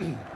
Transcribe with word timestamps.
Welcome 0.00 0.26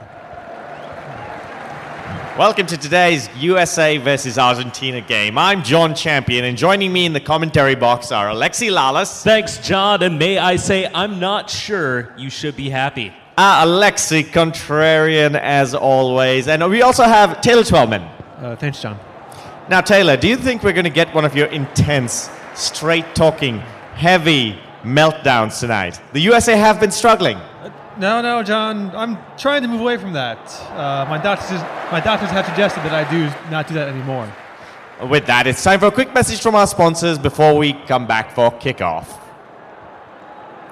to 2.67 2.77
today's 2.77 3.27
USA 3.39 3.97
versus 3.97 4.37
Argentina 4.37 5.01
game. 5.01 5.37
I'm 5.37 5.63
John 5.63 5.93
Champion, 5.93 6.45
and 6.45 6.57
joining 6.57 6.93
me 6.93 7.05
in 7.05 7.11
the 7.11 7.19
commentary 7.19 7.75
box 7.75 8.13
are 8.13 8.27
Alexi 8.27 8.71
Lalas. 8.71 9.21
Thanks, 9.21 9.57
John, 9.57 10.01
and 10.01 10.17
may 10.17 10.37
I 10.37 10.55
say, 10.55 10.89
I'm 10.93 11.19
not 11.19 11.49
sure 11.49 12.13
you 12.17 12.29
should 12.29 12.55
be 12.55 12.69
happy. 12.69 13.11
Uh, 13.37 13.65
Alexi, 13.65 14.23
contrarian 14.23 15.37
as 15.37 15.75
always. 15.75 16.47
And 16.47 16.65
we 16.69 16.81
also 16.81 17.03
have 17.03 17.41
Taylor 17.41 17.63
Twellman. 17.63 18.09
Uh, 18.37 18.55
thanks, 18.55 18.81
John. 18.81 18.97
Now, 19.69 19.81
Taylor, 19.81 20.15
do 20.15 20.29
you 20.29 20.37
think 20.37 20.63
we're 20.63 20.71
going 20.71 20.85
to 20.85 20.89
get 20.89 21.13
one 21.13 21.25
of 21.25 21.35
your 21.35 21.47
intense, 21.47 22.29
straight 22.55 23.13
talking, 23.13 23.59
heavy 23.95 24.57
meltdowns 24.83 25.59
tonight? 25.59 25.99
The 26.13 26.21
USA 26.21 26.55
have 26.55 26.79
been 26.79 26.91
struggling. 26.91 27.37
No, 27.99 28.21
no, 28.21 28.41
John. 28.43 28.95
I'm 28.95 29.17
trying 29.37 29.61
to 29.61 29.67
move 29.67 29.81
away 29.81 29.97
from 29.97 30.13
that. 30.13 30.37
Uh, 30.71 31.05
my 31.09 31.17
doctors, 31.17 31.59
my 31.91 31.99
doctors 31.99 32.29
have 32.29 32.45
suggested 32.45 32.79
that 32.83 32.93
I 32.93 33.09
do 33.11 33.25
not 33.51 33.67
do 33.67 33.73
that 33.73 33.89
anymore. 33.89 34.31
With 35.09 35.25
that, 35.25 35.47
it's 35.47 35.61
time 35.61 35.81
for 35.81 35.87
a 35.87 35.91
quick 35.91 36.13
message 36.13 36.41
from 36.41 36.55
our 36.55 36.65
sponsors 36.65 37.19
before 37.19 37.57
we 37.57 37.73
come 37.73 38.07
back 38.07 38.33
for 38.33 38.51
kickoff. 38.51 39.19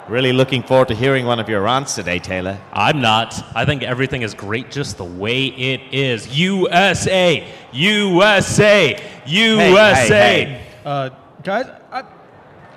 Really 0.07 0.31
looking 0.31 0.63
forward 0.63 0.87
to 0.87 0.95
hearing 0.95 1.25
one 1.25 1.37
of 1.37 1.49
your 1.49 1.61
rants 1.63 1.95
today, 1.95 2.17
Taylor. 2.19 2.57
I'm 2.71 3.01
not. 3.01 3.43
I 3.53 3.65
think 3.65 3.83
everything 3.83 4.21
is 4.21 4.33
great 4.33 4.71
just 4.71 4.97
the 4.97 5.03
way 5.03 5.47
it 5.47 5.81
is. 5.91 6.37
USA! 6.37 7.45
USA! 7.73 9.03
USA! 9.25 10.07
hey, 10.07 10.45
hey. 10.45 10.67
Uh, 10.85 11.09
guys, 11.43 11.65
I, 11.91 12.03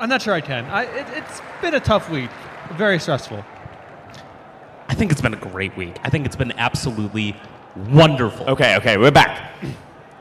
I'm 0.00 0.08
not 0.08 0.22
sure 0.22 0.34
I 0.34 0.40
can. 0.40 0.64
I, 0.64 0.82
it, 0.86 1.06
it's 1.16 1.40
been 1.62 1.74
a 1.74 1.80
tough 1.80 2.10
week, 2.10 2.30
very 2.72 2.98
stressful. 2.98 3.44
I 4.90 4.94
think 4.94 5.12
it's 5.12 5.20
been 5.20 5.34
a 5.34 5.36
great 5.52 5.76
week. 5.76 5.96
I 6.02 6.10
think 6.10 6.26
it's 6.26 6.34
been 6.34 6.50
absolutely 6.58 7.36
wonderful. 7.76 8.44
Okay, 8.50 8.74
okay, 8.78 8.96
we're 8.96 9.12
back. 9.12 9.52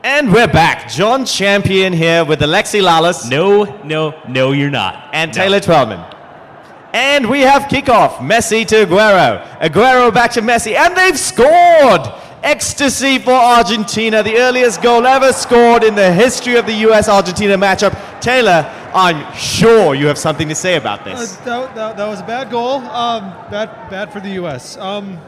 And 0.04 0.32
we're 0.32 0.46
back. 0.46 0.88
John 0.88 1.24
Champion 1.24 1.92
here 1.92 2.24
with 2.24 2.38
Alexi 2.38 2.80
Lalas 2.80 3.28
No, 3.28 3.64
no, 3.82 4.14
no, 4.28 4.52
you're 4.52 4.70
not. 4.70 5.10
and 5.12 5.34
No. 5.34 5.42
Taylor 5.42 5.58
Twellman. 5.58 5.98
And 6.92 7.28
we 7.28 7.40
have 7.40 7.62
kickoff. 7.62 8.18
Messi 8.18 8.64
to 8.68 8.86
Aguero. 8.86 9.44
Aguero 9.58 10.14
back 10.14 10.30
to 10.34 10.40
Messi. 10.40 10.76
And 10.76 10.96
they've 10.96 11.18
scored! 11.18 12.06
Ecstasy 12.42 13.18
for 13.18 13.32
Argentina. 13.32 14.22
The 14.22 14.36
earliest 14.38 14.82
goal 14.82 15.06
ever 15.06 15.32
scored 15.32 15.84
in 15.84 15.94
the 15.94 16.12
history 16.12 16.56
of 16.56 16.66
the 16.66 16.72
US 16.88 17.08
Argentina 17.08 17.56
matchup. 17.58 17.94
Taylor, 18.20 18.64
I'm 18.94 19.32
sure 19.34 19.94
you 19.94 20.06
have 20.06 20.18
something 20.18 20.48
to 20.48 20.54
say 20.54 20.76
about 20.76 21.00
Uh, 21.02 21.04
this. 21.18 21.36
that, 21.36 21.74
that, 21.74 21.96
that 21.96 22.06
was 22.08 22.20
a 22.20 22.24
bad 22.24 22.50
goal. 22.50 22.76
Um, 22.78 23.30
bad, 23.50 23.90
bad 23.90 24.12
for 24.12 24.20
the 24.20 24.30
U.S. 24.30 24.76
Um, 24.78 25.18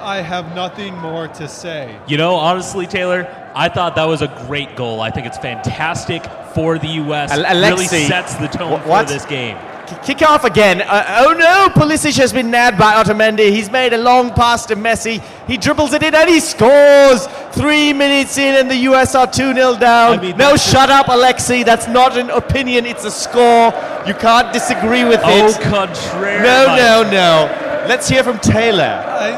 I 0.00 0.22
have 0.22 0.54
nothing 0.54 0.96
more 0.98 1.28
to 1.28 1.46
say. 1.46 1.94
You 2.08 2.16
know, 2.16 2.34
honestly, 2.34 2.86
Taylor, 2.86 3.28
I 3.54 3.68
thought 3.68 3.94
that 3.96 4.06
was 4.08 4.22
a 4.22 4.28
great 4.46 4.74
goal. 4.76 5.02
I 5.02 5.10
think 5.10 5.26
it's 5.26 5.36
fantastic 5.38 6.24
for 6.54 6.78
the 6.78 6.88
U.S. 7.04 7.30
Al- 7.30 7.60
really 7.70 7.86
sets 7.86 8.34
the 8.36 8.46
tone 8.48 8.80
what? 8.88 9.06
for 9.06 9.12
this 9.12 9.26
game. 9.26 9.58
Kick 10.04 10.22
off 10.22 10.44
again. 10.44 10.82
Uh, 10.82 11.24
oh 11.26 11.32
no, 11.32 11.68
Pulisic 11.74 12.16
has 12.18 12.32
been 12.32 12.50
nabbed 12.50 12.78
by 12.78 12.94
Otamendi. 13.02 13.50
He's 13.50 13.70
made 13.70 13.92
a 13.92 13.98
long 13.98 14.30
pass 14.32 14.64
to 14.66 14.76
Messi. 14.76 15.20
He 15.46 15.56
dribbles 15.56 15.92
it 15.92 16.02
in 16.02 16.14
and 16.14 16.28
he 16.28 16.40
scores. 16.40 17.26
Three 17.52 17.92
minutes 17.92 18.38
in 18.38 18.54
and 18.54 18.70
the 18.70 18.76
US 18.90 19.14
are 19.14 19.26
2 19.26 19.52
0 19.54 19.76
down. 19.78 20.18
I 20.18 20.22
mean, 20.22 20.36
no, 20.36 20.56
shut 20.56 20.90
up, 20.90 21.06
Alexi. 21.06 21.64
That's 21.64 21.88
not 21.88 22.16
an 22.16 22.30
opinion, 22.30 22.86
it's 22.86 23.04
a 23.04 23.10
score. 23.10 23.72
You 24.06 24.14
can't 24.14 24.52
disagree 24.52 25.04
with 25.04 25.20
Oh, 25.24 25.46
it. 25.48 25.60
contrary. 25.60 26.42
No, 26.42 26.76
no, 26.76 27.02
no. 27.10 27.48
Let's 27.88 28.08
hear 28.08 28.22
from 28.22 28.38
Taylor. 28.38 28.84
I, 29.06 29.30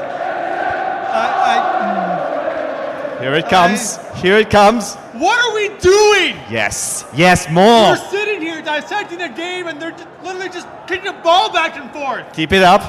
I, 3.19 3.19
Here 3.21 3.35
it 3.35 3.49
comes. 3.49 3.99
Here 4.21 4.37
it 4.39 4.51
comes. 4.51 4.97
What 5.23 5.39
are 5.39 5.55
we 5.55 5.69
doing? 5.79 6.35
Yes. 6.51 7.07
Yes, 7.15 7.49
more. 7.49 7.95
We're 7.95 8.11
sitting 8.11 8.41
here 8.41 8.61
dissecting 8.61 9.23
a 9.23 9.29
game, 9.29 9.69
and 9.69 9.81
they're 9.81 9.93
just, 9.93 10.09
literally 10.25 10.49
just 10.49 10.67
kicking 10.89 11.07
a 11.07 11.13
ball 11.13 11.53
back 11.53 11.77
and 11.77 11.93
forth. 11.93 12.33
Keep 12.33 12.51
it 12.51 12.65
up. 12.65 12.83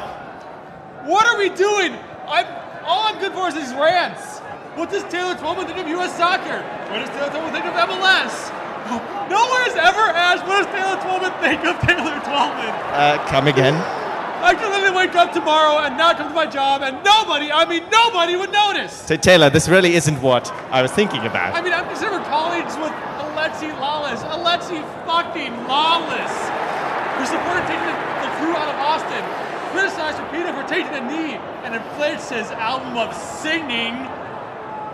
What 1.05 1.27
are 1.27 1.37
we 1.37 1.49
doing? 1.49 1.93
I'm 2.25 2.47
all 2.85 3.05
I'm 3.05 3.19
good 3.19 3.33
for 3.33 3.49
is 3.49 3.53
these 3.53 3.71
rants. 3.77 4.39
What 4.73 4.89
does 4.89 5.03
Taylor 5.13 5.35
Twellman 5.35 5.67
think 5.67 5.77
of 5.77 5.87
U.S. 5.89 6.17
soccer? 6.17 6.57
What 6.89 7.05
does 7.05 7.09
Taylor 7.09 7.29
Twellman 7.29 7.51
think 7.53 7.65
of 7.65 7.73
MLS? 7.85 8.49
No 9.29 9.45
one 9.45 9.61
has 9.69 9.77
ever 9.77 10.09
asked 10.09 10.41
what 10.47 10.65
does 10.65 10.73
Taylor 10.73 10.97
Twellman 11.05 11.37
think 11.37 11.61
of 11.69 11.77
Taylor 11.85 12.17
Twellman. 12.25 12.73
Uh, 12.97 13.23
come 13.29 13.45
again. 13.47 14.02
I 14.43 14.53
could 14.55 14.67
literally 14.67 14.91
wake 14.93 15.15
up 15.15 15.31
tomorrow 15.31 15.79
and 15.87 15.97
not 15.97 16.17
come 16.17 16.27
to 16.27 16.35
my 16.35 16.45
job, 16.45 16.81
and 16.83 16.99
nobody, 16.99 17.49
I 17.49 17.63
mean 17.63 17.87
nobody, 17.89 18.35
would 18.35 18.51
notice. 18.51 18.91
So, 18.91 19.15
Taylor, 19.15 19.49
this 19.49 19.69
really 19.69 19.95
isn't 19.95 20.21
what 20.21 20.51
I 20.67 20.81
was 20.81 20.91
thinking 20.91 21.21
about. 21.21 21.55
I 21.55 21.61
mean, 21.61 21.71
I'm 21.71 21.87
considered 21.87 22.23
colleagues 22.27 22.75
with 22.75 22.91
Alexi 23.23 23.71
Lalas. 23.79 24.19
Alexi 24.35 24.83
fucking 25.07 25.55
Lalas. 25.63 26.35
Who 27.15 27.23
supported 27.23 27.63
taking 27.71 27.87
the, 27.87 27.95
the 27.95 28.31
crew 28.35 28.51
out 28.51 28.67
of 28.67 28.75
Austin. 28.83 29.23
Criticized 29.71 30.19
Rapinoe 30.19 30.51
for 30.59 30.67
taking 30.67 30.91
a 30.91 31.03
knee 31.07 31.39
and 31.63 31.73
inflates 31.73 32.27
his 32.29 32.51
album 32.51 32.97
of 32.97 33.15
singing 33.15 33.95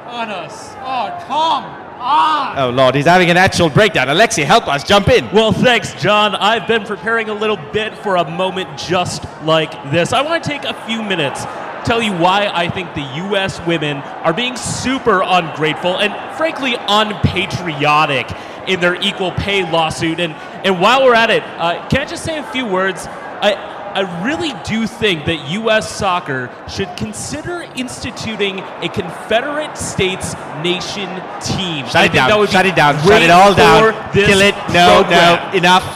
on 0.05 0.29
us. 0.29 0.75
Oh, 0.85 1.09
come 1.25 1.88
on. 1.99 2.57
Oh, 2.57 2.69
Lord, 2.69 2.95
he's 2.95 3.05
having 3.05 3.29
an 3.29 3.37
actual 3.37 3.69
breakdown. 3.69 4.07
Alexi, 4.07 4.43
help 4.43 4.67
us. 4.67 4.83
Jump 4.83 5.09
in. 5.09 5.29
Well, 5.31 5.51
thanks, 5.51 5.93
John. 6.01 6.35
I've 6.35 6.67
been 6.67 6.83
preparing 6.83 7.29
a 7.29 7.33
little 7.33 7.57
bit 7.57 7.97
for 7.97 8.15
a 8.15 8.29
moment 8.29 8.77
just 8.77 9.25
like 9.43 9.71
this. 9.91 10.13
I 10.13 10.21
want 10.21 10.43
to 10.43 10.49
take 10.49 10.63
a 10.63 10.73
few 10.85 11.03
minutes, 11.03 11.43
tell 11.85 12.01
you 12.01 12.13
why 12.13 12.47
I 12.53 12.69
think 12.69 12.93
the 12.93 13.07
U.S. 13.27 13.59
women 13.65 13.97
are 13.97 14.33
being 14.33 14.55
super 14.55 15.21
ungrateful 15.23 15.99
and, 15.99 16.13
frankly, 16.37 16.75
unpatriotic 16.79 18.27
in 18.67 18.79
their 18.79 18.95
equal 19.01 19.31
pay 19.31 19.69
lawsuit. 19.69 20.19
And, 20.19 20.33
and 20.65 20.79
while 20.79 21.03
we're 21.03 21.15
at 21.15 21.29
it, 21.29 21.43
uh, 21.43 21.87
can 21.89 22.01
I 22.01 22.05
just 22.05 22.23
say 22.23 22.37
a 22.37 22.43
few 22.51 22.65
words? 22.65 23.07
I, 23.07 23.68
I 23.93 24.23
really 24.23 24.53
do 24.65 24.85
think 24.87 25.25
that 25.25 25.49
U.S. 25.51 25.89
soccer 25.89 26.49
should 26.69 26.95
consider 26.97 27.63
instituting 27.75 28.59
a 28.59 28.89
Confederate 28.89 29.77
States 29.77 30.33
nation 30.63 31.09
team. 31.41 31.85
Shut 31.85 31.95
I 31.95 32.05
it 32.05 32.13
down. 32.13 32.29
that 32.29 32.37
would 32.37 32.47
be 32.47 32.51
Shut 32.51 32.65
it 32.65 32.75
down. 32.75 32.95
Shut 33.03 33.21
it 33.21 33.29
all 33.29 33.53
down. 33.55 33.93
Kill 34.13 34.41
it. 34.41 34.55
No, 34.73 35.01
program. 35.03 35.51
no. 35.51 35.57
Enough. 35.57 35.95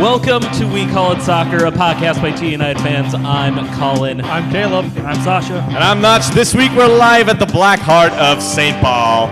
Welcome 0.00 0.42
to 0.58 0.66
We 0.70 0.84
Call 0.86 1.12
It 1.12 1.22
Soccer, 1.22 1.64
a 1.64 1.70
podcast 1.70 2.20
by 2.20 2.30
T 2.30 2.50
United 2.50 2.82
fans. 2.82 3.14
I'm 3.14 3.54
Colin. 3.78 4.20
I'm 4.20 4.50
Caleb. 4.50 4.84
I'm 4.98 5.18
Sasha. 5.22 5.54
And 5.68 5.78
I'm 5.78 6.02
Notch. 6.02 6.26
This 6.28 6.54
week 6.54 6.70
we're 6.72 6.86
live 6.86 7.30
at 7.30 7.38
the 7.38 7.46
Black 7.46 7.78
Hart 7.78 8.12
of 8.12 8.42
St. 8.42 8.76
Paul. 8.82 9.28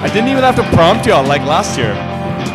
I 0.00 0.08
didn't 0.12 0.28
even 0.28 0.42
have 0.42 0.56
to 0.56 0.64
prompt 0.74 1.06
y'all 1.06 1.24
like 1.24 1.42
last 1.42 1.78
year. 1.78 1.92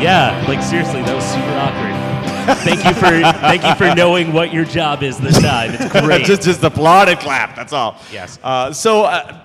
Yeah, 0.01 0.43
like 0.49 0.61
seriously, 0.61 1.01
that 1.03 1.15
was 1.15 1.23
super 1.23 1.53
awkward. 1.57 2.57
thank 2.57 2.83
you 2.83 2.93
for 2.93 3.39
thank 3.39 3.63
you 3.63 3.75
for 3.75 3.95
knowing 3.95 4.33
what 4.33 4.53
your 4.53 4.65
job 4.65 5.03
is 5.03 5.17
this 5.19 5.39
time. 5.41 5.71
It's 5.73 5.89
great. 6.01 6.25
just, 6.25 6.41
just 6.41 6.61
applaud 6.63 7.07
and 7.07 7.17
clap. 7.19 7.55
That's 7.55 7.71
all. 7.71 7.97
Yes. 8.11 8.39
Uh, 8.43 8.73
so 8.73 9.03
uh, 9.03 9.39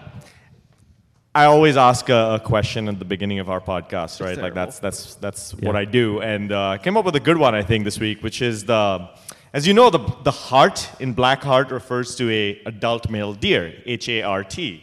I 1.39 1.45
always 1.45 1.77
ask 1.77 2.09
a, 2.09 2.35
a 2.35 2.41
question 2.41 2.89
at 2.89 2.99
the 2.99 3.05
beginning 3.05 3.39
of 3.39 3.49
our 3.49 3.61
podcast, 3.61 4.21
right? 4.21 4.37
Like 4.37 4.55
that's 4.55 4.81
that's 4.81 5.15
that's 5.25 5.55
what 5.55 5.77
I 5.77 5.85
do, 5.85 6.21
and 6.21 6.51
uh, 6.51 6.71
I 6.71 6.79
came 6.79 6.97
up 6.97 7.05
with 7.05 7.15
a 7.15 7.21
good 7.21 7.37
one 7.37 7.55
I 7.55 7.63
think 7.63 7.85
this 7.85 8.01
week, 8.01 8.25
which 8.25 8.43
is 8.43 8.65
the, 8.65 9.09
as 9.53 9.65
you 9.65 9.73
know, 9.73 9.89
the 9.89 10.01
the 10.25 10.33
heart 10.33 10.91
in 10.99 11.13
black 11.13 11.41
heart 11.45 11.71
refers 11.71 12.17
to 12.17 12.29
a 12.29 12.61
adult 12.67 13.09
male 13.09 13.35
deer, 13.35 13.73
H 13.87 14.09
A 14.09 14.23
R 14.23 14.43
T. 14.43 14.83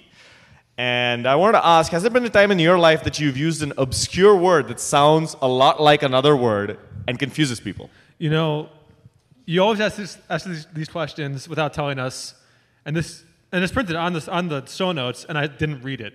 And 0.77 1.27
I 1.27 1.35
wanted 1.35 1.57
to 1.59 1.65
ask, 1.67 1.91
has 1.91 2.03
there 2.03 2.11
been 2.11 2.23
a 2.23 2.29
time 2.29 2.51
in 2.51 2.59
your 2.59 2.79
life 2.79 3.03
that 3.03 3.19
you've 3.19 3.35
used 3.35 3.61
an 3.61 3.73
obscure 3.77 4.37
word 4.37 4.69
that 4.69 4.79
sounds 4.79 5.35
a 5.41 5.49
lot 5.49 5.81
like 5.81 6.03
another 6.03 6.37
word 6.37 6.79
and 7.05 7.19
confuses 7.19 7.59
people? 7.59 7.89
You 8.17 8.29
know, 8.29 8.69
you 9.45 9.61
always 9.61 9.81
ask, 9.81 9.97
this, 9.97 10.17
ask 10.29 10.45
these, 10.45 10.67
these 10.73 10.87
questions 10.87 11.49
without 11.49 11.73
telling 11.73 11.99
us, 11.99 12.33
and 12.85 12.95
this 12.95 13.25
and 13.51 13.61
it's 13.61 13.73
printed 13.73 13.97
on 13.97 14.13
this 14.13 14.29
on 14.29 14.47
the 14.47 14.65
show 14.67 14.93
notes, 14.93 15.25
and 15.27 15.37
I 15.37 15.47
didn't 15.47 15.81
read 15.83 15.99
it. 15.99 16.13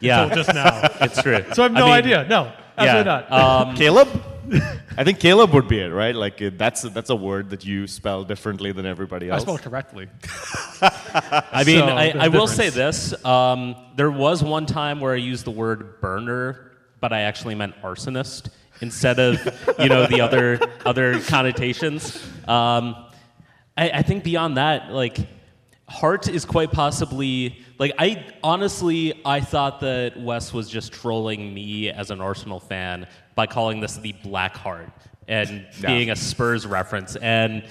Yeah, 0.00 0.22
until 0.24 0.36
just 0.44 0.54
now. 0.54 0.80
it's 1.00 1.22
true. 1.22 1.44
So 1.54 1.62
I 1.62 1.64
have 1.64 1.72
no 1.72 1.86
mean, 1.86 1.94
idea. 1.94 2.26
No, 2.28 2.52
absolutely 2.76 3.10
Yeah, 3.10 3.26
not. 3.30 3.68
um, 3.68 3.76
Caleb? 3.76 4.08
I 4.96 5.04
think 5.04 5.20
Caleb 5.20 5.52
would 5.54 5.68
be 5.68 5.78
it, 5.78 5.88
right? 5.90 6.14
Like 6.14 6.42
uh, 6.42 6.50
that's 6.56 6.82
that's 6.82 7.10
a 7.10 7.14
word 7.16 7.50
that 7.50 7.64
you 7.64 7.86
spell 7.86 8.24
differently 8.24 8.72
than 8.72 8.84
everybody 8.86 9.30
else. 9.30 9.42
I 9.42 9.44
spell 9.44 9.58
correctly. 9.58 10.08
I 10.82 11.62
mean, 11.64 11.78
So, 11.78 11.86
I, 11.86 12.10
there's 12.10 12.16
I 12.22 12.26
a 12.26 12.30
will 12.30 12.46
say 12.48 12.70
this. 12.70 13.24
Um, 13.24 13.76
there 13.96 14.10
was 14.10 14.42
one 14.42 14.66
time 14.66 15.00
where 15.00 15.12
I 15.12 15.18
used 15.18 15.44
the 15.44 15.50
word 15.52 16.00
burner, 16.00 16.72
but 17.00 17.12
I 17.12 17.20
actually 17.22 17.54
meant 17.54 17.74
arsonist 17.82 18.50
instead 18.80 19.18
of 19.20 19.36
you 19.78 19.88
know 19.88 20.06
the 20.06 20.20
other 20.20 20.58
other 20.84 21.20
connotations. 21.20 22.16
Um, 22.48 22.96
I, 23.76 23.90
I 23.90 24.02
think 24.02 24.24
beyond 24.24 24.56
that, 24.56 24.90
like 24.92 25.18
Hart 25.90 26.28
is 26.28 26.44
quite 26.44 26.70
possibly 26.70 27.58
like 27.78 27.92
I 27.98 28.24
honestly 28.44 29.12
I 29.24 29.40
thought 29.40 29.80
that 29.80 30.16
Wes 30.18 30.52
was 30.52 30.70
just 30.70 30.92
trolling 30.92 31.52
me 31.52 31.90
as 31.90 32.10
an 32.12 32.20
Arsenal 32.20 32.60
fan 32.60 33.06
by 33.34 33.46
calling 33.46 33.80
this 33.80 33.96
the 33.96 34.12
Black 34.22 34.56
Heart 34.56 34.88
and 35.26 35.66
Yeah. 35.80 35.88
being 35.88 36.10
a 36.10 36.16
Spurs 36.16 36.64
reference 36.66 37.16
and 37.16 37.64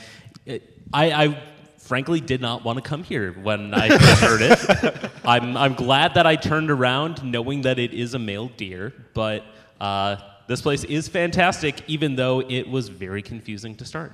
it, 0.45 0.63
I, 0.93 1.11
I 1.25 1.43
frankly 1.77 2.19
did 2.19 2.41
not 2.41 2.65
want 2.65 2.77
to 2.77 2.83
come 2.87 3.03
here 3.03 3.31
when 3.41 3.73
I 3.73 3.87
first 3.97 4.21
heard 4.21 4.41
it. 4.41 5.11
I'm 5.23 5.55
I'm 5.55 5.73
glad 5.73 6.13
that 6.15 6.27
I 6.27 6.35
turned 6.35 6.69
around 6.71 7.23
knowing 7.23 7.61
that 7.61 7.79
it 7.79 7.93
is 7.93 8.15
a 8.15 8.19
male 8.19 8.49
deer, 8.57 8.93
but 9.13 9.43
uh, 9.79 10.17
this 10.47 10.61
place 10.61 10.83
is 10.83 11.07
fantastic 11.07 11.75
even 11.87 12.15
though 12.17 12.41
it 12.41 12.67
was 12.69 12.89
very 12.89 13.21
confusing 13.21 13.75
to 13.75 13.85
start. 13.85 14.11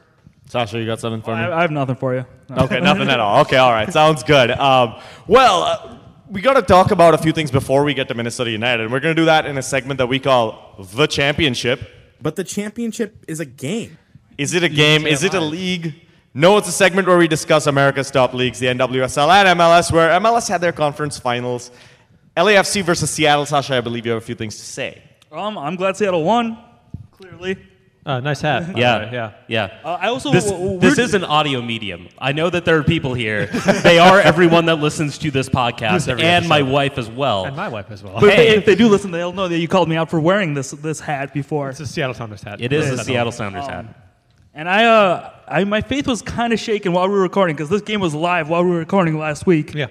Sasha, 0.48 0.80
you 0.80 0.86
got 0.86 1.00
something 1.00 1.22
for 1.22 1.36
me? 1.36 1.42
I, 1.42 1.58
I 1.58 1.62
have 1.62 1.72
nothing 1.72 1.96
for 1.96 2.14
you. 2.16 2.26
No. 2.50 2.64
Okay, 2.66 2.80
nothing 2.82 3.10
at 3.10 3.20
all. 3.20 3.42
Okay, 3.42 3.58
all 3.58 3.72
right, 3.72 3.92
sounds 3.92 4.24
good. 4.24 4.52
Um, 4.52 4.96
well, 5.28 5.64
uh, 5.64 5.98
we 6.30 6.42
got 6.42 6.54
to 6.54 6.62
talk 6.62 6.92
about 6.92 7.14
a 7.14 7.18
few 7.18 7.32
things 7.32 7.52
before 7.52 7.84
we 7.84 7.94
get 7.94 8.08
to 8.08 8.14
Minnesota 8.14 8.52
United. 8.52 8.84
And 8.84 8.92
we're 8.92 9.00
going 9.00 9.16
to 9.16 9.22
do 9.22 9.26
that 9.26 9.46
in 9.46 9.58
a 9.58 9.62
segment 9.62 9.98
that 9.98 10.08
we 10.08 10.20
call 10.20 10.76
the 10.94 11.08
championship. 11.08 11.82
But 12.22 12.36
the 12.36 12.44
championship 12.44 13.26
is 13.28 13.40
a 13.40 13.46
game. 13.46 13.98
Is 14.38 14.54
it 14.54 14.64
a 14.64 14.70
game? 14.70 15.06
Is 15.06 15.24
it 15.24 15.34
a 15.34 15.40
league? 15.40 15.96
No, 16.34 16.58
it's 16.58 16.68
a 16.68 16.72
segment 16.72 17.08
where 17.08 17.18
we 17.18 17.28
discuss 17.28 17.68
America's 17.68 18.12
top 18.12 18.34
leagues, 18.34 18.60
the 18.60 18.68
NWSL 18.68 19.30
and 19.30 19.60
MLS, 19.60 19.92
where 19.92 20.10
MLS 20.20 20.50
had 20.50 20.60
their 20.60 20.74
conference 20.74 21.18
finals. 21.18 21.72
LAFC 22.36 22.84
versus 22.84 23.10
Seattle. 23.10 23.46
Sasha, 23.46 23.78
I 23.78 23.82
believe 23.82 24.06
you 24.06 24.12
have 24.12 24.22
a 24.22 24.26
few 24.26 24.36
things 24.36 24.58
to 24.58 24.64
say. 24.64 25.02
Um, 25.32 25.58
I'm 25.58 25.76
glad 25.78 25.96
Seattle 25.96 26.24
won. 26.24 26.58
Clearly. 27.12 27.58
Uh, 28.06 28.20
nice 28.20 28.40
hat. 28.40 28.78
Yeah, 28.78 29.00
way, 29.00 29.10
yeah. 29.14 29.32
yeah. 29.48 29.80
Uh, 29.84 29.98
I 30.00 30.10
also 30.10 30.32
This, 30.32 30.46
w- 30.46 30.64
w- 30.74 30.80
this 30.80 31.00
is 31.00 31.16
an 31.16 31.24
audio 31.24 31.60
medium. 31.60 32.08
I 32.20 32.34
know 32.34 32.52
that 32.52 32.64
there 32.64 32.78
are 32.78 32.84
people 32.84 33.16
here. 33.16 33.48
they 33.84 33.98
are 33.98 34.20
everyone 34.22 34.68
that 34.68 34.76
listens 34.76 35.18
to 35.20 35.32
this 35.32 35.50
podcast, 35.50 36.08
every 36.08 36.24
and 36.24 36.48
my 36.48 36.62
wife 36.62 37.00
as 37.00 37.10
well. 37.10 37.46
And 37.46 37.56
my 37.56 37.68
wife 37.68 37.90
as 37.90 38.04
well. 38.04 38.20
But 38.20 38.30
if, 38.30 38.36
they, 38.36 38.48
if 38.58 38.66
they 38.68 38.76
do 38.76 38.90
listen, 38.90 39.10
they'll 39.10 39.34
know 39.34 39.48
that 39.48 39.58
you 39.58 39.68
called 39.68 39.90
me 39.90 39.96
out 39.96 40.12
for 40.12 40.20
wearing 40.20 40.54
this 40.54 40.70
this 40.70 41.00
hat 41.00 41.34
before. 41.34 41.70
It's 41.72 41.80
a 41.80 41.88
Seattle 41.88 42.14
Sounders 42.14 42.44
hat. 42.44 42.62
it 42.62 42.72
is 42.72 42.86
It 42.86 42.96
the 42.96 43.02
is. 43.02 43.08
Seattle 43.08 43.32
Sounders 43.32 43.66
hat. 43.66 43.86
And 44.54 44.70
I, 44.70 44.86
uh, 44.86 45.32
I, 45.48 45.64
my 45.64 45.82
faith 45.82 46.08
was 46.08 46.22
kind 46.22 46.54
of 46.54 46.60
shaken 46.60 46.94
while 46.94 47.08
we 47.10 47.14
were 47.16 47.22
recording 47.22 47.56
because 47.56 47.70
this 47.70 47.82
game 47.82 48.00
was 48.02 48.14
live 48.14 48.50
while 48.50 48.64
we 48.64 48.70
were 48.70 48.78
recording 48.78 49.18
last 49.18 49.48
week. 49.48 49.74
Yeah. 49.74 49.88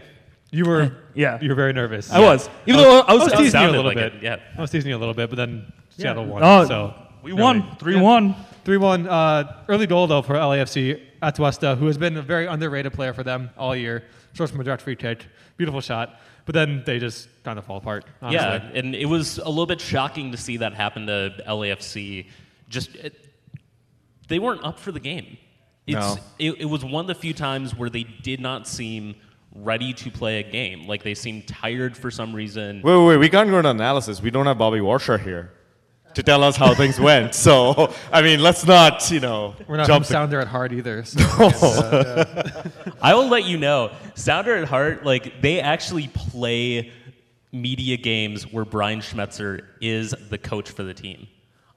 You 0.52 0.64
were. 0.64 0.98
Yeah. 1.16 1.38
You 1.40 1.50
were 1.50 1.54
very 1.54 1.72
nervous. 1.72 2.10
I 2.10 2.18
was, 2.18 2.50
even 2.66 2.80
though 2.80 2.98
I 3.02 3.12
was, 3.14 3.22
I 3.22 3.24
was 3.24 3.32
teasing 3.34 3.60
you 3.60 3.68
a 3.68 3.70
little 3.70 3.84
like 3.84 3.94
bit. 3.94 4.14
it, 4.16 4.22
yeah. 4.24 4.36
I 4.58 4.60
was 4.60 4.68
teasing 4.72 4.90
you 4.90 4.96
a 4.96 4.98
little 4.98 5.14
bit, 5.14 5.30
but 5.30 5.36
then 5.36 5.72
Seattle 5.90 6.26
won. 6.26 6.42
Oh, 6.42 6.64
so 6.66 6.92
we 7.24 7.32
won 7.32 7.60
really. 7.62 7.76
three 7.78 7.94
Yeah. 7.96 8.02
one. 8.02 8.34
3 8.64 8.78
1. 8.78 9.06
Uh, 9.06 9.62
early 9.68 9.86
goal, 9.86 10.06
though, 10.06 10.22
for 10.22 10.34
LAFC. 10.34 10.98
Atuesta, 11.22 11.76
who 11.76 11.86
has 11.86 11.98
been 11.98 12.16
a 12.16 12.22
very 12.22 12.46
underrated 12.46 12.94
player 12.94 13.12
for 13.12 13.22
them 13.22 13.50
all 13.58 13.76
year. 13.76 14.04
Short 14.32 14.48
from 14.50 14.60
a 14.60 14.64
direct 14.64 14.80
free 14.82 14.96
kick. 14.96 15.26
Beautiful 15.58 15.82
shot. 15.82 16.18
But 16.46 16.54
then 16.54 16.82
they 16.86 16.98
just 16.98 17.28
kind 17.44 17.58
of 17.58 17.66
fall 17.66 17.76
apart. 17.76 18.06
Honestly. 18.22 18.38
Yeah, 18.46 18.70
and 18.78 18.94
it 18.94 19.04
was 19.06 19.36
a 19.36 19.48
little 19.48 19.66
bit 19.66 19.80
shocking 19.82 20.32
to 20.32 20.38
see 20.38 20.56
that 20.58 20.72
happen 20.72 21.06
to 21.08 21.34
LAFC. 21.46 22.26
Just 22.70 22.94
it, 22.96 23.14
they 24.28 24.38
weren't 24.38 24.64
up 24.64 24.78
for 24.78 24.92
the 24.92 25.00
game. 25.00 25.36
It's, 25.86 25.96
No. 25.98 26.16
it, 26.38 26.52
it 26.60 26.64
was 26.64 26.82
one 26.84 27.02
of 27.02 27.06
the 27.08 27.14
few 27.14 27.34
times 27.34 27.76
where 27.76 27.90
they 27.90 28.04
did 28.04 28.40
not 28.40 28.66
seem 28.66 29.14
ready 29.54 29.92
to 29.92 30.10
play 30.10 30.40
a 30.40 30.42
game. 30.42 30.86
Like 30.86 31.02
they 31.02 31.14
seemed 31.14 31.46
tired 31.46 31.96
for 31.98 32.10
some 32.10 32.34
reason. 32.34 32.80
Wait, 32.82 32.96
wait, 32.96 33.06
wait. 33.06 33.16
We 33.18 33.28
can't 33.28 33.50
go 33.50 33.58
into 33.58 33.68
analysis. 33.70 34.22
We 34.22 34.30
don't 34.30 34.46
have 34.46 34.56
Bobby 34.58 34.78
Warshaw 34.78 35.20
here 35.20 35.52
to 36.14 36.22
tell 36.22 36.42
us 36.42 36.56
how 36.56 36.74
things 36.74 36.98
went. 36.98 37.34
So, 37.34 37.92
I 38.12 38.22
mean, 38.22 38.40
let's 38.40 38.64
not, 38.66 39.10
you 39.10 39.20
know, 39.20 39.54
We're 39.66 39.76
not 39.76 39.86
jump 39.86 40.06
from 40.06 40.12
Sounder 40.12 40.40
at 40.40 40.48
heart 40.48 40.72
either. 40.72 41.04
So. 41.04 41.20
Uh, 41.20 42.62
I 43.02 43.14
will 43.14 43.28
let 43.28 43.44
you 43.44 43.58
know, 43.58 43.92
Sounder 44.14 44.56
at 44.56 44.68
Heart, 44.68 45.04
like 45.04 45.40
they 45.42 45.60
actually 45.60 46.08
play 46.08 46.92
media 47.52 47.96
games 47.96 48.50
where 48.50 48.64
Brian 48.64 49.00
Schmetzer 49.00 49.66
is 49.80 50.14
the 50.30 50.38
coach 50.38 50.70
for 50.70 50.82
the 50.82 50.94
team. 50.94 51.28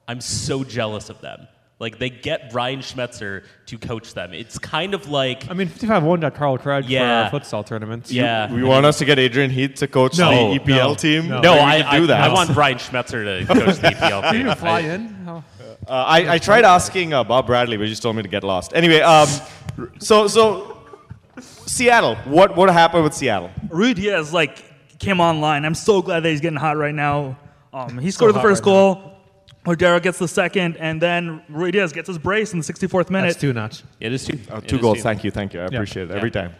I'm 0.07 0.21
so 0.21 0.63
jealous 0.63 1.09
of 1.09 1.21
them. 1.21 1.47
Like 1.79 1.99
they 1.99 2.09
get 2.09 2.51
Brian 2.51 2.79
Schmetzer 2.79 3.43
to 3.67 3.77
coach 3.77 4.15
them. 4.15 4.33
It's 4.33 4.57
kind 4.57 4.95
of 4.95 5.09
like 5.09 5.47
I 5.49 5.53
mean, 5.53 5.67
55 5.67 6.03
won 6.03 6.19
that 6.21 6.33
Carl 6.33 6.57
Craig 6.57 6.85
Yeah. 6.85 7.29
for 7.29 7.35
our 7.35 7.39
futsal 7.41 7.63
tournaments. 7.65 8.11
yeah. 8.11 8.51
We 8.51 8.63
want 8.63 8.87
us 8.87 8.97
to 8.97 9.05
get 9.05 9.19
Adrian 9.19 9.51
Heath 9.51 9.75
to 9.75 9.87
coach 9.87 10.17
No, 10.17 10.53
the 10.53 10.59
EPL 10.59 10.75
no, 10.89 10.95
team. 10.95 11.27
no. 11.27 11.39
no, 11.41 11.53
I, 11.53 11.87
I, 11.87 11.99
do 11.99 12.07
that. 12.07 12.21
I 12.29 12.33
want 12.33 12.51
Brian 12.55 12.77
Schmetzer 12.79 13.23
to 13.41 13.45
coach 13.53 13.75
the 13.77 13.89
EPL 13.89 14.23
You 14.33 14.37
team. 14.39 14.47
can 14.47 14.55
fly 14.57 14.79
I- 14.79 14.81
in. 14.81 15.27
Uh, 15.27 15.41
I, 15.89 16.33
I 16.33 16.37
tried 16.39 16.65
asking 16.65 17.13
uh, 17.13 17.23
Bob 17.23 17.45
Bradley, 17.45 17.77
but 17.77 17.83
he 17.83 17.89
just 17.89 18.01
told 18.01 18.15
me 18.15 18.23
to 18.23 18.27
get 18.27 18.43
lost. 18.43 18.71
Anyway, 18.75 18.99
um, 19.01 19.29
so 19.99 20.27
so 20.27 20.79
Seattle. 21.39 22.15
What 22.25 22.55
what 22.57 22.69
happened 22.69 23.03
with 23.03 23.13
Seattle? 23.13 23.51
Ruidíaz 23.69 24.33
like 24.33 24.63
came 24.99 25.19
online. 25.21 25.63
I'm 25.63 25.75
so 25.75 26.01
glad 26.01 26.21
that 26.23 26.29
he's 26.29 26.41
getting 26.41 26.57
hot 26.59 26.75
right 26.77 26.95
now. 26.95 27.37
Um, 27.71 27.99
he 27.99 28.11
scored 28.11 28.33
the 28.33 28.41
first 28.41 28.61
right 28.61 28.65
goal. 28.65 29.16
Odero 29.67 30.01
gets 30.01 30.17
the 30.17 30.27
second, 30.27 30.77
and 30.77 31.01
then 31.01 31.41
Ruidíaz 31.51 31.93
gets 31.93 32.07
his 32.07 32.17
brace 32.17 32.53
in 32.53 32.59
the 32.59 32.65
64th 32.65 33.09
minute. 33.09 33.27
That's 33.27 33.41
two 33.41 33.51
notch. 33.53 33.83
It 33.99 34.13
is 34.13 34.25
two. 34.25 34.39
Uh, 34.49 34.61
two 34.61 34.77
is 34.77 34.81
goals. 34.81 34.97
two. 34.97 35.03
Thank 35.03 35.23
you, 35.23 35.31
thank 35.31 35.53
you. 35.53 35.59
I 35.61 35.65
appreciate 35.65 36.09
it 36.09 36.15
every 36.15 36.31
Yeah. 36.33 36.41
time. 36.41 36.55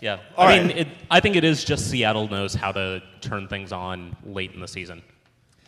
Yeah. 0.00 0.18
All 0.36 0.48
I 0.48 0.56
right. 0.58 0.66
mean, 0.66 0.76
it, 0.78 0.88
I 1.10 1.20
think 1.20 1.36
it 1.36 1.44
is 1.44 1.62
just 1.62 1.88
Seattle 1.90 2.26
knows 2.28 2.54
how 2.54 2.72
to 2.72 3.02
turn 3.20 3.46
things 3.48 3.70
on 3.70 4.16
late 4.24 4.52
in 4.52 4.60
the 4.60 4.66
season. 4.68 5.02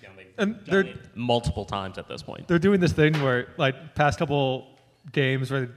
Yeah, 0.02 0.08
And 0.38 0.58
they're- 0.66 0.94
multiple 1.14 1.64
times 1.64 1.98
at 1.98 2.08
this 2.08 2.22
point. 2.22 2.48
They're 2.48 2.58
doing 2.58 2.80
this 2.80 2.92
thing 2.92 3.12
where, 3.22 3.48
like, 3.58 3.94
past 3.94 4.18
couple 4.18 4.66
games 5.12 5.50
where 5.50 5.68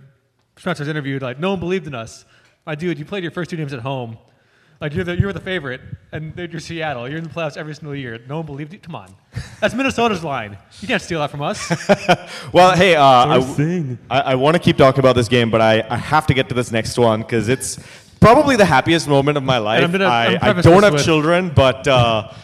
Schmetzer's 0.56 0.88
interviewed, 0.88 1.22
like, 1.22 1.38
no 1.40 1.52
one 1.52 1.60
believed 1.60 1.86
in 1.86 1.94
us. 1.94 2.26
My 2.66 2.74
dude, 2.76 2.98
you 2.98 3.06
played 3.06 3.24
your 3.24 3.32
first 3.32 3.50
two 3.50 3.58
games 3.58 3.74
at 3.74 3.82
home. 3.82 4.18
Like, 4.82 4.94
you're 4.94 5.06
the, 5.06 5.18
you're 5.18 5.32
the 5.34 5.40
favorite, 5.40 5.80
and 6.12 6.36
they're- 6.36 6.50
you're 6.50 6.60
Seattle. 6.60 7.08
You're 7.08 7.18
in 7.18 7.24
the 7.24 7.30
playoffs 7.30 7.56
every 7.56 7.74
single 7.74 7.96
year. 7.96 8.20
No 8.28 8.38
one 8.38 8.46
believed 8.46 8.74
you. 8.74 8.80
Come 8.80 8.96
on. 8.96 9.16
That's 9.62 9.74
Minnesota's 9.74 10.24
line. 10.24 10.58
You 10.82 10.88
can't 10.88 11.02
steal 11.02 11.20
that 11.22 11.32
from 11.32 11.42
us. 11.42 11.72
Well, 12.54 12.76
hey, 12.76 12.96
uh, 12.96 13.04
I. 13.04 13.98
I, 14.10 14.20
I 14.32 14.36
want 14.36 14.56
to 14.56 14.60
keep 14.62 14.78
talking 14.78 15.00
about 15.00 15.16
this 15.16 15.28
game, 15.28 15.50
but 15.50 15.62
I, 15.62 15.84
I 15.90 15.98
have 15.98 16.28
to 16.28 16.34
get 16.34 16.48
to 16.50 16.56
this 16.56 16.72
next 16.72 16.98
one 16.98 17.22
because 17.22 17.50
it's 17.50 17.80
probably 18.20 18.56
the 18.56 18.66
happiest 18.66 19.08
moment 19.08 19.38
of 19.38 19.44
my 19.44 19.58
life. 19.58 19.84
I'm 19.84 19.92
gonna- 19.92 20.06
I'm 20.06 20.38
I, 20.42 20.50
I 20.50 20.62
don't 20.62 20.84
have 20.84 20.94
with- 20.94 21.04
children, 21.06 21.50
but 21.50 21.88
uh, 21.88 22.30
it, 22.32 22.36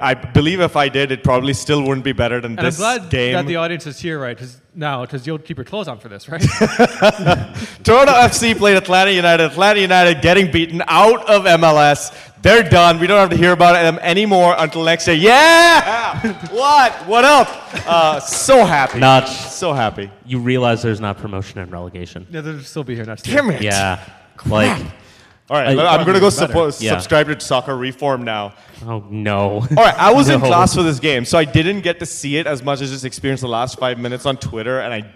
I 0.00 0.14
believe 0.14 0.60
if 0.60 0.74
I 0.76 0.88
did, 0.88 1.12
it 1.12 1.22
probably 1.22 1.52
still 1.54 1.80
wouldn't 1.82 2.04
be 2.04 2.12
better 2.12 2.40
than 2.40 2.52
And 2.52 2.60
I'm 2.60 2.66
this 2.66 2.76
glad 2.78 3.08
game. 3.08 3.34
that 3.34 3.46
the 3.46 3.56
audience 3.56 3.86
is 3.86 4.00
here 4.00 4.18
right 4.18 4.36
'cause- 4.36 4.60
now 4.74 5.02
because 5.02 5.26
you'll 5.26 5.38
keep 5.38 5.56
your 5.56 5.64
clothes 5.64 5.86
on 5.88 5.98
for 5.98 6.08
this, 6.08 6.28
right? 6.28 6.40
Toronto 7.84 8.12
FC 8.12 8.54
played 8.56 8.76
Atlanta 8.76 9.10
United. 9.10 9.44
Atlanta 9.52 9.80
United 9.80 10.20
getting 10.22 10.50
beaten 10.50 10.82
out 10.88 11.28
of 11.30 11.44
MLS. 11.46 12.10
They're 12.42 12.62
done. 12.62 12.98
We 13.00 13.06
don't 13.06 13.18
have 13.18 13.30
to 13.30 13.36
hear 13.36 13.52
about 13.52 13.72
them 13.74 13.98
anymore 14.02 14.54
until 14.58 14.84
next 14.84 15.06
year. 15.06 15.16
Yeah! 15.16 16.32
what? 16.50 16.92
What 17.06 17.24
up? 17.24 17.48
Uh, 17.86 18.20
so 18.20 18.64
happy. 18.64 18.98
Notch. 18.98 19.28
So 19.30 19.72
happy. 19.72 20.10
You 20.24 20.38
realize 20.40 20.82
there's 20.82 21.00
not 21.00 21.16
promotion 21.18 21.60
and 21.60 21.70
relegation. 21.72 22.26
yeah, 22.30 22.40
they'll 22.40 22.60
still 22.60 22.84
be 22.84 22.94
here 22.94 23.04
next 23.04 23.26
year. 23.26 23.36
Damn 23.40 23.50
it. 23.50 23.62
Yeah. 23.62 24.00
Like, 24.46 24.84
All 25.48 25.56
right, 25.56 25.78
I- 25.78 25.96
I'm 25.96 26.04
going 26.04 26.14
to 26.14 26.20
go 26.20 26.26
suppo- 26.28 26.80
Yeah. 26.80 26.92
subscribe 26.92 27.28
to 27.28 27.38
Soccer 27.40 27.76
Reform 27.76 28.24
now. 28.24 28.54
oh 28.84 29.04
no. 29.10 29.60
All 29.60 29.60
right, 29.76 29.94
I 29.96 30.12
was 30.12 30.28
in 30.28 30.40
class 30.50 30.74
for 30.74 30.82
this 30.82 30.98
game, 30.98 31.24
so 31.24 31.38
I 31.38 31.44
didn't 31.44 31.82
get 31.82 32.00
to 32.00 32.06
see 32.06 32.36
it 32.36 32.46
as 32.46 32.62
much 32.62 32.80
as 32.80 32.90
just 32.90 33.04
experience 33.04 33.42
the 33.42 33.48
last 33.48 33.78
five 33.78 33.98
minutes 33.98 34.26
on 34.26 34.36
Twitter, 34.38 34.80
and 34.80 34.92
I, 34.92 35.12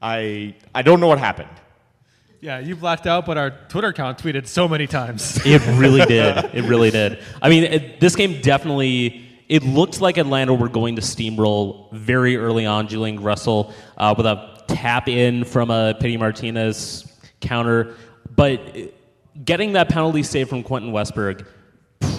I, 0.00 0.54
I 0.74 0.82
don't 0.82 1.00
know 1.00 1.08
what 1.08 1.18
happened. 1.18 1.50
Yeah, 2.40 2.58
you 2.58 2.74
blacked 2.74 3.06
out, 3.06 3.26
but 3.26 3.36
our 3.36 3.50
Twitter 3.68 3.88
account 3.88 4.16
tweeted 4.16 4.46
so 4.46 4.66
many 4.66 4.86
times. 4.86 5.38
It 5.44 5.60
really 5.78 6.06
did. 6.06 6.36
It 6.54 6.64
really 6.64 6.90
did. 6.90 7.22
I 7.42 7.50
mean, 7.50 7.64
it, 7.64 8.00
this 8.00 8.16
game 8.16 8.40
definitely. 8.40 9.26
It 9.50 9.62
looked 9.62 10.00
like 10.00 10.16
Atlanta 10.16 10.54
were 10.54 10.68
going 10.70 10.96
to 10.96 11.02
steamroll 11.02 11.92
very 11.92 12.36
early 12.38 12.64
on. 12.64 12.88
Julian 12.88 13.18
Gressel 13.18 13.72
uh, 13.98 14.14
with 14.16 14.24
a 14.24 14.62
tap 14.68 15.06
in 15.08 15.44
from 15.44 15.70
a 15.70 15.92
Pity 16.00 16.16
Martinez 16.16 17.12
counter, 17.40 17.96
but 18.36 18.58
uh, 18.60 18.80
getting 19.44 19.72
that 19.74 19.88
penalty 19.88 20.22
save 20.22 20.48
from 20.48 20.62
Quentin 20.62 20.92
Westberg 20.92 21.46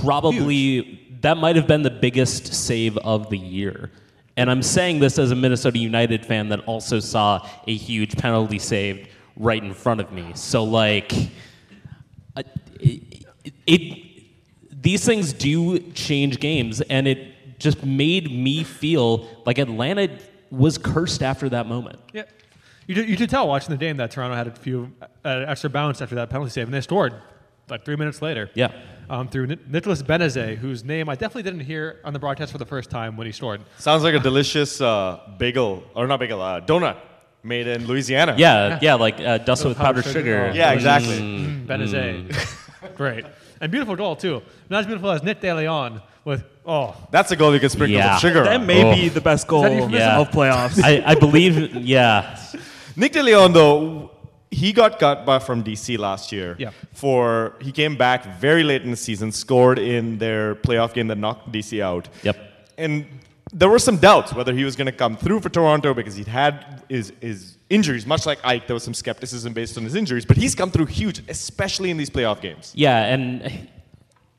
probably 0.02 1.08
that 1.22 1.38
might 1.38 1.56
have 1.56 1.68
been 1.68 1.84
the 1.84 1.92
biggest 1.92 2.54
save 2.54 2.98
of 2.98 3.30
the 3.30 3.38
year. 3.38 3.92
And 4.38 4.50
I'm 4.50 4.64
saying 4.64 5.00
this 5.00 5.20
as 5.20 5.32
a 5.32 5.36
Minnesota 5.36 5.78
United 5.78 6.26
fan 6.26 6.50
that 6.50 6.62
also 6.62 7.00
saw 7.00 7.48
a 7.68 7.76
huge 7.76 8.18
penalty 8.18 8.60
saved 8.60 9.10
right 9.36 9.64
in 9.64 9.74
front 9.74 10.02
of 10.02 10.12
me. 10.12 10.32
So 10.36 10.64
like 10.64 11.14
uh, 12.36 12.44
it, 12.80 13.24
it 13.68 14.08
these 14.72 15.06
things 15.06 15.34
do 15.34 15.80
change 15.92 16.40
games 16.40 16.82
and 16.82 17.08
it 17.08 17.60
just 17.60 17.86
made 17.86 18.32
me 18.32 18.64
feel 18.64 19.28
like 19.46 19.60
Atlanta 19.60 20.10
was 20.50 20.78
cursed 20.78 21.22
after 21.22 21.50
that 21.50 21.68
moment. 21.68 22.00
Yeah. 22.14 22.24
You 22.92 22.96
did, 22.96 23.08
you 23.10 23.16
did 23.16 23.30
tell 23.30 23.48
watching 23.48 23.70
the 23.70 23.78
game 23.78 23.96
that 23.98 24.12
Toronto 24.12 24.36
had 24.36 24.48
a 24.48 24.52
few 24.52 24.92
uh, 25.24 25.46
extra 25.48 25.70
bounce 25.70 26.02
after 26.02 26.16
that 26.16 26.30
penalty 26.30 26.52
save, 26.52 26.66
and 26.66 26.74
they 26.74 26.82
scored 26.82 27.14
like 27.70 27.86
three 27.86 27.96
minutes 27.96 28.22
later. 28.22 28.50
Yeah. 28.54 28.74
Um, 29.10 29.30
through 29.30 29.48
Ni- 29.48 29.58
Nicholas 29.70 30.04
Benezet, 30.04 30.58
whose 30.58 30.84
name 30.84 31.08
I 31.08 31.16
definitely 31.16 31.44
didn't 31.44 31.62
hear 31.62 32.02
on 32.04 32.12
the 32.12 32.20
broadcast 32.20 32.52
for 32.52 32.58
the 32.58 32.66
first 32.66 32.90
time 32.90 33.16
when 33.16 33.28
he 33.28 33.32
scored. 33.32 33.62
Sounds 33.78 34.04
like 34.04 34.14
a 34.14 34.20
delicious 34.20 34.82
uh, 34.82 35.22
bagel, 35.38 35.86
or 35.96 36.06
not 36.06 36.20
bagel, 36.20 36.42
uh, 36.42 36.60
donut 36.60 36.98
made 37.44 37.66
in 37.66 37.88
Louisiana. 37.88 38.36
Yeah, 38.38 38.78
yeah, 38.82 38.96
like 38.96 39.22
uh, 39.22 39.38
dusted 39.38 39.70
with 39.70 39.78
powdered 39.78 40.04
powdered 40.04 40.12
sugar. 40.12 40.48
sugar. 40.48 40.52
Yeah, 40.54 40.74
exactly. 40.74 41.18
Benezet. 41.66 42.96
Great. 42.98 43.24
And 43.62 43.72
beautiful 43.72 43.96
goal, 43.96 44.18
too. 44.18 44.42
Not 44.70 44.82
as 44.82 44.86
beautiful 44.86 45.12
as 45.12 45.24
Nick 45.24 45.40
DeLeon 45.40 46.02
with, 46.26 46.44
oh, 46.66 46.94
That's 47.10 47.32
a 47.32 47.38
goal 47.38 47.54
you 47.54 47.60
can 47.62 47.70
sprinkle 47.70 47.96
Yeah. 47.98 48.16
with 48.16 48.22
sugar 48.22 48.44
That 48.44 48.66
may 48.66 48.84
Oh. 48.84 48.94
be 48.94 49.08
the 49.08 49.22
best 49.22 49.48
goal? 49.48 49.90
Yeah. 49.90 50.20
of 50.20 50.30
playoffs. 50.30 50.84
I, 50.84 51.02
I 51.06 51.16
believe, 51.16 51.74
yeah. 51.76 52.38
Nick 52.96 53.14
DeLeon, 53.14 53.54
though, 53.54 54.12
he 54.52 54.74
got 54.74 55.00
cut 55.00 55.26
by 55.26 55.40
from 55.40 55.64
DC 55.64 55.98
last 55.98 56.32
year. 56.32 56.56
Yeah. 56.60 56.72
For 56.94 57.56
he 57.62 57.72
came 57.72 57.96
back 57.96 58.40
very 58.40 58.64
late 58.64 58.84
in 58.84 58.92
the 58.92 58.98
season, 58.98 59.32
scored 59.32 59.80
in 59.80 60.18
their 60.18 60.56
playoff 60.56 60.94
game 60.94 61.08
that 61.08 61.18
knocked 61.18 61.52
DC 61.52 61.82
out. 61.82 62.10
Yep. 62.24 62.38
And 62.78 63.06
there 63.54 63.70
were 63.70 63.80
some 63.80 63.98
doubts 63.98 64.34
whether 64.34 64.54
he 64.54 64.64
was 64.64 64.76
going 64.76 64.86
to 64.88 64.92
come 64.92 65.18
through 65.18 65.40
for 65.40 65.50
Toronto 65.50 65.94
because 65.94 66.16
he'd 66.16 66.28
had 66.28 66.84
his, 66.90 67.14
his 67.22 67.58
injuries, 67.70 68.06
much 68.06 68.26
like 68.26 68.40
Ike. 68.44 68.68
There 68.68 68.74
was 68.74 68.84
some 68.84 68.94
skepticism 68.94 69.54
based 69.54 69.78
on 69.78 69.84
his 69.84 69.96
injuries, 69.96 70.26
but 70.26 70.38
he's 70.38 70.56
come 70.56 70.72
through 70.72 70.88
huge, 70.88 71.22
especially 71.30 71.90
in 71.90 71.98
these 71.98 72.10
playoff 72.10 72.42
games. 72.42 72.72
Yeah, 72.76 73.06
and 73.06 73.70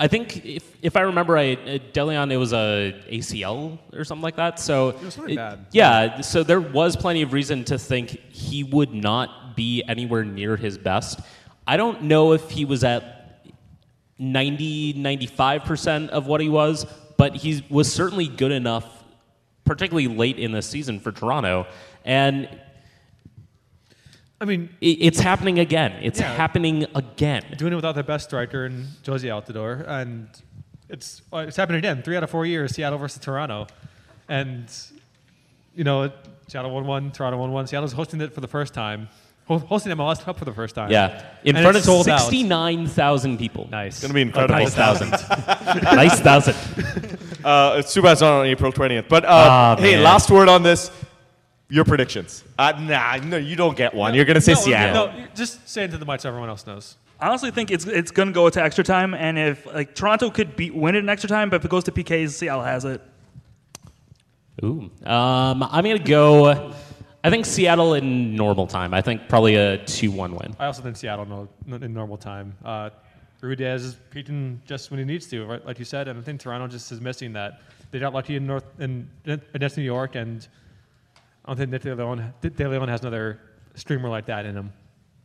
I 0.02 0.08
think 0.08 0.44
if, 0.44 0.64
if 0.82 0.96
I 0.96 1.02
remember 1.02 1.34
right, 1.34 1.56
uh, 1.60 1.78
DeLeon, 1.92 2.32
it 2.32 2.36
was 2.36 2.52
a 2.52 2.92
ACL 3.08 3.78
or 3.92 4.02
something 4.02 4.24
like 4.24 4.34
that. 4.34 4.58
So 4.58 4.88
it 4.88 5.00
was 5.00 5.16
really 5.16 5.36
bad. 5.36 5.66
Yeah, 5.70 6.22
so 6.22 6.42
there 6.42 6.60
was 6.60 6.96
plenty 6.96 7.22
of 7.22 7.32
reason 7.32 7.62
to 7.66 7.78
think 7.78 8.10
he 8.32 8.64
would 8.64 8.92
not 8.92 9.54
be 9.54 9.84
anywhere 9.86 10.24
near 10.24 10.56
his 10.56 10.76
best. 10.76 11.20
I 11.68 11.76
don't 11.76 12.02
know 12.02 12.32
if 12.32 12.50
he 12.50 12.64
was 12.64 12.82
at 12.82 13.46
90, 14.18 14.94
95% 14.94 16.08
of 16.08 16.26
what 16.26 16.40
he 16.40 16.48
was, 16.48 16.84
but 17.16 17.36
he 17.36 17.64
was 17.70 17.92
certainly 17.92 18.26
good 18.26 18.50
enough, 18.50 19.04
particularly 19.64 20.08
late 20.08 20.36
in 20.36 20.50
the 20.50 20.62
season 20.62 20.98
for 20.98 21.12
Toronto. 21.12 21.68
And 22.04 22.48
I 24.42 24.44
mean, 24.44 24.68
it, 24.80 24.98
it's 25.08 25.20
happening 25.20 25.58
again. 25.60 25.92
It's 26.02 26.18
Yeah. 26.20 26.34
happening 26.34 26.86
again. 26.96 27.44
doing 27.56 27.72
it 27.72 27.76
without 27.76 27.94
their 27.94 28.02
best 28.04 28.24
striker 28.28 28.64
and 28.64 28.86
Jozy 29.04 29.28
Altidore, 29.30 29.86
and 29.88 30.28
it's 30.88 31.22
well, 31.30 31.42
it's 31.46 31.56
happening 31.56 31.78
again. 31.78 32.02
Three 32.02 32.16
out 32.16 32.24
of 32.24 32.30
four 32.30 32.44
years, 32.44 32.74
Seattle 32.74 32.98
versus 32.98 33.20
Toronto, 33.22 33.68
and 34.28 34.66
you 35.76 35.84
know, 35.84 36.10
Seattle 36.48 36.70
won 36.72 36.86
one, 36.86 37.12
Toronto 37.12 37.38
won 37.38 37.52
one. 37.52 37.66
Seattle's 37.68 37.92
hosting 37.92 38.20
it 38.20 38.32
for 38.34 38.40
the 38.40 38.48
first 38.48 38.74
time, 38.74 39.08
hosting 39.46 39.92
MLS 39.92 40.22
Cup 40.22 40.36
for 40.38 40.44
the 40.44 40.52
first 40.52 40.74
time. 40.74 40.90
Yeah, 40.90 41.22
in 41.44 41.54
And 41.56 41.62
front 41.64 41.76
of 41.76 41.80
it's 41.80 41.86
sold 41.86 42.08
out. 42.08 42.20
69,000 42.22 43.38
people. 43.38 43.68
Nice. 43.70 43.94
It's 43.94 44.00
going 44.02 44.10
to 44.10 44.14
be 44.14 44.22
incredible. 44.22 44.56
Nice 44.56 44.74
thousand. 44.74 45.10
nice 45.94 46.18
thousand. 46.20 46.56
Uh, 47.44 47.76
it's 47.78 47.94
too 47.94 48.02
bad 48.02 48.12
it's 48.12 48.20
not 48.20 48.40
on 48.40 48.46
April 48.46 48.72
20th. 48.72 49.08
But 49.08 49.24
uh, 49.24 49.28
Ah, 49.30 49.76
hey, 49.78 49.98
last 50.02 50.30
word 50.30 50.48
on 50.48 50.62
this. 50.62 50.90
Your 51.72 51.86
predictions. 51.86 52.44
Uh, 52.58 52.72
nah, 52.78 53.16
no, 53.16 53.38
you 53.38 53.56
don't 53.56 53.74
get 53.74 53.94
one. 53.94 54.12
You're 54.12 54.26
going 54.26 54.34
to 54.34 54.42
say 54.42 54.52
no, 54.52 54.60
Seattle. 54.60 55.06
No, 55.06 55.26
just 55.34 55.66
say 55.66 55.84
it 55.84 55.90
to 55.92 55.96
the 55.96 56.04
mic 56.04 56.20
so 56.20 56.28
everyone 56.28 56.50
else 56.50 56.66
knows. 56.66 56.98
I 57.18 57.28
honestly 57.28 57.50
think 57.50 57.70
it's 57.70 57.86
it's 57.86 58.10
going 58.10 58.28
to 58.28 58.34
go 58.34 58.50
to 58.50 58.62
extra 58.62 58.84
time, 58.84 59.14
and 59.14 59.38
if 59.38 59.64
like 59.64 59.94
Toronto 59.94 60.28
could 60.28 60.54
beat 60.54 60.74
win 60.74 60.96
it 60.96 60.98
in 60.98 61.08
extra 61.08 61.30
time, 61.30 61.48
but 61.48 61.56
if 61.56 61.64
it 61.64 61.70
goes 61.70 61.84
to 61.84 61.90
PKs, 61.92 62.32
Seattle 62.32 62.62
has 62.62 62.84
it. 62.84 63.00
Ooh. 64.62 64.90
Um, 65.06 65.62
I'm 65.62 65.82
going 65.82 65.96
to 65.96 66.04
go, 66.04 66.74
I 67.24 67.30
think 67.30 67.46
Seattle 67.46 67.94
in 67.94 68.36
normal 68.36 68.66
time. 68.66 68.92
I 68.92 69.00
think 69.00 69.26
probably 69.30 69.54
a 69.54 69.78
2 69.86 70.10
1 70.10 70.34
win. 70.34 70.54
I 70.58 70.66
also 70.66 70.82
think 70.82 70.96
Seattle 70.98 71.48
in 71.66 71.94
normal 71.94 72.18
time. 72.18 72.54
Uh, 72.62 72.90
Ruidíaz 73.40 73.76
is 73.76 73.96
peaking 74.10 74.60
just 74.66 74.90
when 74.90 74.98
he 74.98 75.06
needs 75.06 75.26
to, 75.28 75.46
right? 75.46 75.64
Like 75.64 75.78
you 75.78 75.86
said, 75.86 76.06
and 76.06 76.18
I 76.18 76.22
think 76.22 76.38
Toronto 76.38 76.68
just 76.68 76.92
is 76.92 77.00
missing 77.00 77.32
that. 77.32 77.62
They 77.92 77.98
got 77.98 78.12
lucky 78.12 78.36
in 78.36 78.46
North 78.46 78.64
in 78.78 79.08
against 79.54 79.78
New 79.78 79.84
York, 79.84 80.16
and 80.16 80.46
I 81.44 81.48
don't 81.50 81.56
think 81.56 81.70
Nick 81.70 81.82
DeLeon, 81.82 82.32
De 82.40 82.68
Leon 82.68 82.88
has 82.88 83.00
another 83.00 83.40
streamer 83.74 84.08
like 84.08 84.26
that 84.26 84.46
in 84.46 84.54
him. 84.54 84.72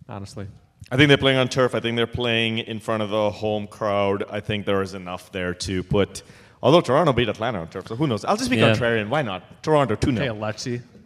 Honestly, 0.10 0.48
I 0.92 0.96
think 0.98 1.10
they're 1.10 1.18
playing 1.18 1.38
on 1.38 1.48
turf. 1.50 1.76
I 1.76 1.80
think 1.80 1.96
they're 1.98 2.08
playing 2.08 2.60
in 2.60 2.80
front 2.80 3.04
of 3.04 3.10
the 3.10 3.30
home 3.30 3.68
crowd. 3.68 4.24
I 4.30 4.40
think 4.40 4.66
there 4.66 4.82
is 4.82 4.94
enough 4.94 5.32
there 5.32 5.54
to 5.54 5.84
put. 5.84 6.24
Although 6.64 6.82
Toronto 6.82 7.14
beat 7.14 7.30
Atlanta 7.30 7.60
on 7.60 7.68
turf, 7.68 7.88
so 7.88 7.96
who 7.96 8.08
knows? 8.08 8.26
I'll 8.26 8.38
just 8.38 8.50
be 8.50 8.58
Yeah. 8.58 8.74
contrarian. 8.74 9.10
Why 9.10 9.22
not? 9.22 9.62
Toronto 9.62 9.96
2 9.96 10.12
hey 10.12 10.28
Alexi, 10.28 10.82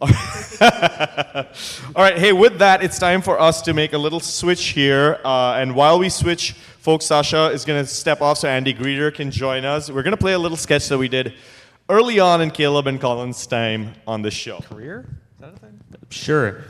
All 1.94 2.02
right, 2.02 2.18
hey, 2.18 2.32
with 2.32 2.58
that, 2.58 2.82
it's 2.82 2.98
time 2.98 3.22
for 3.22 3.38
us 3.40 3.60
to 3.62 3.74
make 3.74 3.92
a 3.92 3.98
little 3.98 4.18
switch 4.20 4.68
here. 4.68 5.20
Uh, 5.24 5.54
and 5.58 5.74
while 5.74 5.98
we 5.98 6.08
switch, 6.08 6.52
folks, 6.52 7.04
Sasha 7.06 7.46
is 7.52 7.64
going 7.64 7.82
to 7.84 7.88
step 7.88 8.20
off 8.22 8.38
so 8.38 8.48
Andy 8.48 8.72
Greder 8.74 9.14
can 9.14 9.30
join 9.30 9.64
us. 9.64 9.90
We're 9.90 10.02
going 10.02 10.12
to 10.12 10.16
play 10.20 10.32
a 10.32 10.38
little 10.38 10.56
sketch 10.56 10.88
that 10.88 10.98
we 10.98 11.08
did 11.08 11.34
early 11.88 12.20
on 12.20 12.40
in 12.40 12.50
Caleb 12.50 12.86
and 12.86 13.00
Colin's 13.00 13.46
time 13.46 13.94
on 14.06 14.22
this 14.22 14.34
show. 14.34 14.58
career 14.60 15.06
is 15.34 15.40
that 15.40 15.54
a 15.54 15.56
thing? 15.56 15.80
Sure. 16.10 16.64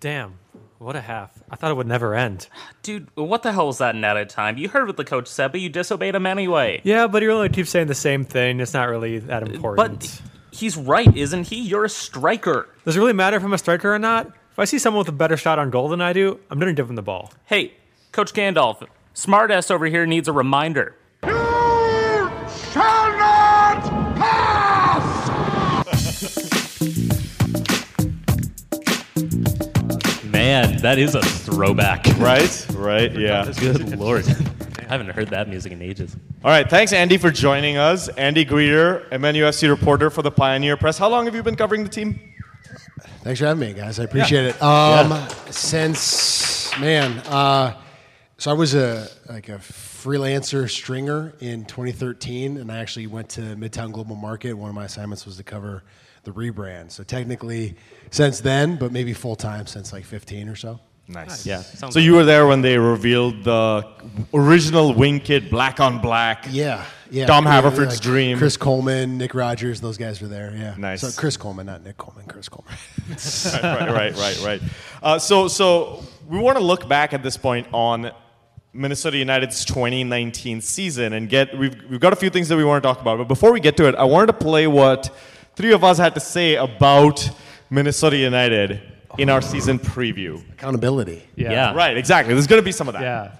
Damn, 0.00 0.38
what 0.78 0.94
a 0.94 1.00
half. 1.00 1.42
I 1.50 1.56
thought 1.56 1.70
it 1.70 1.74
would 1.74 1.86
never 1.86 2.14
end. 2.14 2.48
Dude, 2.82 3.08
what 3.14 3.42
the 3.42 3.52
hell 3.52 3.66
was 3.66 3.78
that 3.78 3.96
net 3.96 4.16
at 4.16 4.28
time? 4.28 4.58
You 4.58 4.68
heard 4.68 4.86
what 4.86 4.96
the 4.96 5.04
coach 5.04 5.26
said, 5.26 5.52
but 5.52 5.60
you 5.60 5.68
disobeyed 5.68 6.14
him 6.14 6.26
anyway. 6.26 6.80
Yeah, 6.84 7.06
but 7.06 7.22
he 7.22 7.28
really 7.28 7.48
keeps 7.48 7.70
saying 7.70 7.86
the 7.86 7.94
same 7.94 8.24
thing. 8.24 8.60
It's 8.60 8.74
not 8.74 8.88
really 8.88 9.18
that 9.20 9.42
important. 9.42 10.00
But 10.00 10.20
he's 10.50 10.76
right, 10.76 11.14
isn't 11.16 11.48
he? 11.48 11.62
You're 11.62 11.84
a 11.86 11.88
striker. 11.88 12.68
Does 12.84 12.96
it 12.96 13.00
really 13.00 13.14
matter 13.14 13.36
if 13.36 13.42
I'm 13.42 13.52
a 13.54 13.58
striker 13.58 13.92
or 13.92 13.98
not? 13.98 14.26
If 14.26 14.58
I 14.58 14.64
see 14.64 14.78
someone 14.78 14.98
with 15.00 15.08
a 15.08 15.12
better 15.12 15.36
shot 15.36 15.58
on 15.58 15.70
goal 15.70 15.88
than 15.88 16.00
I 16.00 16.12
do, 16.12 16.38
I'm 16.50 16.58
going 16.58 16.74
to 16.74 16.78
give 16.80 16.88
him 16.88 16.96
the 16.96 17.02
ball. 17.02 17.32
Hey, 17.46 17.74
Coach 18.12 18.32
Gandalf, 18.32 18.86
smartass 19.16 19.70
over 19.70 19.86
here 19.86 20.06
needs 20.06 20.28
a 20.28 20.32
reminder. 20.32 20.94
You 21.24 21.30
shall 21.32 23.16
not 23.16 23.82
pass! 24.14 25.26
Man, 30.24 30.76
that 30.82 30.98
is 30.98 31.14
a 31.14 31.22
throwback. 31.22 32.06
Right? 32.18 32.66
Right, 32.74 33.12
yeah. 33.18 33.50
Good 33.58 33.98
lord. 33.98 34.26
I 34.78 34.82
haven't 34.88 35.08
heard 35.08 35.28
that 35.28 35.48
music 35.48 35.72
in 35.72 35.82
ages. 35.82 36.14
All 36.44 36.50
right, 36.50 36.68
thanks, 36.68 36.92
Andy, 36.92 37.16
for 37.16 37.30
joining 37.30 37.76
us. 37.76 38.08
Andy 38.10 38.44
Greder, 38.44 39.08
MNUFC 39.08 39.68
reporter 39.68 40.10
for 40.10 40.22
the 40.22 40.30
Pioneer 40.30 40.76
Press. 40.76 40.98
How 40.98 41.08
long 41.08 41.24
have 41.24 41.34
you 41.34 41.42
been 41.42 41.56
covering 41.56 41.82
the 41.82 41.88
team? 41.88 42.20
Thanks 43.22 43.40
for 43.40 43.46
having 43.46 43.60
me, 43.66 43.72
guys. 43.72 43.98
I 43.98 44.04
appreciate 44.04 44.44
it. 44.44 44.62
Um, 44.62 45.28
Since 45.50 46.70
man, 46.78 47.18
uh, 47.26 47.74
so 48.38 48.50
I 48.50 48.54
was 48.54 48.74
a 48.74 49.08
like 49.28 49.48
a 49.48 49.58
freelancer 49.58 50.68
stringer 50.68 51.32
in 51.40 51.64
2013, 51.64 52.58
and 52.58 52.70
I 52.70 52.78
actually 52.78 53.06
went 53.06 53.30
to 53.30 53.40
Midtown 53.40 53.92
Global 53.92 54.16
Market. 54.16 54.52
One 54.54 54.68
of 54.68 54.74
my 54.74 54.84
assignments 54.84 55.24
was 55.24 55.36
to 55.38 55.42
cover 55.42 55.82
the 56.24 56.32
rebrand. 56.32 56.90
So 56.90 57.02
technically, 57.02 57.76
since 58.10 58.40
then, 58.40 58.76
but 58.76 58.92
maybe 58.92 59.14
full 59.14 59.36
time 59.36 59.66
since 59.66 59.92
like 59.92 60.04
15 60.04 60.48
or 60.48 60.56
so. 60.56 60.80
Nice. 61.08 61.46
Yeah. 61.46 61.62
Sounds 61.62 61.94
So 61.94 62.00
you 62.00 62.14
were 62.14 62.24
there 62.24 62.48
when 62.48 62.62
they 62.62 62.78
revealed 62.78 63.44
the 63.44 63.86
original 64.34 64.92
Wing 64.92 65.20
Kid 65.20 65.50
black 65.50 65.78
on 65.78 66.00
black. 66.00 66.46
Yeah, 66.50 66.84
yeah. 67.10 67.26
Tom 67.26 67.44
yeah, 67.44 67.52
Haverford's 67.62 67.94
like 67.94 68.00
dream. 68.00 68.38
Chris 68.38 68.56
Coleman, 68.56 69.16
Nick 69.16 69.34
Rogers, 69.34 69.80
those 69.80 69.96
guys 69.98 70.20
were 70.20 70.26
there. 70.26 70.52
Yeah, 70.54 70.74
Nice. 70.76 71.02
So 71.02 71.18
Chris 71.18 71.36
Coleman, 71.36 71.66
not 71.66 71.84
Nick 71.84 71.96
Coleman. 71.96 72.26
Chris 72.26 72.48
Coleman. 72.48 72.74
right, 73.62 73.88
right, 73.88 74.16
right, 74.16 74.42
right. 74.44 74.62
Uh, 75.00 75.18
so, 75.18 75.46
so 75.46 76.02
we 76.26 76.38
want 76.38 76.58
to 76.58 76.64
look 76.64 76.88
back 76.88 77.14
at 77.14 77.22
this 77.22 77.36
point 77.36 77.68
on 77.72 78.10
Minnesota 78.76 79.16
United's 79.18 79.64
2019 79.64 80.60
season 80.60 81.12
and 81.14 81.28
get 81.28 81.56
we've 81.58 81.74
we've 81.90 82.00
got 82.00 82.12
a 82.12 82.16
few 82.16 82.30
things 82.30 82.48
that 82.48 82.56
we 82.56 82.64
want 82.64 82.82
to 82.82 82.86
talk 82.86 83.00
about. 83.00 83.18
But 83.18 83.28
before 83.28 83.52
we 83.52 83.60
get 83.60 83.76
to 83.78 83.88
it, 83.88 83.94
I 83.94 84.04
wanted 84.04 84.26
to 84.26 84.32
play 84.34 84.66
what 84.66 85.10
three 85.56 85.72
of 85.72 85.82
us 85.82 85.98
had 85.98 86.14
to 86.14 86.20
say 86.20 86.56
about 86.56 87.28
Minnesota 87.70 88.16
United 88.16 88.80
in 89.18 89.30
our 89.30 89.40
season 89.40 89.78
preview. 89.78 90.38
Accountability. 90.52 91.26
Yeah. 91.34 91.50
Yeah. 91.50 91.74
Right, 91.74 91.96
exactly. 91.96 92.34
There's 92.34 92.46
going 92.46 92.60
to 92.60 92.64
be 92.64 92.72
some 92.72 92.88
of 92.88 92.94
that. 92.94 93.02
Yeah. 93.02 93.36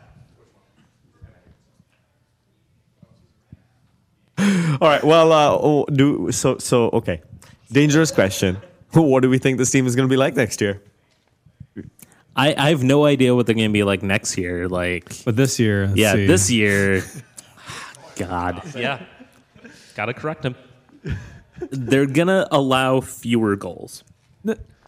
All 4.81 4.89
right. 4.89 5.05
Well, 5.05 5.33
uh, 5.33 5.59
oh, 5.61 5.85
do 5.87 6.31
so. 6.33 6.59
So 6.59 6.91
okay. 6.91 7.23
Dangerous 7.71 8.11
question. 8.11 8.59
What 8.93 9.21
do 9.21 9.29
we 9.29 9.37
think 9.37 9.59
this 9.59 9.71
team 9.71 9.87
is 9.87 9.95
going 9.95 10.09
to 10.09 10.11
be 10.11 10.17
like 10.17 10.37
next 10.37 10.59
year? 10.63 10.81
I, 12.37 12.55
I 12.55 12.69
have 12.69 12.83
no 12.83 13.07
idea 13.07 13.35
what 13.35 13.47
they're 13.47 13.55
going 13.55 13.71
to 13.71 13.73
be 13.73 13.83
like 13.83 14.03
next 14.03 14.37
year. 14.37 14.69
Like, 14.69 15.25
But 15.25 15.37
this 15.37 15.59
year, 15.59 15.87
let's 15.87 15.99
yeah, 15.99 16.13
see. 16.13 16.27
this 16.27 16.51
year, 16.51 17.03
God, 18.17 18.63
yeah, 18.77 19.03
gotta 19.95 20.15
correct 20.15 20.45
him. 20.45 20.55
They're 21.71 22.07
gonna 22.07 22.47
allow 22.51 23.01
fewer 23.01 23.57
goals. 23.57 24.05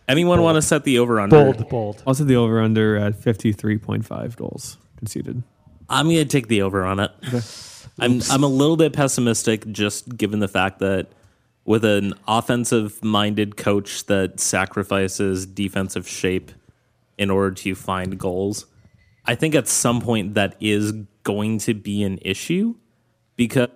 Anyone 0.09 0.43
want 0.43 0.57
to 0.57 0.63
set 0.63 0.85
the 0.85 0.99
over 0.99 1.21
under? 1.21 1.37
Bold, 1.37 1.69
bold. 1.69 2.03
I'll 2.07 2.15
set 2.15 2.27
the 2.27 2.37
over 2.37 2.61
under 2.61 2.97
at 2.97 3.15
53.5 3.15 4.37
goals 4.37 4.79
conceded. 4.97 5.43
I'm 5.89 6.07
gonna 6.07 6.25
take 6.27 6.49
the 6.49 6.63
over 6.63 6.85
on 6.85 7.01
it. 7.01 7.11
I'm 7.99 8.21
I'm 8.31 8.45
a 8.45 8.49
little 8.49 8.77
bit 8.77 8.93
pessimistic, 8.93 9.71
just 9.73 10.17
given 10.17 10.41
the 10.41 10.49
fact 10.49 10.79
that 10.81 11.09
with 11.65 11.85
an 11.85 12.15
offensive 12.27 13.03
minded 13.03 13.57
coach 13.57 14.07
that 14.07 14.41
sacrifices 14.41 15.45
defensive 15.47 16.09
shape 16.09 16.51
in 17.19 17.31
order 17.31 17.55
to 17.55 17.75
find 17.75 18.19
goals, 18.19 18.67
I 19.27 19.35
think 19.35 19.55
at 19.55 19.69
some 19.69 20.01
point 20.01 20.35
that 20.35 20.57
is 20.61 20.93
going 21.25 21.59
to 21.61 21.75
be 21.75 22.03
an 22.05 22.19
issue 22.23 22.75
because 23.37 23.69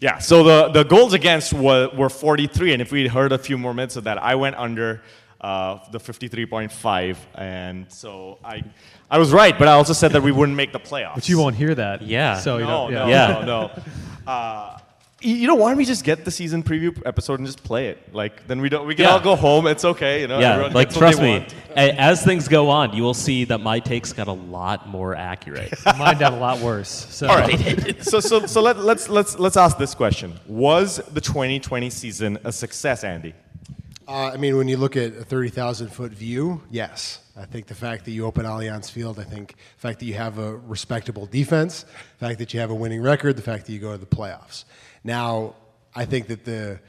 Yeah, 0.00 0.18
so 0.18 0.42
the, 0.42 0.68
the 0.72 0.84
goals 0.84 1.12
against 1.12 1.52
were, 1.52 1.90
were 1.94 2.08
43, 2.08 2.72
and 2.72 2.80
if 2.82 2.90
we'd 2.92 3.08
heard 3.10 3.32
a 3.32 3.38
few 3.38 3.58
more 3.58 3.74
minutes 3.74 3.96
of 3.96 4.04
that, 4.04 4.16
I 4.22 4.34
went 4.36 4.56
under. 4.56 5.02
uh, 5.42 5.78
the 5.90 5.98
53.5, 5.98 7.16
and 7.34 7.90
so 7.90 8.38
I, 8.44 8.62
I 9.10 9.18
was 9.18 9.32
right, 9.32 9.58
but 9.58 9.68
I 9.68 9.72
also 9.72 9.94
said 9.94 10.12
that 10.12 10.22
we 10.22 10.32
wouldn't 10.32 10.54
make 10.56 10.70
the 10.72 10.78
playoffs. 10.80 11.14
But 11.14 11.28
you 11.30 11.38
won't 11.38 11.56
hear 11.56 11.74
that. 11.74 12.02
Yeah. 12.02 12.38
So 12.40 12.58
you 12.58 12.64
no, 12.64 12.70
don't. 12.90 12.92
no, 12.92 13.08
yeah. 13.08 13.26
no, 13.32 13.42
no. 13.46 13.70
Uh, 14.26 14.76
y- 14.76 14.79
you 15.22 15.46
know, 15.46 15.54
why 15.54 15.70
don't 15.70 15.78
we 15.78 15.84
just 15.84 16.04
get 16.04 16.24
the 16.24 16.30
season 16.30 16.62
preview 16.62 17.00
episode 17.04 17.38
and 17.40 17.46
just 17.46 17.62
play 17.62 17.88
it? 17.88 18.14
Like, 18.14 18.46
then 18.46 18.60
we 18.60 18.68
don't. 18.68 18.86
We 18.86 18.94
can 18.94 19.04
Yeah. 19.04 19.12
all 19.12 19.20
go 19.20 19.36
home. 19.36 19.66
It's 19.66 19.84
okay. 19.84 20.22
You 20.22 20.28
know. 20.28 20.38
Yeah, 20.38 20.52
everyone 20.52 20.72
like 20.72 20.90
trust 20.92 21.20
me, 21.20 21.46
as 21.76 22.24
things 22.24 22.48
go 22.48 22.70
on, 22.70 22.94
you 22.94 23.02
will 23.02 23.14
see 23.14 23.44
that 23.44 23.58
my 23.58 23.80
takes 23.80 24.12
got 24.12 24.28
a 24.28 24.32
lot 24.32 24.88
more 24.88 25.14
accurate. 25.14 25.72
Mine 25.98 26.18
got 26.18 26.32
a 26.32 26.36
lot 26.36 26.58
worse. 26.60 26.88
So. 27.10 27.28
All 27.28 27.36
right. 27.36 28.02
so 28.04 28.20
so 28.20 28.46
so 28.46 28.62
let, 28.62 28.78
let's 28.78 29.08
let's 29.08 29.38
let's 29.38 29.56
ask 29.56 29.78
this 29.78 29.94
question: 29.94 30.38
Was 30.46 30.96
the 31.12 31.20
2020 31.20 31.90
season 31.90 32.38
a 32.44 32.52
success, 32.52 33.04
Andy? 33.04 33.34
Uh, 34.08 34.32
I 34.34 34.38
mean, 34.38 34.56
when 34.56 34.66
you 34.66 34.76
look 34.76 34.96
at 34.96 35.12
a 35.14 35.24
30,000 35.24 35.86
foot 35.88 36.10
view, 36.10 36.62
yes. 36.68 37.20
I 37.36 37.44
think 37.44 37.68
the 37.68 37.76
fact 37.76 38.04
that 38.06 38.10
you 38.10 38.26
open 38.26 38.44
Allianz 38.44 38.90
Field, 38.90 39.20
I 39.20 39.22
think 39.22 39.50
the 39.50 39.80
fact 39.80 40.00
that 40.00 40.04
you 40.06 40.14
have 40.14 40.38
a 40.38 40.56
respectable 40.56 41.26
defense, 41.26 41.84
the 42.18 42.26
fact 42.26 42.40
that 42.40 42.52
you 42.52 42.58
have 42.58 42.70
a 42.70 42.74
winning 42.74 43.02
record, 43.02 43.36
the 43.36 43.42
fact 43.42 43.66
that 43.66 43.72
you 43.72 43.78
go 43.78 43.92
to 43.92 43.98
the 43.98 44.06
playoffs. 44.06 44.64
Now, 45.04 45.54
I 45.94 46.04
think 46.04 46.28
that 46.28 46.44
the 46.44 46.80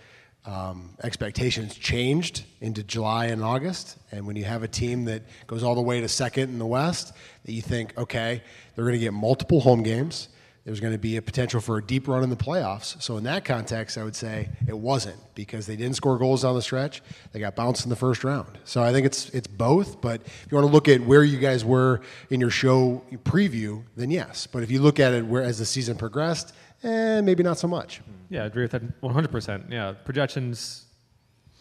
um, 0.45 0.95
expectations 1.03 1.75
changed 1.75 2.43
into 2.61 2.83
July 2.83 3.27
and 3.27 3.43
August. 3.43 3.97
And 4.11 4.25
when 4.25 4.35
you 4.35 4.43
have 4.45 4.63
a 4.63 4.67
team 4.67 5.05
that 5.05 5.23
goes 5.47 5.63
all 5.63 5.75
the 5.75 5.81
way 5.81 6.01
to 6.01 6.07
second 6.07 6.49
in 6.49 6.59
the 6.59 6.65
West, 6.65 7.13
that 7.45 7.51
you 7.51 7.61
think, 7.61 7.97
okay, 7.97 8.41
they're 8.75 8.85
going 8.85 8.97
to 8.97 8.99
get 8.99 9.13
multiple 9.13 9.61
home 9.61 9.83
games. 9.83 10.29
There's 10.63 10.79
going 10.79 10.93
to 10.93 10.99
be 10.99 11.17
a 11.17 11.23
potential 11.23 11.59
for 11.59 11.79
a 11.79 11.83
deep 11.83 12.07
run 12.07 12.21
in 12.21 12.29
the 12.29 12.35
playoffs. 12.35 13.01
So 13.01 13.17
in 13.17 13.23
that 13.23 13.43
context, 13.45 13.97
I 13.97 14.03
would 14.03 14.15
say 14.15 14.49
it 14.67 14.77
wasn't 14.77 15.17
because 15.33 15.65
they 15.65 15.75
didn't 15.75 15.95
score 15.95 16.19
goals 16.19 16.43
down 16.43 16.53
the 16.53 16.61
stretch. 16.61 17.01
They 17.31 17.39
got 17.39 17.55
bounced 17.55 17.83
in 17.83 17.89
the 17.89 17.95
first 17.95 18.23
round. 18.23 18.59
So 18.63 18.83
I 18.83 18.91
think 18.91 19.07
it's 19.07 19.29
it's 19.29 19.47
both. 19.47 20.01
But 20.01 20.21
if 20.21 20.47
you 20.51 20.55
want 20.55 20.67
to 20.67 20.71
look 20.71 20.87
at 20.87 21.01
where 21.01 21.23
you 21.23 21.39
guys 21.39 21.65
were 21.65 22.01
in 22.29 22.39
your 22.39 22.51
show 22.51 23.03
preview, 23.23 23.83
then 23.95 24.11
yes. 24.11 24.45
But 24.45 24.61
if 24.61 24.69
you 24.69 24.81
look 24.81 24.99
at 24.99 25.13
it 25.13 25.25
where 25.25 25.41
as 25.41 25.57
the 25.57 25.65
season 25.65 25.97
progressed, 25.97 26.53
eh, 26.83 27.21
maybe 27.21 27.43
not 27.43 27.57
so 27.57 27.67
much. 27.67 28.01
Yeah, 28.29 28.43
I 28.43 28.45
agree 28.45 28.63
with 28.63 28.71
that 28.71 29.01
100%. 29.01 29.71
Yeah, 29.71 29.93
projections, 30.05 30.85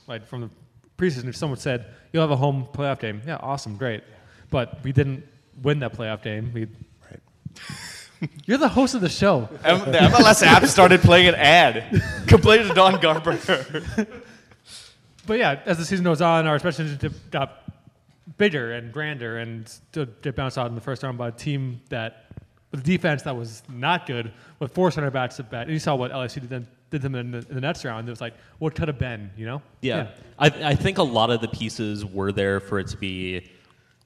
like 0.06 0.26
from 0.26 0.42
the 0.42 0.50
preseason, 0.96 1.28
if 1.28 1.36
someone 1.36 1.58
said, 1.58 1.86
you'll 2.12 2.22
have 2.22 2.30
a 2.30 2.36
home 2.36 2.66
playoff 2.72 3.00
game, 3.00 3.22
yeah, 3.26 3.36
awesome, 3.36 3.76
great. 3.76 4.02
But 4.50 4.82
we 4.84 4.92
didn't 4.92 5.26
win 5.62 5.80
that 5.80 5.94
playoff 5.94 6.22
game. 6.22 6.50
We, 6.52 6.68
You're 8.46 8.58
the 8.58 8.68
host 8.68 8.94
of 8.94 9.00
the 9.00 9.08
show. 9.08 9.48
M- 9.64 9.90
the 9.90 9.98
MLS 9.98 10.42
app 10.44 10.64
started 10.66 11.00
playing 11.00 11.28
an 11.28 11.34
ad. 11.36 12.02
Complain 12.26 12.66
to 12.68 12.74
Don 12.74 13.00
Garber. 13.00 13.38
But 15.26 15.38
yeah, 15.38 15.60
as 15.64 15.78
the 15.78 15.84
season 15.84 16.04
goes 16.04 16.20
on, 16.20 16.46
our 16.46 16.56
expectations 16.56 17.02
got 17.30 17.62
bigger 18.36 18.72
and 18.72 18.92
grander 18.92 19.38
and 19.38 19.68
stood, 19.68 20.20
did 20.22 20.34
bounce 20.34 20.58
out 20.58 20.66
in 20.68 20.74
the 20.74 20.80
first 20.80 21.02
round 21.02 21.18
by 21.18 21.28
a 21.28 21.32
team 21.32 21.80
that, 21.88 22.29
with 22.70 22.80
a 22.80 22.84
defense 22.84 23.22
that 23.22 23.36
was 23.36 23.62
not 23.68 24.06
good, 24.06 24.32
with 24.58 24.72
four 24.72 24.90
center 24.90 25.10
backs 25.10 25.40
at 25.40 25.50
bat. 25.50 25.62
And 25.62 25.72
you 25.72 25.78
saw 25.78 25.94
what 25.94 26.12
LSU 26.12 26.34
did, 26.40 26.48
them, 26.48 26.68
did 26.90 27.02
them 27.02 27.14
in 27.14 27.30
the, 27.32 27.38
in 27.38 27.54
the 27.54 27.60
next 27.60 27.84
round. 27.84 28.08
It 28.08 28.12
was 28.12 28.20
like, 28.20 28.34
what 28.58 28.74
could 28.74 28.88
have 28.88 28.98
been, 28.98 29.30
you 29.36 29.46
know? 29.46 29.62
Yeah. 29.80 30.08
I, 30.38 30.46
I 30.46 30.74
think 30.74 30.98
a 30.98 31.02
lot 31.02 31.30
of 31.30 31.40
the 31.40 31.48
pieces 31.48 32.04
were 32.04 32.32
there 32.32 32.60
for 32.60 32.78
it 32.78 32.86
to 32.88 32.96
be 32.96 33.50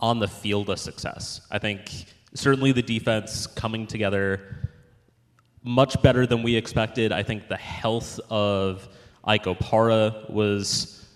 on 0.00 0.18
the 0.18 0.28
field 0.28 0.70
a 0.70 0.76
success. 0.76 1.42
I 1.50 1.58
think 1.58 2.06
certainly 2.34 2.72
the 2.72 2.82
defense 2.82 3.46
coming 3.46 3.86
together 3.86 4.70
much 5.62 6.00
better 6.02 6.26
than 6.26 6.42
we 6.42 6.56
expected. 6.56 7.12
I 7.12 7.22
think 7.22 7.48
the 7.48 7.56
health 7.56 8.20
of 8.30 8.88
Ike 9.24 9.44
Opara 9.44 10.28
was 10.30 11.06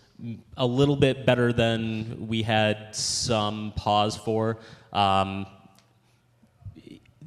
a 0.57 0.67
little 0.67 0.97
bit 0.97 1.27
better 1.27 1.53
than 1.53 2.27
we 2.27 2.43
had 2.43 2.95
some 2.95 3.73
pause 3.77 4.17
for. 4.17 4.59
Um, 4.93 5.47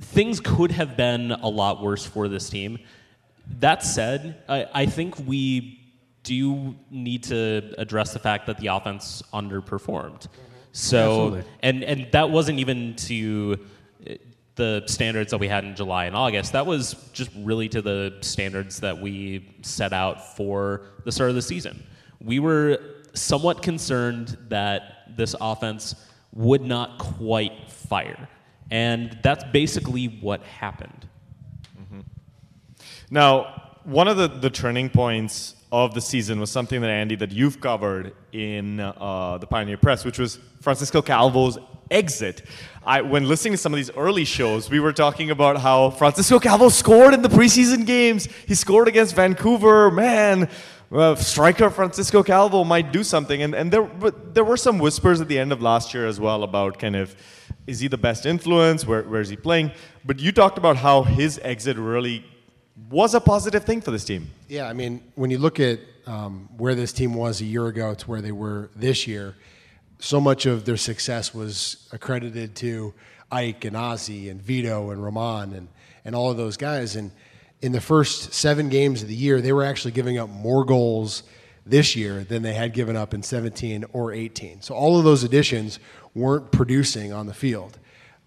things 0.01 0.39
could 0.39 0.71
have 0.71 0.97
been 0.97 1.31
a 1.31 1.47
lot 1.47 1.81
worse 1.81 2.05
for 2.05 2.27
this 2.27 2.49
team. 2.49 2.79
That 3.59 3.83
said, 3.83 4.43
I, 4.49 4.67
I 4.73 4.85
think 4.85 5.17
we 5.25 5.79
do 6.23 6.75
need 6.89 7.23
to 7.23 7.73
address 7.77 8.13
the 8.13 8.19
fact 8.19 8.47
that 8.47 8.57
the 8.57 8.67
offense 8.67 9.23
underperformed. 9.33 10.27
So, 10.73 11.27
Absolutely. 11.27 11.43
and 11.63 11.83
and 11.83 12.11
that 12.11 12.29
wasn't 12.29 12.59
even 12.59 12.95
to 12.95 13.59
uh, 14.09 14.13
the 14.55 14.83
standards 14.85 15.31
that 15.31 15.37
we 15.37 15.47
had 15.47 15.63
in 15.65 15.75
July 15.75 16.05
and 16.05 16.15
August. 16.15 16.53
That 16.53 16.65
was 16.65 16.93
just 17.13 17.31
really 17.37 17.67
to 17.69 17.81
the 17.81 18.17
standards 18.21 18.79
that 18.79 18.97
we 18.97 19.55
set 19.63 19.91
out 19.91 20.35
for 20.37 20.83
the 21.03 21.11
start 21.11 21.29
of 21.29 21.35
the 21.35 21.41
season. 21.41 21.83
We 22.21 22.39
were 22.39 22.79
somewhat 23.13 23.61
concerned 23.61 24.37
that 24.47 25.15
this 25.17 25.35
offense 25.41 25.95
would 26.33 26.61
not 26.61 26.99
quite 26.99 27.69
fire. 27.69 28.29
And 28.71 29.19
that's 29.21 29.43
basically 29.51 30.07
what 30.07 30.41
happened. 30.43 31.07
Now, 33.13 33.75
one 33.83 34.07
of 34.07 34.15
the, 34.15 34.29
the 34.29 34.49
turning 34.49 34.89
points 34.89 35.55
of 35.69 35.93
the 35.93 35.99
season 35.99 36.39
was 36.39 36.49
something 36.49 36.79
that 36.79 36.89
Andy 36.89 37.15
that 37.15 37.31
you've 37.31 37.59
covered 37.59 38.13
in 38.31 38.79
uh, 38.79 39.37
the 39.37 39.45
Pioneer 39.45 39.77
Press, 39.77 40.05
which 40.05 40.17
was 40.17 40.39
Francisco 40.61 41.01
Calvo's 41.01 41.57
exit. 41.89 42.43
I, 42.85 43.01
when 43.01 43.27
listening 43.27 43.53
to 43.53 43.57
some 43.57 43.73
of 43.73 43.77
these 43.77 43.91
early 43.91 44.23
shows, 44.23 44.69
we 44.69 44.79
were 44.79 44.93
talking 44.93 45.29
about 45.29 45.57
how 45.57 45.89
Francisco 45.89 46.39
Calvo 46.39 46.69
scored 46.69 47.13
in 47.13 47.21
the 47.21 47.29
preseason 47.29 47.85
games. 47.85 48.29
He 48.47 48.55
scored 48.55 48.87
against 48.87 49.13
Vancouver. 49.13 49.91
Man, 49.91 50.49
uh, 50.91 51.15
striker 51.15 51.69
Francisco 51.69 52.23
Calvo 52.23 52.63
might 52.63 52.91
do 52.91 53.03
something. 53.03 53.41
And, 53.41 53.55
and 53.55 53.71
there, 53.71 53.83
but 53.83 54.33
there 54.33 54.43
were 54.43 54.57
some 54.57 54.79
whispers 54.79 55.21
at 55.21 55.27
the 55.27 55.39
end 55.39 55.51
of 55.51 55.61
last 55.61 55.93
year 55.93 56.07
as 56.07 56.19
well 56.19 56.43
about 56.43 56.79
kind 56.79 56.95
of 56.95 57.15
is 57.67 57.79
he 57.79 57.87
the 57.87 57.97
best 57.97 58.25
influence? 58.25 58.85
Where, 58.85 59.03
where 59.03 59.21
is 59.21 59.29
he 59.29 59.35
playing? 59.35 59.71
But 60.03 60.19
you 60.19 60.31
talked 60.31 60.57
about 60.57 60.77
how 60.77 61.03
his 61.03 61.39
exit 61.43 61.77
really 61.77 62.25
was 62.89 63.13
a 63.13 63.21
positive 63.21 63.63
thing 63.63 63.81
for 63.81 63.91
this 63.91 64.03
team. 64.03 64.29
Yeah, 64.47 64.67
I 64.67 64.73
mean, 64.73 65.03
when 65.15 65.29
you 65.29 65.37
look 65.37 65.59
at 65.59 65.79
um, 66.07 66.49
where 66.57 66.75
this 66.75 66.91
team 66.91 67.13
was 67.13 67.41
a 67.41 67.45
year 67.45 67.67
ago 67.67 67.93
to 67.93 68.09
where 68.09 68.21
they 68.21 68.31
were 68.31 68.69
this 68.75 69.07
year, 69.07 69.35
so 69.99 70.19
much 70.19 70.45
of 70.45 70.65
their 70.65 70.77
success 70.77 71.33
was 71.33 71.87
accredited 71.91 72.55
to 72.55 72.93
Ike 73.31 73.65
and 73.65 73.75
Ozzy 73.75 74.31
and 74.31 74.41
Vito 74.41 74.89
and 74.89 75.03
Roman 75.03 75.53
and, 75.53 75.67
and 76.03 76.15
all 76.15 76.31
of 76.31 76.37
those 76.37 76.57
guys. 76.57 76.95
And 76.95 77.11
in 77.61 77.71
the 77.71 77.81
first 77.81 78.33
seven 78.33 78.69
games 78.69 79.01
of 79.01 79.07
the 79.07 79.15
year, 79.15 79.41
they 79.41 79.53
were 79.53 79.63
actually 79.63 79.91
giving 79.91 80.17
up 80.17 80.29
more 80.29 80.65
goals 80.65 81.23
this 81.65 81.95
year 81.95 82.23
than 82.23 82.41
they 82.41 82.53
had 82.53 82.73
given 82.73 82.95
up 82.95 83.13
in 83.13 83.21
17 83.21 83.85
or 83.93 84.11
18. 84.11 84.61
So 84.61 84.73
all 84.73 84.97
of 84.97 85.03
those 85.03 85.23
additions 85.23 85.79
weren't 86.15 86.51
producing 86.51 87.13
on 87.13 87.27
the 87.27 87.33
field. 87.33 87.77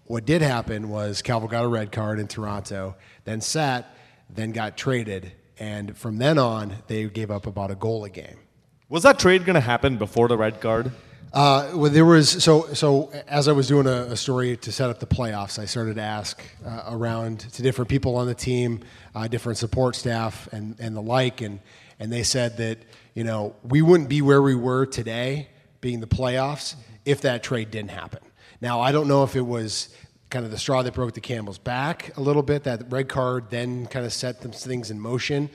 What 0.05 0.25
did 0.25 0.41
happen 0.41 0.89
was 0.89 1.21
Calvo 1.21 1.47
got 1.47 1.65
a 1.65 1.67
red 1.67 1.91
card 1.91 2.19
in 2.19 2.27
Toronto, 2.27 2.95
then 3.25 3.41
sat, 3.41 3.95
then 4.29 4.51
got 4.51 4.77
traded, 4.77 5.33
and 5.59 5.97
from 5.97 6.17
then 6.17 6.37
on, 6.37 6.77
they 6.87 7.05
gave 7.05 7.31
up 7.31 7.45
about 7.45 7.71
a 7.71 7.75
goal 7.75 8.05
a 8.05 8.09
game. 8.09 8.39
Was 8.87 9.03
that 9.03 9.19
trade 9.19 9.45
going 9.45 9.55
to 9.55 9.61
happen 9.61 9.97
before 9.97 10.27
the 10.27 10.37
red 10.37 10.61
card? 10.61 10.91
Uh, 11.35 11.69
well, 11.75 11.91
there 11.91 12.05
was 12.05 12.29
so 12.29 12.73
so. 12.73 13.11
As 13.27 13.49
I 13.49 13.51
was 13.51 13.67
doing 13.67 13.87
a, 13.87 14.03
a 14.03 14.15
story 14.15 14.55
to 14.55 14.71
set 14.71 14.89
up 14.89 15.01
the 15.01 15.05
playoffs, 15.05 15.59
I 15.59 15.65
started 15.65 15.95
to 15.95 16.01
ask 16.01 16.41
uh, 16.65 16.83
around 16.87 17.41
to 17.41 17.61
different 17.61 17.89
people 17.89 18.15
on 18.15 18.25
the 18.25 18.33
team, 18.33 18.85
uh, 19.13 19.27
different 19.27 19.57
support 19.57 19.97
staff, 19.97 20.47
and 20.53 20.79
and 20.79 20.95
the 20.95 21.01
like, 21.01 21.41
and 21.41 21.59
and 21.99 22.09
they 22.09 22.23
said 22.23 22.55
that 22.55 22.77
you 23.15 23.25
know 23.25 23.53
we 23.63 23.81
wouldn't 23.81 24.07
be 24.07 24.21
where 24.21 24.41
we 24.41 24.55
were 24.55 24.85
today, 24.85 25.49
being 25.81 25.99
the 25.99 26.07
playoffs, 26.07 26.75
if 27.03 27.19
that 27.23 27.43
trade 27.43 27.69
didn't 27.69 27.91
happen. 27.91 28.23
Now 28.61 28.79
I 28.79 28.93
don't 28.93 29.09
know 29.09 29.23
if 29.23 29.35
it 29.35 29.45
was 29.45 29.89
kind 30.29 30.45
of 30.45 30.51
the 30.51 30.57
straw 30.57 30.83
that 30.83 30.93
broke 30.93 31.15
the 31.15 31.19
camel's 31.19 31.57
back 31.57 32.15
a 32.15 32.21
little 32.21 32.43
bit. 32.43 32.63
That 32.63 32.89
red 32.89 33.09
card 33.09 33.49
then 33.49 33.87
kind 33.87 34.05
of 34.05 34.13
set 34.13 34.39
things 34.39 34.89
in 34.89 35.01
motion. 35.01 35.49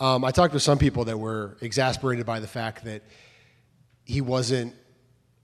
Um, 0.00 0.24
I 0.24 0.30
talked 0.30 0.54
to 0.54 0.60
some 0.60 0.78
people 0.78 1.04
that 1.04 1.18
were 1.18 1.58
exasperated 1.60 2.24
by 2.24 2.40
the 2.40 2.48
fact 2.48 2.86
that 2.86 3.02
he 4.06 4.22
wasn't 4.22 4.72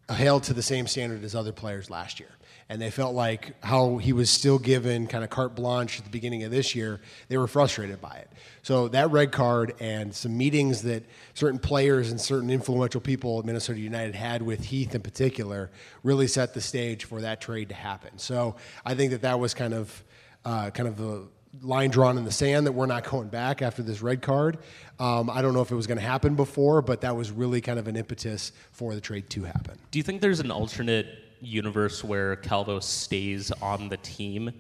held 0.09 0.43
to 0.45 0.55
the 0.55 0.63
same 0.63 0.87
standard 0.87 1.25
as 1.25 1.35
other 1.35 1.53
players 1.53 1.91
last 1.91 2.21
year. 2.21 2.31
And 2.69 2.81
they 2.81 2.91
felt 2.91 3.15
like 3.15 3.55
how 3.63 3.99
he 3.99 4.13
was 4.13 4.31
still 4.31 4.59
given 4.59 5.07
kind 5.07 5.23
of 5.23 5.31
carte 5.31 5.55
blanche 5.55 5.99
at 5.99 6.05
the 6.05 6.11
beginning 6.11 6.43
of 6.45 6.51
this 6.51 6.75
year, 6.75 7.01
they 7.29 7.37
were 7.37 7.47
frustrated 7.47 8.01
by 8.01 8.17
it. 8.17 8.31
So 8.63 8.89
that 8.89 9.11
red 9.11 9.31
card 9.31 9.75
and 9.79 10.15
some 10.15 10.37
meetings 10.39 10.83
that 10.83 11.05
certain 11.35 11.59
players 11.59 12.11
and 12.11 12.21
certain 12.21 12.51
influential 12.51 13.01
people 13.01 13.41
at 13.41 13.45
Minnesota 13.45 13.81
United 13.81 14.15
had 14.15 14.43
with 14.43 14.65
Heath 14.65 14.95
in 14.95 15.03
particular 15.03 15.71
really 16.03 16.27
set 16.27 16.55
the 16.55 16.61
stage 16.61 17.05
for 17.05 17.21
that 17.21 17.41
trade 17.41 17.69
to 17.69 17.75
happen. 17.75 18.17
So 18.19 18.57
I 18.87 18.95
think 18.95 19.11
that 19.11 19.23
that 19.23 19.39
was 19.39 19.55
kind 19.55 19.75
of 19.75 20.05
uh, 20.45 20.71
kind 20.71 20.89
of 20.89 20.97
the 20.97 21.25
line 21.61 21.91
drawn 21.91 22.17
in 22.17 22.25
the 22.25 22.33
sand 22.33 22.67
that 22.67 22.73
we're 22.73 22.87
not 22.87 23.05
going 23.05 23.29
back 23.29 23.61
after 23.61 23.83
this 23.83 24.01
red 24.01 24.23
card. 24.23 24.59
Um, 24.99 25.29
I 25.29 25.43
don't 25.43 25.53
know 25.53 25.61
if 25.61 25.71
it 25.71 25.75
was 25.75 25.87
going 25.87 25.99
to 25.99 26.05
happen 26.05 26.35
before, 26.35 26.81
but 26.81 27.03
that 27.03 27.15
was 27.15 27.31
really 27.31 27.61
kind 27.61 27.79
of 27.79 27.89
an 27.89 27.97
impetus 27.97 28.53
for 28.73 28.95
the 28.95 29.01
trade 29.01 29.29
to 29.31 29.45
happen. 29.45 29.79
Do 29.91 29.99
you 29.99 30.03
think 30.03 30.21
there's 30.21 30.41
an 30.41 30.51
alternate 30.51 31.07
universe 31.41 32.03
where 32.03 32.37
Calvo 32.37 32.81
stays 32.81 33.51
on 33.61 33.89
the 33.89 33.99
team 33.99 34.53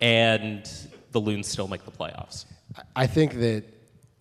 and 0.00 0.68
the 1.12 1.20
Loons 1.20 1.46
still 1.46 1.68
make 1.68 1.84
the 1.84 1.90
playoffs? 1.90 2.46
I 2.96 3.06
think 3.06 3.34
that 3.34 3.64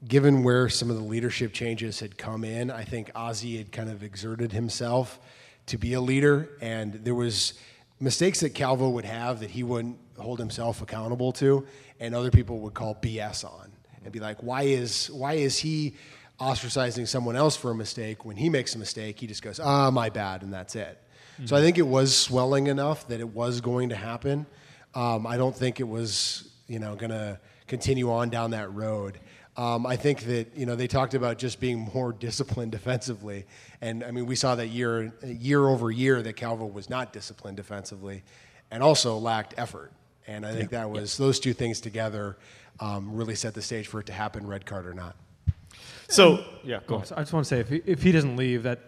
given 0.07 0.43
where 0.43 0.69
some 0.69 0.89
of 0.89 0.97
the 0.97 1.03
leadership 1.03 1.53
changes 1.53 1.99
had 1.99 2.17
come 2.17 2.43
in, 2.43 2.69
I 2.69 2.83
think 2.83 3.11
Ozzy 3.13 3.57
had 3.57 3.71
kind 3.71 3.89
of 3.89 4.03
exerted 4.03 4.51
himself 4.51 5.19
to 5.67 5.77
be 5.77 5.93
a 5.93 6.01
leader, 6.01 6.49
and 6.61 6.93
there 6.93 7.15
was 7.15 7.55
mistakes 7.99 8.39
that 8.41 8.51
Calvo 8.51 8.89
would 8.89 9.05
have 9.05 9.39
that 9.39 9.51
he 9.51 9.63
wouldn't 9.63 9.97
hold 10.17 10.39
himself 10.39 10.81
accountable 10.81 11.31
to, 11.33 11.65
and 11.99 12.13
other 12.13 12.31
people 12.31 12.59
would 12.59 12.73
call 12.73 12.95
BS 12.95 13.43
on 13.43 13.71
and 14.03 14.11
be 14.11 14.19
like, 14.19 14.41
"Why 14.41 14.63
is 14.63 15.09
why 15.11 15.33
is 15.33 15.59
he 15.59 15.95
ostracizing 16.39 17.07
someone 17.07 17.35
else 17.35 17.55
for 17.55 17.71
a 17.71 17.75
mistake 17.75 18.23
when 18.23 18.37
he 18.37 18.49
makes 18.49 18.75
a 18.75 18.77
mistake? 18.77 19.19
He 19.19 19.27
just 19.27 19.41
goes, 19.41 19.59
ah, 19.59 19.89
my 19.89 20.09
bad, 20.09 20.43
and 20.43 20.53
that's 20.53 20.75
it." 20.75 21.01
So 21.45 21.55
I 21.55 21.61
think 21.61 21.77
it 21.77 21.87
was 21.87 22.17
swelling 22.17 22.65
enough 22.65 23.07
that 23.09 23.19
it 23.19 23.29
was 23.29 23.61
going 23.61 23.89
to 23.89 23.95
happen. 23.95 24.47
Um, 24.95 25.27
I 25.27 25.37
don't 25.37 25.55
think 25.55 25.79
it 25.79 25.87
was, 25.87 26.49
you 26.67 26.79
know, 26.79 26.95
going 26.95 27.11
to 27.11 27.39
continue 27.67 28.11
on 28.11 28.29
down 28.29 28.51
that 28.51 28.73
road. 28.73 29.19
Um, 29.57 29.87
I 29.87 29.95
think 29.95 30.21
that 30.25 30.55
you 30.55 30.67
know 30.67 30.75
they 30.75 30.85
talked 30.87 31.15
about 31.15 31.39
just 31.39 31.59
being 31.59 31.89
more 31.93 32.13
disciplined 32.13 32.71
defensively, 32.71 33.45
and 33.81 34.03
I 34.03 34.11
mean 34.11 34.27
we 34.27 34.35
saw 34.35 34.53
that 34.55 34.67
year 34.67 35.11
year 35.25 35.67
over 35.67 35.89
year 35.89 36.21
that 36.21 36.33
Calvo 36.33 36.65
was 36.67 36.89
not 36.91 37.11
disciplined 37.11 37.57
defensively, 37.57 38.23
and 38.69 38.83
also 38.83 39.17
lacked 39.17 39.55
effort. 39.57 39.91
And 40.27 40.45
I 40.45 40.53
think 40.53 40.69
that 40.71 40.89
was 40.91 41.17
those 41.17 41.39
two 41.39 41.53
things 41.53 41.81
together 41.81 42.37
um, 42.79 43.15
really 43.15 43.33
set 43.33 43.53
the 43.55 43.61
stage 43.61 43.87
for 43.87 43.99
it 43.99 44.05
to 44.07 44.13
happen, 44.13 44.45
red 44.45 44.65
card 44.65 44.85
or 44.85 44.93
not. 44.93 45.15
So 46.09 46.43
yeah, 46.63 46.79
go 46.85 46.95
ahead. 46.95 47.07
so 47.07 47.15
I 47.17 47.21
just 47.21 47.33
want 47.33 47.45
to 47.45 47.49
say 47.49 47.59
if 47.59 47.69
he, 47.69 47.81
if 47.85 48.03
he 48.03 48.11
doesn't 48.11 48.35
leave, 48.35 48.63
that 48.63 48.79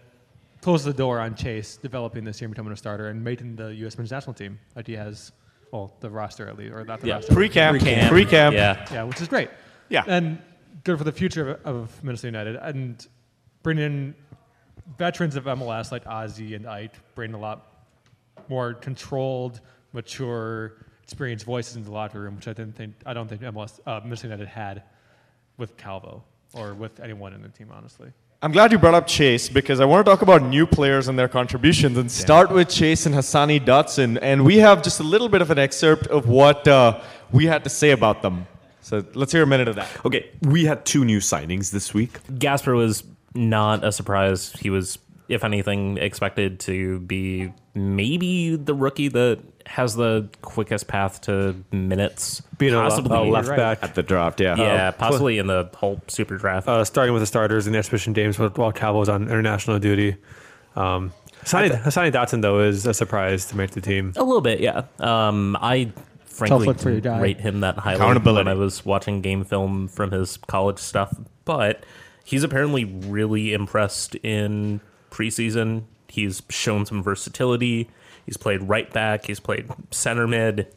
closes 0.60 0.84
the 0.86 0.92
door 0.92 1.18
on 1.18 1.34
Chase 1.34 1.76
developing 1.78 2.22
this 2.24 2.40
year, 2.40 2.46
and 2.46 2.54
becoming 2.54 2.72
a 2.72 2.76
starter, 2.76 3.08
and 3.08 3.24
making 3.24 3.56
the 3.56 3.74
U.S. 3.76 3.98
men's 3.98 4.10
national 4.10 4.34
team 4.34 4.58
that 4.74 4.86
he 4.86 4.92
has, 4.94 5.32
well, 5.72 5.94
the 6.00 6.08
roster 6.10 6.46
at 6.46 6.56
least, 6.56 6.72
or 6.72 6.84
not 6.84 7.00
the 7.00 7.08
Yeah, 7.08 7.14
roster. 7.14 7.34
Pre-camp, 7.34 7.78
Pre-camp, 7.80 8.08
pre-camp. 8.12 8.54
yeah. 8.54 8.86
Yeah, 8.92 9.02
which 9.04 9.20
is 9.20 9.28
great. 9.28 9.50
Yeah. 9.88 10.04
And 10.06 10.38
good 10.84 10.98
for 10.98 11.04
the 11.04 11.12
future 11.12 11.52
of, 11.64 11.66
of 11.66 12.04
Minnesota 12.04 12.28
United. 12.28 12.56
And 12.56 13.06
bring 13.62 13.78
in 13.78 14.14
veterans 14.98 15.36
of 15.36 15.44
MLS 15.44 15.92
like 15.92 16.04
Ozzy 16.04 16.54
and 16.56 16.66
Ike, 16.66 16.94
bringing 17.14 17.34
a 17.34 17.40
lot 17.40 17.66
more 18.48 18.74
controlled, 18.74 19.60
mature, 19.92 20.86
experienced 21.02 21.44
voices 21.44 21.76
into 21.76 21.88
the 21.88 21.94
locker 21.94 22.20
room, 22.20 22.36
which 22.36 22.48
I 22.48 22.52
didn't 22.52 22.76
think 22.76 22.94
I 23.04 23.12
don't 23.12 23.28
think 23.28 23.42
MLS 23.42 23.80
uh, 23.86 24.00
Minnesota 24.02 24.28
United 24.28 24.48
had 24.48 24.82
with 25.56 25.76
Calvo 25.76 26.24
or 26.54 26.74
with 26.74 27.00
anyone 27.00 27.32
in 27.32 27.42
the 27.42 27.48
team, 27.48 27.68
honestly. 27.72 28.12
I'm 28.42 28.52
glad 28.52 28.72
you 28.72 28.78
brought 28.78 28.94
up 28.94 29.06
Chase 29.06 29.50
because 29.50 29.80
I 29.80 29.84
want 29.84 30.06
to 30.06 30.10
talk 30.10 30.22
about 30.22 30.42
new 30.42 30.66
players 30.66 31.08
and 31.08 31.18
their 31.18 31.28
contributions 31.28 31.98
and 31.98 32.10
start 32.10 32.50
with 32.50 32.70
Chase 32.70 33.04
and 33.04 33.14
Hassani 33.14 33.62
Dotson. 33.62 34.18
And 34.22 34.46
we 34.46 34.56
have 34.58 34.82
just 34.82 34.98
a 34.98 35.02
little 35.02 35.28
bit 35.28 35.42
of 35.42 35.50
an 35.50 35.58
excerpt 35.58 36.06
of 36.06 36.26
what 36.26 36.66
uh, 36.66 37.02
we 37.32 37.44
had 37.44 37.64
to 37.64 37.70
say 37.70 37.90
about 37.90 38.22
them. 38.22 38.46
So 38.82 39.04
let's 39.14 39.32
hear 39.32 39.42
a 39.42 39.46
minute 39.46 39.68
of 39.68 39.76
that. 39.76 39.88
Okay, 40.04 40.28
we 40.42 40.64
had 40.64 40.84
two 40.84 41.04
new 41.04 41.18
signings 41.18 41.70
this 41.70 41.92
week. 41.94 42.18
Gasper 42.38 42.74
was 42.74 43.04
not 43.34 43.84
a 43.84 43.92
surprise. 43.92 44.52
He 44.52 44.70
was, 44.70 44.98
if 45.28 45.44
anything, 45.44 45.98
expected 45.98 46.60
to 46.60 47.00
be 47.00 47.52
maybe 47.74 48.56
the 48.56 48.74
rookie 48.74 49.08
that 49.08 49.40
has 49.66 49.94
the 49.94 50.28
quickest 50.42 50.88
path 50.88 51.20
to 51.22 51.54
minutes. 51.70 52.42
Being 52.58 52.74
a 52.74 52.78
left, 52.78 52.90
possibly 52.96 53.30
left 53.30 53.48
back, 53.50 53.78
At 53.82 53.94
the 53.94 54.02
draft, 54.02 54.40
yeah. 54.40 54.56
Yeah, 54.56 54.88
Uh, 54.88 54.92
possibly 54.92 55.38
in 55.38 55.46
the 55.46 55.68
whole 55.76 56.00
super 56.08 56.36
draft. 56.36 56.66
uh, 56.66 56.84
starting 56.84 57.12
with 57.12 57.22
the 57.22 57.26
starters 57.26 57.66
in 57.66 57.72
the 57.74 57.78
exhibition 57.78 58.12
games 58.12 58.38
while 58.38 58.48
while 58.50 58.72
Calvo 58.72 58.98
was 58.98 59.08
on 59.08 59.24
international 59.24 59.78
duty. 59.78 60.16
Um, 60.74 61.12
Hassani, 61.44 61.70
Hassani 61.82 62.12
Dotson, 62.12 62.42
though, 62.42 62.58
is 62.60 62.84
a 62.86 62.92
surprise 62.92 63.46
to 63.46 63.56
make 63.56 63.70
the 63.70 63.80
team. 63.80 64.12
A 64.16 64.24
little 64.24 64.40
bit, 64.42 64.60
yeah. 64.60 64.82
Um, 64.98 65.56
I 65.60 65.92
frankly 66.48 66.66
look 66.66 66.78
for 66.78 66.90
your 66.90 67.00
didn't 67.00 67.20
rate 67.20 67.40
him 67.40 67.60
that 67.60 67.78
highly 67.78 68.18
when 68.18 68.48
I 68.48 68.54
was 68.54 68.84
watching 68.84 69.20
game 69.20 69.44
film 69.44 69.88
from 69.88 70.10
his 70.10 70.36
college 70.36 70.78
stuff, 70.78 71.14
but 71.44 71.84
he's 72.24 72.42
apparently 72.42 72.84
really 72.84 73.52
impressed 73.52 74.14
in 74.16 74.80
preseason. 75.10 75.84
He's 76.08 76.42
shown 76.48 76.86
some 76.86 77.02
versatility. 77.02 77.88
He's 78.26 78.36
played 78.36 78.62
right 78.62 78.92
back. 78.92 79.26
He's 79.26 79.40
played 79.40 79.68
center 79.90 80.26
mid. 80.26 80.68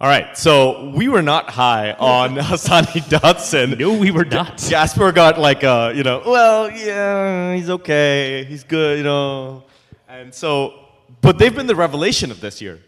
All 0.00 0.08
right, 0.08 0.36
so 0.36 0.90
we 0.90 1.08
were 1.08 1.22
not 1.22 1.50
high 1.50 1.92
on 1.92 2.34
Hassani 2.36 3.00
Dotson. 3.08 3.78
No, 3.78 3.96
we 3.96 4.10
were 4.10 4.24
not. 4.24 4.58
Gasper 4.68 5.12
got 5.12 5.38
like 5.38 5.62
a, 5.62 5.92
you 5.94 6.02
know, 6.02 6.22
well, 6.26 6.70
yeah, 6.70 7.54
he's 7.54 7.70
okay, 7.70 8.44
he's 8.44 8.64
good, 8.64 8.98
you 8.98 9.04
know. 9.04 9.62
And 10.08 10.34
so, 10.34 10.74
but 11.20 11.38
they've 11.38 11.54
been 11.54 11.68
the 11.68 11.76
revelation 11.76 12.30
of 12.30 12.40
this 12.40 12.60
year. 12.60 12.80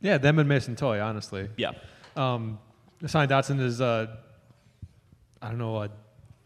Yeah, 0.00 0.18
them 0.18 0.38
and 0.38 0.48
Mason 0.48 0.76
Toye, 0.76 1.00
honestly. 1.00 1.48
Yeah. 1.56 1.72
Um, 2.16 2.58
Hassan 3.00 3.28
Dotson 3.28 3.60
is, 3.60 3.80
uh, 3.80 4.06
I 5.42 5.48
don't 5.48 5.58
know, 5.58 5.76
uh, 5.76 5.88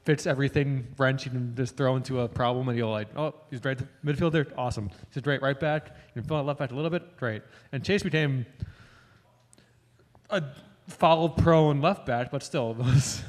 fits 0.04 0.26
everything 0.26 0.86
wrench 0.98 1.24
you 1.24 1.30
can 1.30 1.54
just 1.54 1.76
throw 1.76 1.96
into 1.96 2.20
a 2.20 2.28
problem 2.28 2.68
and 2.68 2.76
you'll 2.76 2.90
like, 2.90 3.08
oh, 3.16 3.34
he's 3.50 3.64
right 3.64 3.78
midfielder, 4.04 4.50
awesome. 4.56 4.90
He's 5.12 5.22
great 5.22 5.42
right 5.42 5.58
back. 5.58 5.96
You 6.14 6.20
can 6.20 6.28
fill 6.28 6.38
out 6.38 6.46
left 6.46 6.58
back 6.58 6.72
a 6.72 6.74
little 6.74 6.90
bit, 6.90 7.16
great. 7.16 7.42
And 7.70 7.84
Chase 7.84 8.02
became 8.02 8.44
a 10.30 10.42
foul 10.88 11.28
prone 11.28 11.80
left 11.80 12.04
back, 12.04 12.30
but 12.30 12.42
still 12.42 12.74
was 12.74 13.22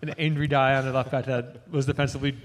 an 0.00 0.14
angry 0.18 0.46
guy 0.46 0.76
on 0.76 0.84
the 0.84 0.92
left 0.92 1.10
back 1.10 1.26
that 1.26 1.70
was 1.70 1.84
defensively 1.86 2.36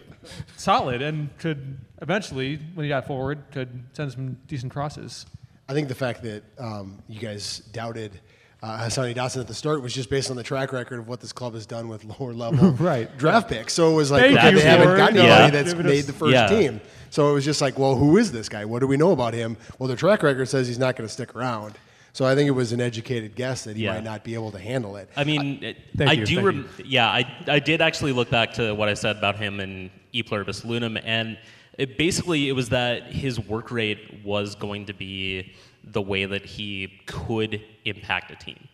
solid 0.57 1.01
and 1.01 1.35
could 1.37 1.77
eventually, 2.01 2.59
when 2.73 2.83
he 2.83 2.89
got 2.89 3.07
forward, 3.07 3.43
could 3.51 3.83
send 3.93 4.11
some 4.11 4.37
decent 4.47 4.71
crosses. 4.71 5.25
I 5.69 5.73
think 5.73 5.87
the 5.87 5.95
fact 5.95 6.23
that 6.23 6.43
um, 6.59 7.01
you 7.07 7.19
guys 7.19 7.59
doubted 7.71 8.19
uh, 8.61 8.77
Hassani 8.79 9.13
Dotson 9.15 9.39
at 9.41 9.47
the 9.47 9.53
start 9.53 9.81
was 9.81 9.93
just 9.93 10.09
based 10.09 10.29
on 10.29 10.35
the 10.37 10.43
track 10.43 10.71
record 10.71 10.99
of 10.99 11.07
what 11.07 11.19
this 11.19 11.33
club 11.33 11.53
has 11.53 11.65
done 11.65 11.87
with 11.89 12.03
lower 12.19 12.33
level 12.33 12.71
Right. 12.79 13.15
draft 13.17 13.49
picks. 13.49 13.73
So 13.73 13.91
it 13.91 13.95
was 13.95 14.11
like, 14.11 14.21
Thank 14.23 14.37
okay, 14.37 14.49
you, 14.51 14.55
they 14.57 14.61
haven't 14.63 14.85
Lord. 14.87 14.97
gotten 14.97 15.15
Yeah. 15.17 15.23
anybody 15.23 15.51
that's 15.51 15.73
Giving 15.73 15.85
made 15.91 16.03
the 16.05 16.13
first 16.13 16.33
Yeah. 16.33 16.47
team. 16.47 16.81
So 17.09 17.29
it 17.29 17.33
was 17.33 17.45
just 17.45 17.61
like, 17.61 17.77
well, 17.77 17.95
who 17.95 18.17
is 18.17 18.31
this 18.31 18.49
guy? 18.49 18.65
What 18.65 18.79
do 18.79 18.87
we 18.87 18.97
know 18.97 19.11
about 19.11 19.33
him? 19.33 19.57
Well, 19.79 19.87
the 19.87 19.95
track 19.95 20.23
record 20.23 20.47
says 20.49 20.67
he's 20.67 20.79
not 20.79 20.95
going 20.95 21.07
to 21.07 21.13
stick 21.13 21.35
around. 21.35 21.77
So 22.13 22.25
I 22.25 22.35
think 22.35 22.47
it 22.47 22.51
was 22.51 22.71
an 22.73 22.79
educated 22.81 23.35
guess 23.35 23.63
that 23.63 23.75
he 23.75 23.83
Yeah. 23.85 23.93
might 23.93 24.03
not 24.03 24.23
be 24.23 24.33
able 24.35 24.51
to 24.51 24.59
handle 24.59 24.95
it. 24.97 25.09
I 25.15 25.23
mean, 25.23 25.63
it- 25.63 25.77
Thank 25.97 26.09
I 26.09 26.13
you, 26.13 26.25
do. 26.25 26.35
thank 26.35 26.45
Rem- 26.45 26.69
yeah, 26.85 27.07
I, 27.07 27.25
I 27.47 27.59
did 27.59 27.81
actually 27.81 28.11
look 28.11 28.29
back 28.29 28.53
to 28.53 28.73
what 28.75 28.87
I 28.89 28.93
said 28.93 29.17
about 29.17 29.35
him 29.37 29.59
and 29.59 29.89
E 30.11 30.21
Pluribus 30.23 30.61
Loonum, 30.63 30.97
and 31.03 31.37
it 31.77 31.97
basically 31.97 32.49
it 32.49 32.53
was 32.53 32.69
that 32.69 33.11
his 33.11 33.39
work 33.39 33.71
rate 33.71 34.21
was 34.23 34.55
going 34.55 34.85
to 34.85 34.93
be 34.93 35.53
the 35.83 36.01
way 36.01 36.25
that 36.25 36.45
he 36.45 37.01
could 37.05 37.61
impact 37.85 38.31
a 38.31 38.35
team, 38.35 38.67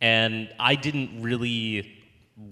and 0.00 0.48
I 0.58 0.74
didn't 0.74 1.22
really 1.22 1.92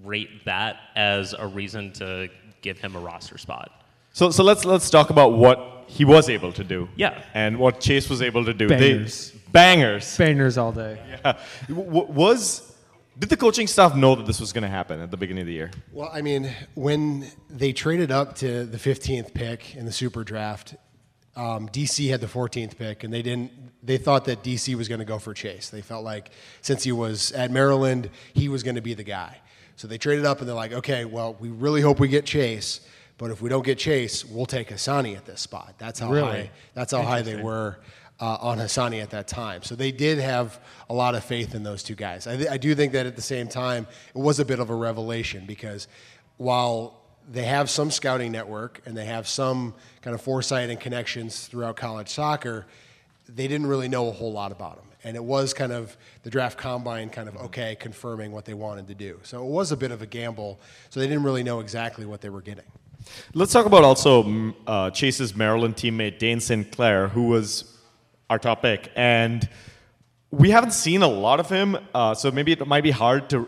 rate 0.03 0.45
that 0.45 0.77
as 0.95 1.33
a 1.33 1.45
reason 1.45 1.93
to 1.93 2.29
give 2.61 2.79
him 2.79 2.95
a 2.95 2.99
roster 2.99 3.37
spot. 3.37 3.85
So, 4.11 4.31
so 4.31 4.43
let's 4.43 4.65
let's 4.65 4.89
talk 4.89 5.09
about 5.09 5.33
what 5.33 5.83
he 5.87 6.05
was 6.05 6.29
able 6.29 6.51
to 6.53 6.63
do. 6.63 6.89
Yeah. 6.95 7.21
And 7.33 7.57
what 7.57 7.79
Chase 7.79 8.09
was 8.09 8.21
able 8.21 8.45
to 8.45 8.53
do. 8.53 8.67
Bangers. 8.67 9.31
They, 9.31 9.39
bangers. 9.51 10.17
Bangers 10.17 10.57
all 10.57 10.71
day. 10.71 10.99
Yeah. 11.23 11.37
W- 11.67 12.11
was 12.11 12.74
did 13.17 13.29
the 13.29 13.37
coaching 13.37 13.67
staff 13.67 13.95
know 13.95 14.15
that 14.15 14.25
this 14.25 14.39
was 14.39 14.51
going 14.53 14.63
to 14.63 14.67
happen 14.69 14.99
at 14.99 15.11
the 15.11 15.17
beginning 15.17 15.41
of 15.41 15.47
the 15.47 15.53
year? 15.53 15.71
Well, 15.91 16.09
I 16.13 16.21
mean, 16.21 16.51
when 16.73 17.27
they 17.49 17.71
traded 17.73 18.11
up 18.11 18.35
to 18.37 18.65
the 18.65 18.77
15th 18.77 19.33
pick 19.33 19.75
in 19.75 19.85
the 19.85 19.91
Super 19.91 20.23
Draft, 20.23 20.75
um, 21.35 21.67
DC 21.69 22.09
had 22.09 22.21
the 22.21 22.27
14th 22.27 22.77
pick, 22.77 23.03
and 23.03 23.13
they 23.13 23.21
didn't. 23.21 23.51
They 23.85 23.97
thought 23.97 24.25
that 24.25 24.41
DC 24.43 24.75
was 24.75 24.87
going 24.87 24.99
to 24.99 25.05
go 25.05 25.19
for 25.19 25.33
Chase. 25.33 25.69
They 25.69 25.81
felt 25.81 26.03
like 26.03 26.31
since 26.61 26.83
he 26.83 26.91
was 26.91 27.31
at 27.33 27.51
Maryland, 27.51 28.09
he 28.33 28.49
was 28.49 28.63
going 28.63 28.75
to 28.75 28.81
be 28.81 28.93
the 28.93 29.03
guy. 29.03 29.39
So 29.75 29.87
they 29.87 29.97
traded 29.97 30.25
up, 30.25 30.39
and 30.39 30.47
they're 30.47 30.55
like, 30.55 30.71
okay, 30.71 31.05
well, 31.05 31.35
we 31.39 31.49
really 31.49 31.81
hope 31.81 31.99
we 31.99 32.07
get 32.07 32.25
Chase, 32.25 32.79
but 33.17 33.31
if 33.31 33.41
we 33.41 33.49
don't 33.49 33.65
get 33.65 33.77
Chase, 33.77 34.23
we'll 34.25 34.45
take 34.45 34.69
Hassani 34.69 35.15
at 35.15 35.25
this 35.25 35.41
spot. 35.41 35.75
That's 35.77 35.99
how 35.99 36.11
Really? 36.11 36.31
high. 36.31 36.51
That's 36.73 36.91
how 36.93 37.01
high 37.01 37.21
they 37.21 37.41
were 37.41 37.79
uh, 38.19 38.37
on 38.39 38.57
Hassani 38.57 39.01
at 39.01 39.09
that 39.11 39.27
time. 39.27 39.63
So 39.63 39.75
they 39.75 39.91
did 39.91 40.17
have 40.19 40.59
a 40.89 40.93
lot 40.93 41.15
of 41.15 41.23
faith 41.23 41.53
in 41.55 41.63
those 41.63 41.83
two 41.83 41.95
guys. 41.95 42.27
I, 42.27 42.37
th- 42.37 42.49
I 42.49 42.57
do 42.57 42.73
think 42.75 42.93
that 42.93 43.05
at 43.05 43.15
the 43.15 43.21
same 43.21 43.47
time, 43.47 43.87
it 44.13 44.19
was 44.19 44.39
a 44.39 44.45
bit 44.45 44.59
of 44.59 44.69
a 44.69 44.75
revelation 44.75 45.45
because 45.45 45.87
while 46.37 47.01
they 47.29 47.43
have 47.43 47.69
some 47.69 47.91
scouting 47.91 48.31
network 48.31 48.81
and 48.85 48.95
they 48.95 49.05
have 49.05 49.27
some 49.27 49.73
kind 50.01 50.13
of 50.13 50.21
foresight 50.21 50.69
and 50.69 50.79
connections 50.79 51.47
throughout 51.47 51.75
college 51.75 52.09
soccer, 52.09 52.65
they 53.27 53.47
didn't 53.47 53.67
really 53.67 53.87
know 53.87 54.07
a 54.07 54.11
whole 54.11 54.31
lot 54.31 54.51
about 54.51 54.77
him. 54.77 54.85
And 55.03 55.15
it 55.15 55.23
was 55.23 55.53
kind 55.53 55.71
of 55.71 55.95
the 56.23 56.29
draft 56.29 56.57
combine 56.57 57.09
kind 57.09 57.27
of 57.27 57.35
okay, 57.37 57.75
confirming 57.75 58.31
what 58.31 58.45
they 58.45 58.53
wanted 58.53 58.87
to 58.87 58.95
do. 58.95 59.19
So 59.23 59.43
it 59.43 59.49
was 59.49 59.71
a 59.71 59.77
bit 59.77 59.91
of 59.91 60.01
a 60.01 60.07
gamble. 60.07 60.59
So 60.89 60.99
they 60.99 61.07
didn't 61.07 61.23
really 61.23 61.43
know 61.43 61.59
exactly 61.59 62.05
what 62.05 62.21
they 62.21 62.29
were 62.29 62.41
getting. 62.41 62.65
Let's 63.33 63.53
talk 63.53 63.67
about 63.67 63.83
also 63.83 64.23
mm, 64.23 64.55
uh, 64.65 64.89
Chase's 64.89 65.35
Maryland 65.35 65.75
teammate 65.75 66.17
Dayne 66.17 66.39
St. 66.39 66.71
Clair, 66.71 67.07
who 67.07 67.27
was 67.27 67.74
our 68.29 68.39
topic, 68.39 68.91
and 68.95 69.47
we 70.31 70.49
haven't 70.49 70.73
seen 70.73 71.01
a 71.01 71.07
lot 71.07 71.39
of 71.39 71.49
him, 71.49 71.77
uh, 71.93 72.13
so 72.13 72.31
maybe 72.31 72.51
it 72.51 72.67
might 72.67 72.83
be 72.83 72.91
hard 72.91 73.29
to 73.29 73.47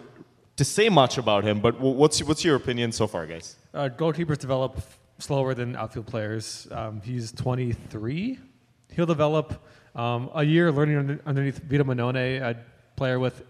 to 0.57 0.65
say 0.65 0.89
much 0.89 1.17
about 1.17 1.43
him. 1.43 1.59
But 1.59 1.79
what's 1.79 2.23
what's 2.23 2.43
your 2.43 2.55
opinion 2.55 2.91
so 2.91 3.07
far, 3.07 3.25
guys? 3.25 3.55
Uh, 3.73 3.89
goalkeepers 3.89 4.37
develop 4.37 4.79
slower 5.19 5.53
than 5.53 5.75
outfield 5.75 6.07
players. 6.07 6.67
Um, 6.71 7.01
he's 7.01 7.31
23. 7.31 8.39
He'll 8.91 9.05
develop 9.05 9.63
um, 9.95 10.29
a 10.33 10.43
year 10.43 10.71
learning 10.71 10.97
under, 10.97 11.19
underneath 11.25 11.59
Vito 11.59 11.83
Mannone, 11.83 12.41
a 12.41 12.57
player 12.95 13.19
with 13.19 13.43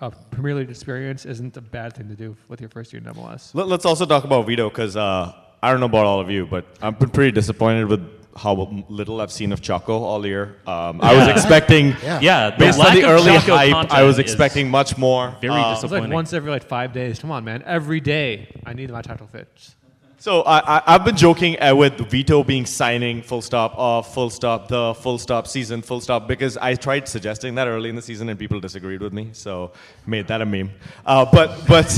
a 0.00 0.10
Premier 0.10 0.54
League 0.54 0.70
experience 0.70 1.26
isn't 1.26 1.56
a 1.56 1.60
bad 1.60 1.94
thing 1.94 2.08
to 2.08 2.14
do 2.14 2.36
with 2.48 2.60
your 2.60 2.70
first 2.70 2.92
year 2.92 3.02
in 3.04 3.12
MLS. 3.12 3.54
Let, 3.54 3.70
us 3.70 3.84
also 3.84 4.06
talk 4.06 4.24
about 4.24 4.46
Vito 4.46 4.68
because 4.68 4.96
uh, 4.96 5.32
I 5.62 5.70
don't 5.70 5.80
know 5.80 5.86
about 5.86 6.06
all 6.06 6.20
of 6.20 6.30
you, 6.30 6.46
but 6.46 6.64
I've 6.80 6.98
been 6.98 7.10
pretty 7.10 7.32
disappointed 7.32 7.86
with 7.86 8.19
how 8.36 8.84
little 8.88 9.20
I've 9.20 9.32
seen 9.32 9.52
of 9.52 9.60
Choco 9.60 10.02
all 10.02 10.24
year. 10.26 10.56
Um, 10.66 11.00
I 11.02 11.16
was 11.16 11.28
expecting, 11.28 11.88
Yeah. 12.02 12.20
Yeah, 12.20 12.50
based 12.56 12.78
on 12.78 12.94
the 12.94 13.04
early 13.04 13.32
Choco 13.38 13.56
hype, 13.56 13.92
I 13.92 14.02
was 14.02 14.18
expecting 14.18 14.70
much 14.70 14.96
more. 14.96 15.34
very 15.40 15.54
Uh, 15.54 15.74
It's 15.80 15.90
like 15.90 16.10
once 16.10 16.32
every 16.32 16.50
like 16.50 16.64
five 16.64 16.92
days. 16.92 17.18
Come 17.18 17.30
on, 17.30 17.44
man. 17.44 17.62
Every 17.66 18.00
day, 18.00 18.48
I 18.64 18.72
need 18.72 18.90
my 18.90 19.02
title 19.02 19.26
fits. 19.26 19.76
So 20.18 20.42
I, 20.42 20.58
I, 20.76 20.82
I've 20.86 21.04
been 21.06 21.16
joking 21.16 21.58
uh, 21.62 21.74
with 21.74 21.94
Vito 22.10 22.44
being 22.44 22.66
signing 22.66 23.22
full 23.22 23.40
stop 23.40 23.72
off, 23.78 24.12
full 24.12 24.28
stop 24.28 24.68
the 24.68 24.92
full 24.92 25.16
stop 25.16 25.46
season, 25.46 25.80
full 25.80 26.02
stop 26.02 26.28
because 26.28 26.58
I 26.58 26.74
tried 26.74 27.08
suggesting 27.08 27.54
that 27.54 27.66
early 27.66 27.88
in 27.88 27.96
the 27.96 28.02
season 28.02 28.28
and 28.28 28.38
people 28.38 28.60
disagreed 28.60 29.00
with 29.00 29.14
me, 29.14 29.30
so 29.32 29.72
made 30.06 30.26
that 30.28 30.42
a 30.42 30.44
meme. 30.46 30.72
Uh, 31.06 31.24
but 31.24 31.66
but 31.66 31.88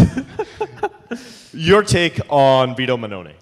your 1.52 1.82
take 1.82 2.20
on 2.30 2.76
Vito 2.76 2.96
Mannone? 2.96 3.32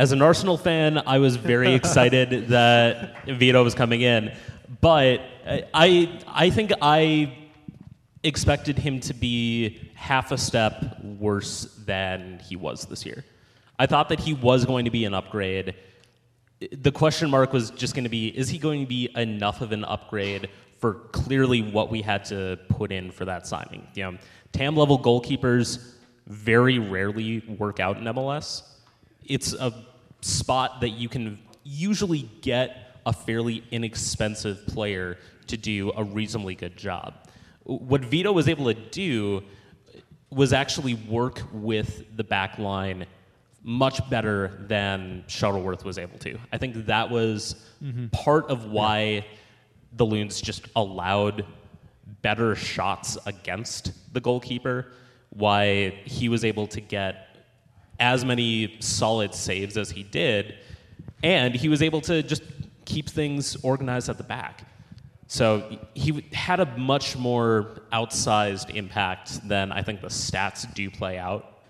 As 0.00 0.12
an 0.12 0.22
Arsenal 0.22 0.56
fan, 0.56 0.96
I 1.06 1.18
was 1.18 1.36
very 1.36 1.74
excited 1.80 2.48
that 2.48 3.22
Vito 3.26 3.62
was 3.62 3.74
coming 3.74 4.00
in, 4.00 4.32
but 4.80 5.20
I 5.74 6.18
I 6.26 6.48
think 6.48 6.72
I 6.80 7.36
expected 8.22 8.78
him 8.78 9.00
to 9.00 9.12
be 9.12 9.90
half 9.94 10.32
a 10.32 10.38
step 10.38 11.04
worse 11.04 11.64
than 11.84 12.38
he 12.38 12.56
was 12.56 12.86
this 12.86 13.04
year. 13.04 13.26
I 13.78 13.84
thought 13.84 14.08
that 14.08 14.20
he 14.20 14.32
was 14.32 14.64
going 14.64 14.86
to 14.86 14.90
be 14.90 15.04
an 15.04 15.12
upgrade. 15.12 15.74
The 16.72 16.92
question 16.92 17.28
mark 17.28 17.52
was 17.52 17.68
just 17.68 17.94
going 17.94 18.04
to 18.04 18.14
be 18.18 18.28
is 18.28 18.48
he 18.48 18.56
going 18.56 18.80
to 18.80 18.88
be 18.88 19.10
enough 19.16 19.60
of 19.60 19.70
an 19.70 19.84
upgrade 19.84 20.48
for 20.78 20.94
clearly 21.12 21.60
what 21.60 21.90
we 21.90 22.00
had 22.00 22.24
to 22.32 22.58
put 22.70 22.90
in 22.90 23.10
for 23.10 23.26
that 23.26 23.46
signing? 23.46 23.86
You 23.92 24.04
know, 24.04 24.18
TAM 24.52 24.76
level 24.76 24.98
goalkeepers 24.98 25.92
very 26.26 26.78
rarely 26.78 27.40
work 27.58 27.80
out 27.80 27.98
in 27.98 28.04
MLS. 28.04 28.62
It's 29.26 29.52
a 29.52 29.70
spot 30.20 30.80
that 30.80 30.90
you 30.90 31.08
can 31.08 31.38
usually 31.64 32.28
get 32.42 33.00
a 33.06 33.12
fairly 33.12 33.62
inexpensive 33.70 34.66
player 34.66 35.16
to 35.46 35.56
do 35.56 35.92
a 35.96 36.04
reasonably 36.04 36.54
good 36.54 36.76
job. 36.76 37.14
What 37.64 38.02
Vito 38.04 38.32
was 38.32 38.48
able 38.48 38.66
to 38.66 38.74
do 38.74 39.42
was 40.30 40.52
actually 40.52 40.94
work 40.94 41.42
with 41.52 42.16
the 42.16 42.24
back 42.24 42.58
line 42.58 43.06
much 43.62 44.08
better 44.08 44.64
than 44.68 45.24
Shuttleworth 45.26 45.84
was 45.84 45.98
able 45.98 46.18
to. 46.20 46.38
I 46.52 46.56
think 46.58 46.86
that 46.86 47.10
was 47.10 47.56
Mhm. 47.82 48.10
part 48.12 48.48
of 48.48 48.66
why 48.66 49.26
the 49.92 50.06
Loons 50.06 50.40
just 50.40 50.66
allowed 50.76 51.44
better 52.22 52.54
shots 52.54 53.18
against 53.26 53.92
the 54.14 54.20
goalkeeper, 54.20 54.92
why 55.30 55.90
he 56.04 56.28
was 56.28 56.44
able 56.44 56.66
to 56.68 56.80
get 56.80 57.29
as 58.00 58.24
many 58.24 58.76
solid 58.80 59.34
saves 59.34 59.76
as 59.76 59.90
he 59.90 60.02
did, 60.02 60.56
and 61.22 61.54
he 61.54 61.68
was 61.68 61.82
able 61.82 62.00
to 62.00 62.22
just 62.22 62.42
keep 62.86 63.08
things 63.08 63.56
organized 63.62 64.08
at 64.08 64.16
the 64.16 64.24
back. 64.24 64.64
So 65.28 65.78
he 65.94 66.24
had 66.32 66.58
a 66.58 66.66
much 66.76 67.16
more 67.16 67.82
outsized 67.92 68.74
impact 68.74 69.46
than 69.46 69.70
I 69.70 69.82
think 69.82 70.00
the 70.00 70.08
stats 70.08 70.72
do 70.74 70.90
play 70.90 71.18
out. 71.18 71.60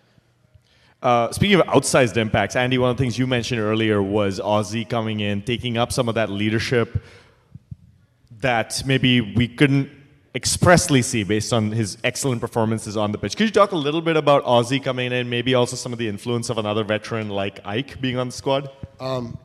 Uh, 1.02 1.30
speaking 1.32 1.60
of 1.60 1.66
outsized 1.66 2.16
impacts, 2.16 2.56
Andy, 2.56 2.78
one 2.78 2.90
of 2.90 2.96
the 2.96 3.02
things 3.02 3.18
you 3.18 3.26
mentioned 3.26 3.60
earlier 3.60 4.02
was 4.02 4.38
Ozzy 4.38 4.88
coming 4.88 5.20
in, 5.20 5.42
taking 5.42 5.76
up 5.76 5.92
some 5.92 6.08
of 6.08 6.14
that 6.14 6.30
leadership 6.30 7.02
that 8.40 8.82
maybe 8.86 9.20
we 9.20 9.48
couldn't 9.48 9.90
expressly 10.34 11.02
see 11.02 11.24
based 11.24 11.52
on 11.52 11.72
his 11.72 11.98
excellent 12.04 12.40
performances 12.40 12.96
on 12.96 13.12
the 13.12 13.18
pitch. 13.18 13.36
Could 13.36 13.46
you 13.46 13.52
talk 13.52 13.72
a 13.72 13.76
little 13.76 14.00
bit 14.00 14.16
about 14.16 14.44
Ozzy 14.44 14.82
coming 14.82 15.12
in, 15.12 15.28
maybe 15.28 15.54
also 15.54 15.76
some 15.76 15.92
of 15.92 15.98
the 15.98 16.08
influence 16.08 16.50
of 16.50 16.58
another 16.58 16.84
veteran 16.84 17.28
like 17.28 17.60
Ike 17.64 18.00
being 18.00 18.16
on 18.16 18.28
the 18.28 18.32
squad? 18.32 18.70
Um, 19.00 19.38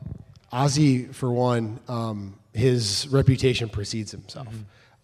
Ozzy, 0.52 1.12
for 1.12 1.32
one, 1.32 1.80
um, 1.88 2.38
his 2.54 3.08
reputation 3.08 3.68
precedes 3.68 4.12
himself. 4.12 4.54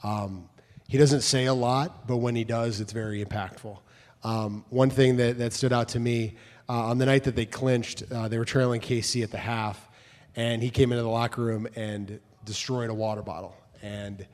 Um, 0.04 0.48
he 0.88 0.98
doesn't 0.98 1.22
say 1.22 1.46
a 1.46 1.54
lot, 1.54 2.06
but 2.06 2.18
when 2.18 2.36
he 2.36 2.44
does, 2.44 2.80
it's 2.80 2.92
very 2.92 3.24
impactful. 3.24 3.78
Um, 4.24 4.64
one 4.70 4.90
thing 4.90 5.16
that, 5.16 5.38
that 5.38 5.52
stood 5.52 5.72
out 5.72 5.88
to 5.88 6.00
me 6.00 6.36
uh, 6.68 6.86
on 6.86 6.98
the 6.98 7.06
night 7.06 7.24
that 7.24 7.34
they 7.34 7.46
clinched, 7.46 8.04
uh, 8.12 8.28
they 8.28 8.38
were 8.38 8.44
trailing 8.44 8.80
KC 8.80 9.22
at 9.22 9.30
the 9.30 9.38
half, 9.38 9.88
and 10.36 10.62
he 10.62 10.70
came 10.70 10.92
into 10.92 11.02
the 11.02 11.08
locker 11.08 11.42
room 11.42 11.66
and 11.74 12.20
destroyed 12.44 12.88
a 12.88 12.94
water 12.94 13.22
bottle. 13.22 13.56
And 13.82 14.24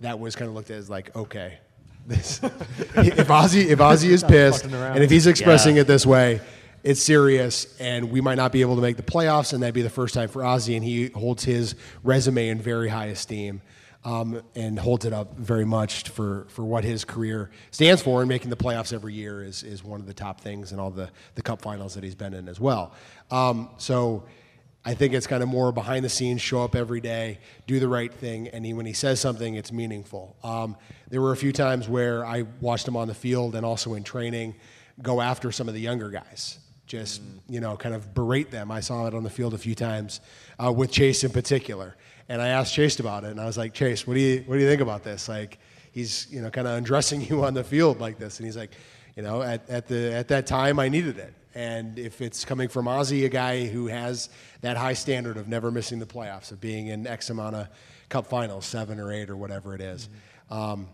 that 0.00 0.18
was 0.18 0.36
kind 0.36 0.48
of 0.48 0.54
looked 0.54 0.70
at 0.70 0.78
as 0.78 0.90
like, 0.90 1.14
okay, 1.16 1.58
this, 2.06 2.40
if 2.42 3.28
Ozzy 3.28 3.66
if 3.66 3.78
Ozzy 3.78 4.08
is 4.10 4.24
pissed, 4.28 4.64
and 4.64 5.02
if 5.04 5.10
he's 5.10 5.26
expressing 5.26 5.76
Yeah. 5.76 5.82
it 5.82 5.86
this 5.86 6.06
way, 6.06 6.40
it's 6.82 7.02
serious, 7.02 7.76
and 7.78 8.10
we 8.10 8.20
might 8.22 8.36
not 8.36 8.52
be 8.52 8.62
able 8.62 8.76
to 8.76 8.82
make 8.82 8.96
the 8.96 9.02
playoffs, 9.02 9.52
and 9.52 9.62
that'd 9.62 9.74
be 9.74 9.82
the 9.82 9.90
first 9.90 10.14
time 10.14 10.28
for 10.28 10.42
Ozzy, 10.42 10.76
and 10.76 10.84
he 10.84 11.08
holds 11.08 11.44
his 11.44 11.74
resume 12.02 12.48
in 12.48 12.58
very 12.60 12.88
high 12.88 13.06
esteem. 13.06 13.60
Um, 14.02 14.40
and 14.54 14.78
holds 14.78 15.04
it 15.04 15.12
up 15.12 15.36
very 15.36 15.66
much 15.66 16.08
for, 16.08 16.46
for 16.48 16.64
what 16.64 16.84
his 16.84 17.04
career 17.04 17.50
stands 17.70 18.00
for, 18.00 18.22
and 18.22 18.30
making 18.30 18.48
the 18.48 18.56
playoffs 18.56 18.94
every 18.94 19.12
year 19.12 19.44
is, 19.44 19.62
is 19.62 19.84
one 19.84 20.00
of 20.00 20.06
the 20.06 20.14
top 20.14 20.40
things, 20.40 20.72
and 20.72 20.80
all 20.80 20.90
the, 20.90 21.10
the 21.34 21.42
cup 21.42 21.60
finals 21.60 21.92
that 21.96 22.02
he's 22.02 22.14
been 22.14 22.32
in 22.32 22.48
as 22.48 22.58
well. 22.58 22.94
Um, 23.30 23.68
so 23.76 24.24
I 24.84 24.94
think 24.94 25.12
it's 25.12 25.26
kind 25.26 25.42
of 25.42 25.48
more 25.48 25.72
behind 25.72 26.04
the 26.04 26.08
scenes, 26.08 26.40
show 26.40 26.62
up 26.64 26.74
every 26.74 27.02
day, 27.02 27.38
do 27.66 27.78
the 27.80 27.88
right 27.88 28.12
thing, 28.12 28.48
and 28.48 28.64
he, 28.64 28.72
when 28.72 28.86
he 28.86 28.94
says 28.94 29.20
something, 29.20 29.54
it's 29.54 29.72
meaningful. 29.72 30.36
Um, 30.42 30.76
there 31.10 31.20
were 31.20 31.32
a 31.32 31.36
few 31.36 31.52
times 31.52 31.86
where 31.86 32.24
I 32.24 32.44
watched 32.62 32.88
him 32.88 32.96
on 32.96 33.06
the 33.06 33.14
field 33.14 33.54
and 33.54 33.66
also 33.66 33.94
in 33.94 34.04
training 34.04 34.54
go 35.02 35.20
after 35.20 35.52
some 35.52 35.68
of 35.68 35.74
the 35.74 35.80
younger 35.80 36.08
guys, 36.08 36.58
just 36.86 37.20
you 37.48 37.60
know, 37.60 37.76
kind 37.76 37.94
of 37.94 38.14
berate 38.14 38.50
them. 38.50 38.70
I 38.70 38.80
saw 38.80 39.06
it 39.06 39.14
on 39.14 39.22
the 39.22 39.30
field 39.30 39.52
a 39.52 39.58
few 39.58 39.74
times 39.74 40.20
uh, 40.62 40.72
with 40.72 40.90
Chase 40.90 41.24
in 41.24 41.30
particular, 41.30 41.94
and 42.28 42.40
I 42.40 42.48
asked 42.48 42.74
Chase 42.74 43.00
about 43.00 43.24
it, 43.24 43.30
and 43.30 43.40
I 43.40 43.44
was 43.44 43.58
like, 43.58 43.74
Chase, 43.74 44.06
what 44.06 44.14
do 44.14 44.20
you 44.20 44.42
what 44.46 44.56
do 44.56 44.62
you 44.62 44.68
think 44.68 44.80
about 44.80 45.04
this? 45.04 45.28
Like, 45.28 45.58
he's 45.92 46.26
you 46.30 46.40
know 46.40 46.50
kind 46.50 46.66
of 46.66 46.78
undressing 46.78 47.20
you 47.28 47.44
on 47.44 47.52
the 47.52 47.64
field 47.64 48.00
like 48.00 48.18
this, 48.18 48.38
and 48.38 48.46
he's 48.46 48.56
like, 48.56 48.70
you 49.14 49.22
know, 49.22 49.42
at, 49.42 49.68
at 49.68 49.88
the 49.88 50.14
at 50.14 50.28
that 50.28 50.46
time 50.46 50.78
I 50.78 50.88
needed 50.88 51.18
it. 51.18 51.34
And 51.54 51.98
if 51.98 52.20
it's 52.20 52.44
coming 52.44 52.68
from 52.68 52.86
Ozzy, 52.86 53.24
a 53.24 53.28
guy 53.28 53.66
who 53.66 53.88
has 53.88 54.28
that 54.60 54.76
high 54.76 54.92
standard 54.92 55.36
of 55.36 55.48
never 55.48 55.70
missing 55.70 55.98
the 55.98 56.06
playoffs, 56.06 56.52
of 56.52 56.60
being 56.60 56.88
in 56.88 57.06
X 57.06 57.30
amount 57.30 57.56
of 57.56 57.68
cup 58.08 58.26
finals, 58.26 58.66
seven 58.66 59.00
or 59.00 59.12
eight 59.12 59.30
or 59.30 59.36
whatever 59.36 59.74
it 59.74 59.80
is, 59.80 60.08
um, 60.50 60.88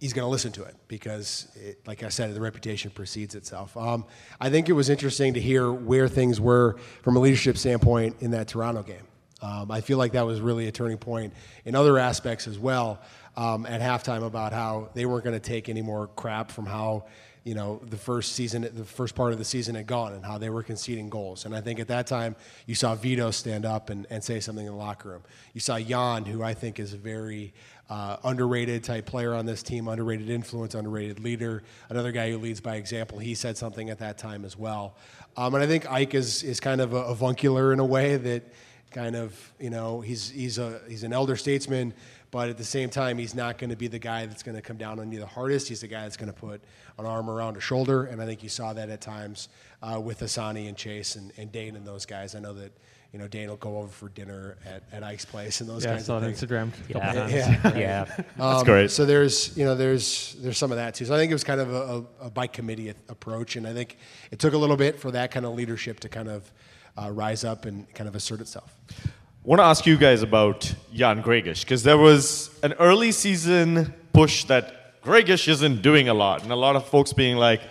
he's 0.00 0.12
going 0.12 0.24
to 0.24 0.30
listen 0.30 0.52
to 0.52 0.64
it 0.64 0.74
because, 0.88 1.48
it, 1.54 1.86
like 1.86 2.02
I 2.02 2.08
said, 2.08 2.34
the 2.34 2.40
reputation 2.40 2.90
precedes 2.90 3.34
itself. 3.34 3.76
Um, 3.76 4.04
I 4.40 4.50
think 4.50 4.68
it 4.68 4.72
was 4.72 4.88
interesting 4.88 5.34
to 5.34 5.40
hear 5.40 5.72
where 5.72 6.08
things 6.08 6.40
were 6.40 6.76
from 7.02 7.16
a 7.16 7.20
leadership 7.20 7.56
standpoint 7.56 8.16
in 8.20 8.32
that 8.32 8.48
Toronto 8.48 8.82
game. 8.82 9.06
Um, 9.40 9.70
I 9.70 9.80
feel 9.80 9.98
like 9.98 10.12
that 10.12 10.26
was 10.26 10.40
really 10.40 10.66
a 10.66 10.72
turning 10.72 10.98
point 10.98 11.32
in 11.64 11.76
other 11.76 11.98
aspects 11.98 12.48
as 12.48 12.58
well 12.58 13.00
um, 13.36 13.66
at 13.66 13.80
halftime 13.80 14.26
about 14.26 14.52
how 14.52 14.90
they 14.94 15.06
weren't 15.06 15.22
going 15.22 15.38
to 15.38 15.48
take 15.48 15.68
any 15.68 15.82
more 15.82 16.08
crap 16.08 16.50
from 16.50 16.66
how 16.66 17.06
you 17.44 17.54
know 17.54 17.80
the 17.88 17.96
first 17.96 18.32
season, 18.32 18.68
the 18.72 18.84
first 18.84 19.14
part 19.14 19.32
of 19.32 19.38
the 19.38 19.44
season 19.44 19.74
had 19.74 19.86
gone, 19.86 20.12
and 20.12 20.24
how 20.24 20.38
they 20.38 20.50
were 20.50 20.62
conceding 20.62 21.08
goals. 21.08 21.44
And 21.44 21.54
I 21.54 21.60
think 21.60 21.80
at 21.80 21.88
that 21.88 22.06
time 22.06 22.36
you 22.66 22.74
saw 22.74 22.94
Vito 22.94 23.30
stand 23.30 23.64
up 23.64 23.90
and, 23.90 24.06
and 24.10 24.22
say 24.22 24.40
something 24.40 24.66
in 24.66 24.72
the 24.72 24.78
locker 24.78 25.10
room. 25.10 25.22
You 25.54 25.60
saw 25.60 25.78
Jan, 25.78 26.24
who 26.24 26.42
I 26.42 26.54
think 26.54 26.78
is 26.78 26.92
a 26.92 26.98
very 26.98 27.52
uh, 27.90 28.18
underrated 28.24 28.84
type 28.84 29.06
player 29.06 29.34
on 29.34 29.46
this 29.46 29.62
team, 29.62 29.88
underrated 29.88 30.28
influence, 30.28 30.74
underrated 30.74 31.20
leader, 31.20 31.62
another 31.88 32.12
guy 32.12 32.30
who 32.30 32.38
leads 32.38 32.60
by 32.60 32.76
example. 32.76 33.18
He 33.18 33.34
said 33.34 33.56
something 33.56 33.88
at 33.90 33.98
that 33.98 34.18
time 34.18 34.44
as 34.44 34.58
well. 34.58 34.96
Um, 35.36 35.54
and 35.54 35.62
I 35.62 35.66
think 35.66 35.90
Ike 35.90 36.14
is, 36.14 36.42
is 36.42 36.60
kind 36.60 36.80
of 36.80 36.92
a 36.92 37.04
avuncular 37.04 37.72
in 37.72 37.80
a 37.80 37.84
way 37.84 38.16
that 38.16 38.42
kind 38.90 39.16
of, 39.16 39.52
you 39.58 39.70
know, 39.70 40.00
he's, 40.00 40.30
he's, 40.30 40.58
a, 40.58 40.80
he's 40.88 41.02
an 41.02 41.12
elder 41.12 41.36
statesman, 41.36 41.94
but 42.30 42.48
at 42.48 42.58
the 42.58 42.64
same 42.64 42.90
time, 42.90 43.16
he's 43.16 43.34
not 43.34 43.58
going 43.58 43.70
to 43.70 43.76
be 43.76 43.86
the 43.86 43.98
guy 43.98 44.26
that's 44.26 44.42
going 44.42 44.56
to 44.56 44.62
come 44.62 44.76
down 44.76 44.98
on 44.98 45.10
you 45.12 45.18
the 45.18 45.26
hardest. 45.26 45.68
He's 45.68 45.80
the 45.80 45.88
guy 45.88 46.02
that's 46.02 46.16
going 46.16 46.32
to 46.32 46.38
put 46.38 46.62
an 46.98 47.06
arm 47.06 47.30
around 47.30 47.56
a 47.56 47.60
shoulder. 47.60 48.04
And 48.04 48.20
I 48.20 48.26
think 48.26 48.42
you 48.42 48.48
saw 48.48 48.72
that 48.72 48.88
at 48.90 49.00
times 49.00 49.48
uh, 49.82 50.00
with 50.00 50.20
Asani 50.20 50.68
and 50.68 50.76
Chase 50.76 51.16
and, 51.16 51.32
and 51.36 51.50
Dane 51.52 51.76
and 51.76 51.86
those 51.86 52.04
guys. 52.06 52.34
I 52.34 52.40
know 52.40 52.52
that, 52.54 52.72
you 53.12 53.18
know, 53.18 53.28
Dane 53.28 53.48
will 53.48 53.56
go 53.56 53.78
over 53.78 53.88
for 53.88 54.08
dinner 54.10 54.56
at, 54.66 54.82
at 54.92 55.02
Ike's 55.02 55.24
place 55.24 55.60
and 55.60 55.68
those 55.70 55.84
Yeah, 55.84 55.92
kinds 55.94 56.06
saw 56.06 56.16
of 56.18 56.22
it 56.24 56.26
on 56.26 56.32
things. 56.34 56.42
Instagram 56.42 56.90
a 56.90 56.92
couple 56.92 57.12
times. 57.20 57.32
Yeah. 57.32 57.76
Yeah. 57.78 58.04
That's 58.36 58.40
Um, 58.60 58.64
great. 58.64 58.90
So 58.90 59.06
there's, 59.06 59.56
you 59.56 59.64
know, 59.64 59.74
there's 59.74 60.36
there's 60.40 60.58
some 60.58 60.70
of 60.72 60.76
that 60.76 60.94
too. 60.94 61.04
So 61.04 61.14
I 61.14 61.18
think 61.18 61.30
it 61.30 61.34
was 61.34 61.44
kind 61.44 61.60
of 61.60 61.72
a, 61.72 61.76
a, 62.22 62.26
a 62.26 62.30
by 62.30 62.46
committee 62.46 62.90
approach, 63.08 63.56
and 63.56 63.66
I 63.66 63.72
think 63.72 63.96
it 64.30 64.38
took 64.38 64.52
a 64.54 64.58
little 64.58 64.76
bit 64.76 64.98
for 64.98 65.10
that 65.12 65.30
kind 65.30 65.46
of 65.46 65.54
leadership 65.54 66.00
to 66.00 66.08
kind 66.08 66.28
of 66.28 66.52
uh, 67.00 67.10
rise 67.10 67.44
up 67.44 67.64
and 67.64 67.92
kind 67.94 68.08
of 68.08 68.14
assert 68.16 68.40
itself. 68.40 68.74
I 68.94 69.04
want 69.44 69.60
to 69.60 69.64
ask 69.64 69.86
you 69.86 69.96
guys 69.96 70.20
about 70.22 70.74
Jan 70.92 71.22
Gregus 71.22 71.60
because 71.62 71.82
there 71.84 71.96
was 71.96 72.50
an 72.62 72.74
early 72.74 73.12
season 73.12 73.94
push 74.12 74.44
that 74.44 74.87
Gregus 75.02 75.48
isn't 75.48 75.82
doing 75.82 76.08
a 76.08 76.14
lot, 76.14 76.42
and 76.42 76.52
a 76.52 76.56
lot 76.56 76.76
of 76.76 76.86
folks 76.86 77.12
being 77.12 77.36
like, 77.36 77.62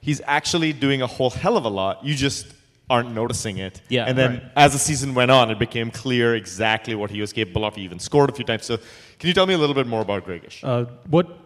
he's 0.00 0.20
actually 0.26 0.72
doing 0.72 1.02
a 1.02 1.06
whole 1.06 1.30
hell 1.30 1.56
of 1.56 1.64
a 1.64 1.68
lot. 1.68 2.04
You 2.04 2.14
just 2.14 2.46
aren't 2.90 3.12
noticing 3.12 3.58
it. 3.58 3.80
Yeah, 3.88 4.04
And 4.04 4.16
then 4.16 4.30
right. 4.34 4.42
as 4.56 4.72
the 4.72 4.78
season 4.78 5.14
went 5.14 5.30
on, 5.30 5.50
it 5.50 5.58
became 5.58 5.90
clear 5.90 6.34
exactly 6.34 6.94
what 6.94 7.10
he 7.10 7.20
was 7.20 7.32
capable 7.32 7.64
of. 7.64 7.74
He 7.74 7.82
even 7.82 7.98
scored 7.98 8.28
a 8.30 8.34
few 8.34 8.44
times. 8.44 8.64
So, 8.66 8.76
can 9.18 9.28
you 9.28 9.32
tell 9.32 9.46
me 9.46 9.54
a 9.54 9.58
little 9.58 9.74
bit 9.74 9.86
more 9.86 10.02
about 10.02 10.26
Gregus? 10.26 10.62
Uh, 10.62 10.90
what 11.08 11.38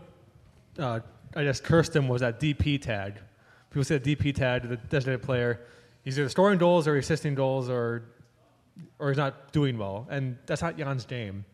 uh, 0.78 1.00
I 1.36 1.44
guess 1.44 1.60
cursed 1.60 1.94
him 1.94 2.08
was 2.08 2.20
that 2.20 2.40
DP 2.40 2.80
tag. 2.80 3.14
People 3.70 3.84
say 3.84 3.98
the 3.98 4.16
DP 4.16 4.34
tag, 4.34 4.68
the 4.68 4.76
designated 4.76 5.22
player, 5.22 5.60
he's 6.02 6.18
either 6.18 6.28
scoring 6.28 6.58
goals 6.58 6.88
or 6.88 6.96
assisting 6.96 7.34
goals 7.34 7.68
or 7.68 8.04
or 8.98 9.08
he's 9.08 9.18
not 9.18 9.52
doing 9.52 9.76
well, 9.76 10.06
and 10.10 10.38
that's 10.46 10.62
not 10.62 10.76
Jan's 10.76 11.04
game. 11.04 11.44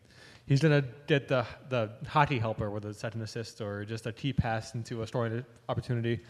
He's 0.46 0.60
gonna 0.60 0.84
get 1.06 1.28
the 1.28 1.46
the 1.70 1.90
hockey 2.06 2.38
helper 2.38 2.70
with 2.70 2.84
a 2.84 2.92
second 2.92 3.22
assist 3.22 3.60
or 3.60 3.84
just 3.84 4.06
a 4.06 4.12
key 4.12 4.32
pass 4.32 4.74
into 4.74 5.02
a 5.02 5.06
scoring 5.06 5.44
opportunity. 5.68 6.20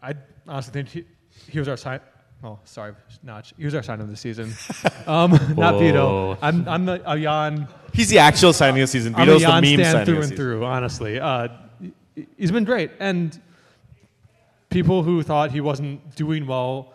I 0.00 0.14
honestly 0.46 0.72
think 0.72 0.88
he, 0.90 1.04
he 1.50 1.58
was 1.58 1.68
our 1.68 1.76
sign. 1.76 2.00
Oh, 2.44 2.58
sorry, 2.64 2.94
Notch. 3.22 3.54
He 3.56 3.64
was 3.64 3.74
our 3.74 3.82
sign 3.82 4.00
of 4.00 4.08
the 4.08 4.16
season. 4.16 4.52
Um, 5.06 5.32
not 5.54 5.78
Vito. 5.78 6.38
I'm 6.40 6.66
I'm 6.66 6.86
the 6.86 7.02
a 7.04 7.20
Jan. 7.20 7.68
He's 7.92 8.08
the 8.08 8.20
actual 8.20 8.54
signing 8.54 8.80
of 8.80 8.88
the 8.88 8.92
season. 8.92 9.14
I'm 9.14 9.26
Vito's 9.26 9.42
a 9.42 9.46
the 9.46 9.50
Jan 9.50 9.62
meme 9.62 9.74
stan 9.74 9.92
signing 9.92 10.06
through 10.06 10.14
and 10.14 10.24
season. 10.24 10.36
through. 10.36 10.64
Honestly, 10.64 11.20
uh, 11.20 11.48
he's 12.38 12.50
been 12.50 12.64
great, 12.64 12.90
and 13.00 13.38
people 14.70 15.02
who 15.02 15.22
thought 15.22 15.50
he 15.50 15.60
wasn't 15.60 16.16
doing 16.16 16.46
well 16.46 16.93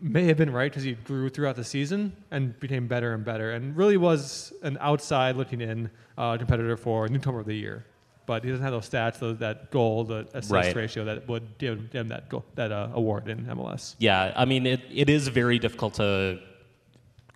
may 0.00 0.24
have 0.24 0.36
been 0.36 0.52
right 0.52 0.70
because 0.70 0.84
he 0.84 0.92
grew 0.94 1.28
throughout 1.28 1.56
the 1.56 1.64
season 1.64 2.14
and 2.30 2.58
became 2.60 2.86
better 2.86 3.14
and 3.14 3.24
better, 3.24 3.52
and 3.52 3.76
really 3.76 3.96
was 3.96 4.52
an 4.62 4.78
outside 4.80 5.36
looking 5.36 5.60
in 5.60 5.90
uh, 6.16 6.36
competitor 6.36 6.76
for 6.76 7.08
newcomer 7.08 7.40
of 7.40 7.46
the 7.46 7.54
year. 7.54 7.84
But 8.26 8.44
he 8.44 8.50
doesn't 8.50 8.62
have 8.62 8.72
those 8.72 8.88
stats, 8.88 9.18
those, 9.18 9.38
that 9.38 9.70
goal, 9.70 10.04
the 10.04 10.28
assist 10.34 10.50
Right. 10.52 10.76
ratio 10.76 11.04
that 11.06 11.26
would 11.28 11.56
give 11.58 11.90
him 11.92 12.08
that 12.08 12.28
goal, 12.28 12.44
that 12.56 12.70
uh, 12.70 12.88
award 12.92 13.28
in 13.28 13.46
MLS. 13.46 13.94
Yeah, 13.98 14.32
I 14.36 14.44
mean, 14.44 14.66
it, 14.66 14.80
it 14.92 15.08
is 15.08 15.28
very 15.28 15.58
difficult 15.58 15.94
to 15.94 16.38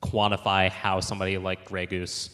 quantify 0.02 0.68
how 0.68 1.00
somebody 1.00 1.38
like 1.38 1.66
Gregus 1.68 2.30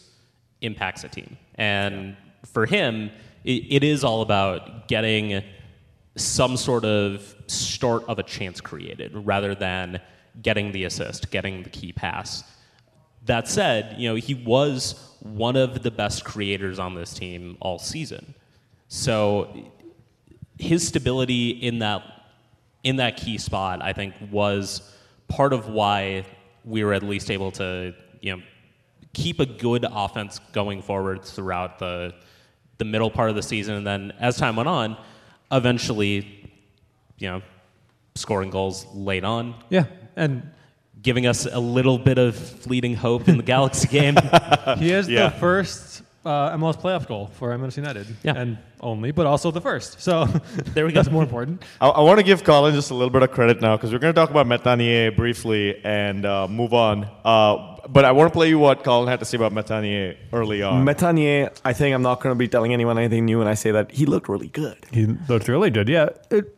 impacts 0.61 1.03
a 1.03 1.07
team. 1.09 1.37
And 1.55 2.17
for 2.45 2.65
him, 2.65 3.11
it, 3.45 3.63
it 3.69 3.83
is 3.83 4.03
all 4.03 4.21
about 4.21 4.87
getting 4.89 5.41
some 6.15 6.57
sort 6.57 6.83
of 6.83 7.33
start 7.47 8.03
of 8.09 8.19
a 8.19 8.23
chance 8.23 8.59
created 8.59 9.11
rather 9.25 9.55
than 9.55 10.01
getting 10.41 10.71
the 10.71 10.83
assist, 10.85 11.31
getting 11.31 11.63
the 11.63 11.69
key 11.69 11.91
pass. 11.91 12.43
That 13.25 13.47
said, 13.47 13.95
you 13.97 14.09
know, 14.09 14.15
he 14.15 14.33
was 14.33 15.15
one 15.19 15.55
of 15.55 15.83
the 15.83 15.91
best 15.91 16.23
creators 16.23 16.79
on 16.79 16.95
this 16.95 17.13
team 17.13 17.57
all 17.59 17.79
season. 17.79 18.33
So 18.87 19.71
his 20.57 20.87
stability 20.87 21.49
in 21.49 21.79
that 21.79 22.03
in 22.83 22.95
that 22.95 23.17
key 23.17 23.37
spot, 23.37 23.81
I 23.83 23.93
think, 23.93 24.13
was 24.31 24.95
part 25.27 25.51
of 25.51 25.67
why 25.67 26.25
we 26.63 26.83
were 26.83 26.93
at 26.93 27.03
least 27.03 27.29
able 27.29 27.51
to, 27.51 27.93
you 28.21 28.37
know, 28.37 28.43
keep 29.13 29.39
a 29.39 29.45
good 29.45 29.85
offense 29.91 30.39
going 30.53 30.81
forward 30.81 31.23
throughout 31.23 31.79
the 31.79 32.13
the 32.77 32.85
middle 32.85 33.11
part 33.11 33.29
of 33.29 33.35
the 33.35 33.43
season, 33.43 33.75
and 33.75 33.85
then 33.85 34.13
as 34.19 34.37
time 34.37 34.55
went 34.55 34.69
on, 34.69 34.97
eventually, 35.51 36.49
you 37.17 37.27
know, 37.27 37.41
scoring 38.15 38.49
goals 38.49 38.85
late 38.93 39.25
on. 39.25 39.53
Yeah, 39.69 39.85
and 40.19 40.51
giving 41.01 41.25
us 41.25 41.45
a 41.45 41.59
little 41.59 41.97
bit 41.97 42.17
of 42.17 42.35
fleeting 42.35 42.95
hope 42.95 43.27
in 43.29 43.37
the 43.37 43.43
Galaxy 43.43 43.87
game. 43.99 44.15
He 44.77 44.91
is 44.91 45.07
Yeah. 45.07 45.29
the 45.29 45.35
first 45.39 46.03
uh, 46.25 46.57
MLS 46.57 46.75
playoff 46.77 47.07
goal 47.07 47.27
for 47.39 47.51
MLS 47.57 47.77
United, 47.77 48.05
Yeah. 48.23 48.33
and 48.35 48.57
only, 48.81 49.11
but 49.11 49.25
also 49.25 49.49
the 49.51 49.61
first. 49.61 50.01
So 50.01 50.25
there 50.73 50.85
we 50.85 50.91
go. 50.91 50.99
That's 50.99 51.09
more 51.11 51.23
important. 51.23 51.63
I, 51.79 51.87
I 51.87 52.01
want 52.01 52.19
to 52.19 52.23
give 52.23 52.43
Colin 52.43 52.75
just 52.75 52.91
a 52.91 52.93
little 52.93 53.09
bit 53.09 53.23
of 53.23 53.31
credit 53.31 53.61
now 53.61 53.77
because 53.77 53.93
we're 53.93 53.99
going 53.99 54.13
to 54.13 54.19
talk 54.19 54.29
about 54.29 54.45
Metanier 54.45 55.15
briefly 55.15 55.79
and 55.85 56.25
uh, 56.25 56.47
move 56.49 56.73
on. 56.73 57.07
Uh, 57.23 57.77
but 57.87 58.03
I 58.03 58.11
want 58.11 58.27
to 58.31 58.33
play 58.37 58.49
you 58.49 58.59
what 58.59 58.83
Colin 58.83 59.07
had 59.07 59.19
to 59.19 59.25
say 59.25 59.37
about 59.37 59.53
Metanier 59.53 60.17
early 60.33 60.61
on. 60.61 60.85
Metanier, 60.85 61.57
I 61.63 61.71
think 61.71 61.95
I'm 61.95 62.01
not 62.03 62.19
going 62.21 62.35
to 62.35 62.37
be 62.37 62.49
telling 62.49 62.73
anyone 62.73 62.97
anything 62.99 63.23
new 63.25 63.39
when 63.39 63.47
I 63.47 63.53
say 63.55 63.71
that 63.71 63.89
he 63.91 64.05
looked 64.05 64.27
really 64.27 64.49
good. 64.49 64.77
He 64.91 65.05
looked 65.29 65.47
really 65.47 65.69
good. 65.69 65.87
Yeah, 65.87 66.09
it 66.29 66.53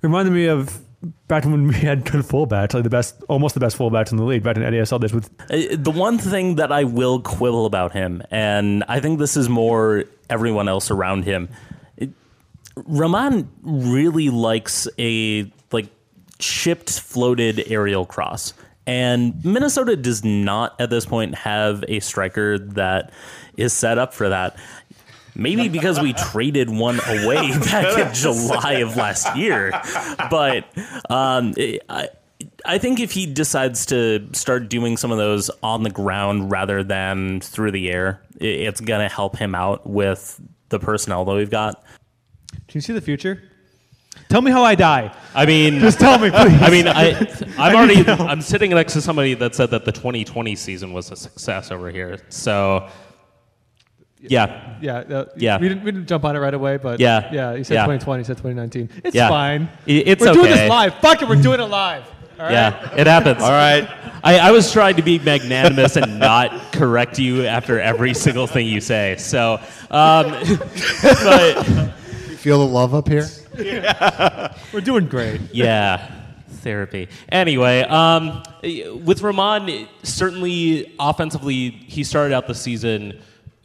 reminded 0.00 0.32
me 0.32 0.46
of 0.46 0.80
back 1.28 1.44
when 1.44 1.66
we 1.66 1.74
had 1.74 2.04
good 2.04 2.22
fullbacks, 2.22 2.74
like 2.74 2.84
the 2.84 2.90
best, 2.90 3.22
almost 3.28 3.54
the 3.54 3.60
best 3.60 3.76
fullbacks 3.78 4.10
in 4.10 4.18
the 4.18 4.24
league. 4.24 4.42
Back 4.42 4.56
in 4.56 4.86
saw 4.86 4.98
this 4.98 5.12
with 5.12 5.30
Uh, 5.50 5.76
The 5.76 5.90
one 5.90 6.18
thing 6.18 6.56
that 6.56 6.70
I 6.72 6.84
will 6.84 7.20
quibble 7.20 7.66
about 7.66 7.92
him, 7.92 8.22
and 8.30 8.84
I 8.88 9.00
think 9.00 9.18
this 9.18 9.36
is 9.36 9.48
more 9.48 10.04
everyone 10.28 10.68
else 10.68 10.90
around 10.90 11.24
him, 11.24 11.48
it, 11.96 12.10
Romain 12.76 13.48
really 13.62 14.30
likes 14.30 14.88
a 14.98 15.50
like 15.72 15.88
chipped, 16.38 17.00
floated 17.00 17.64
aerial 17.66 18.04
cross. 18.04 18.52
And 18.86 19.44
Minnesota 19.44 19.94
does 19.94 20.24
not 20.24 20.74
at 20.80 20.90
this 20.90 21.06
point 21.06 21.34
have 21.36 21.84
a 21.86 22.00
striker 22.00 22.58
that 22.58 23.12
is 23.56 23.72
set 23.72 23.98
up 23.98 24.12
for 24.12 24.28
that. 24.30 24.56
Maybe 25.34 25.68
because 25.68 26.00
we 26.00 26.12
traded 26.32 26.68
one 26.70 27.00
away 27.06 27.50
back 27.58 27.98
in 27.98 28.12
July 28.14 28.72
of 28.74 28.96
last 28.96 29.36
year. 29.36 29.70
But 30.30 30.64
um, 31.10 31.54
I, 31.88 32.08
I 32.64 32.78
think 32.78 33.00
if 33.00 33.12
he 33.12 33.26
decides 33.26 33.86
to 33.86 34.28
start 34.32 34.68
doing 34.68 34.96
some 34.96 35.10
of 35.10 35.18
those 35.18 35.50
on 35.62 35.82
the 35.82 35.90
ground 35.90 36.50
rather 36.50 36.82
than 36.82 37.40
through 37.40 37.72
the 37.72 37.90
air, 37.90 38.20
i- 38.40 38.44
it's 38.44 38.80
going 38.80 39.00
to 39.00 39.12
help 39.14 39.36
him 39.36 39.54
out 39.54 39.86
with 39.86 40.40
the 40.68 40.78
personnel 40.78 41.24
that 41.24 41.34
we've 41.34 41.50
got. 41.50 41.82
Can 42.68 42.78
you 42.78 42.80
see 42.80 42.92
the 42.92 43.00
future? 43.00 43.42
Tell 44.28 44.42
me 44.42 44.50
how 44.50 44.62
I 44.62 44.74
die. 44.76 45.12
I 45.34 45.46
mean, 45.46 45.80
just 45.80 45.98
tell 45.98 46.18
me, 46.18 46.30
please. 46.30 46.62
I 46.62 46.70
mean, 46.70 46.86
I, 46.86 47.10
I'm 47.56 47.58
I 47.58 47.74
already, 47.74 47.96
need 47.96 48.06
to 48.06 48.16
know. 48.16 48.26
I'm 48.26 48.40
sitting 48.42 48.70
next 48.70 48.92
to 48.92 49.00
somebody 49.00 49.34
that 49.34 49.54
said 49.54 49.70
that 49.70 49.84
the 49.84 49.92
2020 49.92 50.54
season 50.54 50.92
was 50.92 51.10
a 51.10 51.16
success 51.16 51.70
over 51.72 51.90
here. 51.90 52.18
So, 52.28 52.88
yeah, 54.22 54.74
Yeah, 54.80 54.96
uh, 54.98 55.24
yeah. 55.36 55.58
We 55.58 55.68
didn't, 55.68 55.84
we 55.84 55.92
didn't 55.92 56.06
jump 56.08 56.24
on 56.24 56.36
it 56.36 56.38
right 56.38 56.52
away, 56.54 56.76
but 56.76 57.00
Yeah. 57.00 57.28
yeah. 57.32 57.54
You 57.54 57.64
said 57.64 57.74
Yeah. 57.74 57.82
2020, 57.86 58.20
you 58.20 58.24
said 58.24 58.36
2019. 58.36 58.88
It's 59.04 59.14
Yeah. 59.14 59.28
fine. 59.28 59.68
I- 59.86 59.90
it's 59.90 60.20
we're 60.24 60.32
doing 60.32 60.50
this 60.50 60.68
live. 60.68 60.94
Fuck 60.96 61.22
it, 61.22 61.28
we're 61.28 61.36
doing 61.42 61.60
it 61.60 61.64
live. 61.64 62.02
All 62.38 62.46
right? 62.46 62.52
Yeah, 62.52 62.94
it 62.96 63.06
happens. 63.06 63.42
All 63.42 63.50
right. 63.50 63.88
I, 64.22 64.38
I 64.38 64.50
was 64.50 64.72
trying 64.72 64.96
to 64.96 65.02
be 65.02 65.18
magnanimous 65.18 65.96
and 65.96 66.18
not 66.18 66.72
correct 66.72 67.18
you 67.18 67.46
after 67.46 67.80
every 67.80 68.14
single 68.14 68.46
thing 68.46 68.66
you 68.66 68.80
say. 68.80 69.16
So, 69.18 69.54
um, 69.90 70.30
but 71.02 71.68
You 71.68 72.36
feel 72.36 72.58
the 72.58 72.66
love 72.66 72.94
up 72.94 73.08
here? 73.08 73.26
Yeah. 73.58 74.52
We're 74.72 74.80
doing 74.80 75.06
great. 75.06 75.40
yeah, 75.52 76.10
therapy. 76.62 77.08
Anyway, 77.30 77.80
um, 77.82 78.42
with 79.04 79.22
Romain, 79.22 79.88
certainly 80.02 80.94
offensively, 80.98 81.70
he 81.70 82.04
started 82.04 82.34
out 82.34 82.46
the 82.46 82.54
season 82.54 83.20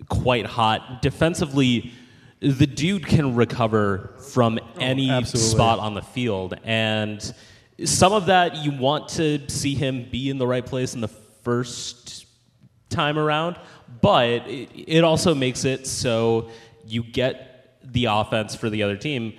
quite 0.09 0.45
hot. 0.45 1.01
Defensively, 1.01 1.91
the 2.39 2.67
dude 2.67 3.05
can 3.05 3.35
recover 3.35 4.13
from 4.31 4.59
oh, 4.61 4.79
any 4.79 5.09
absolutely. 5.09 5.51
spot 5.51 5.79
on 5.79 5.93
the 5.93 6.01
field, 6.01 6.55
and 6.63 7.33
some 7.83 8.13
of 8.13 8.27
that 8.27 8.57
you 8.57 8.71
want 8.71 9.09
to 9.09 9.49
see 9.49 9.75
him 9.75 10.07
be 10.09 10.29
in 10.29 10.37
the 10.37 10.47
right 10.47 10.65
place 10.65 10.93
in 10.93 11.01
the 11.01 11.07
first 11.07 12.25
time 12.89 13.17
around, 13.17 13.57
but 14.01 14.47
it, 14.47 14.69
it 14.75 15.03
also 15.03 15.35
makes 15.35 15.65
it 15.65 15.85
so 15.87 16.49
you 16.85 17.03
get 17.03 17.77
the 17.83 18.05
offense 18.05 18.55
for 18.55 18.69
the 18.69 18.83
other 18.83 18.95
team 18.95 19.33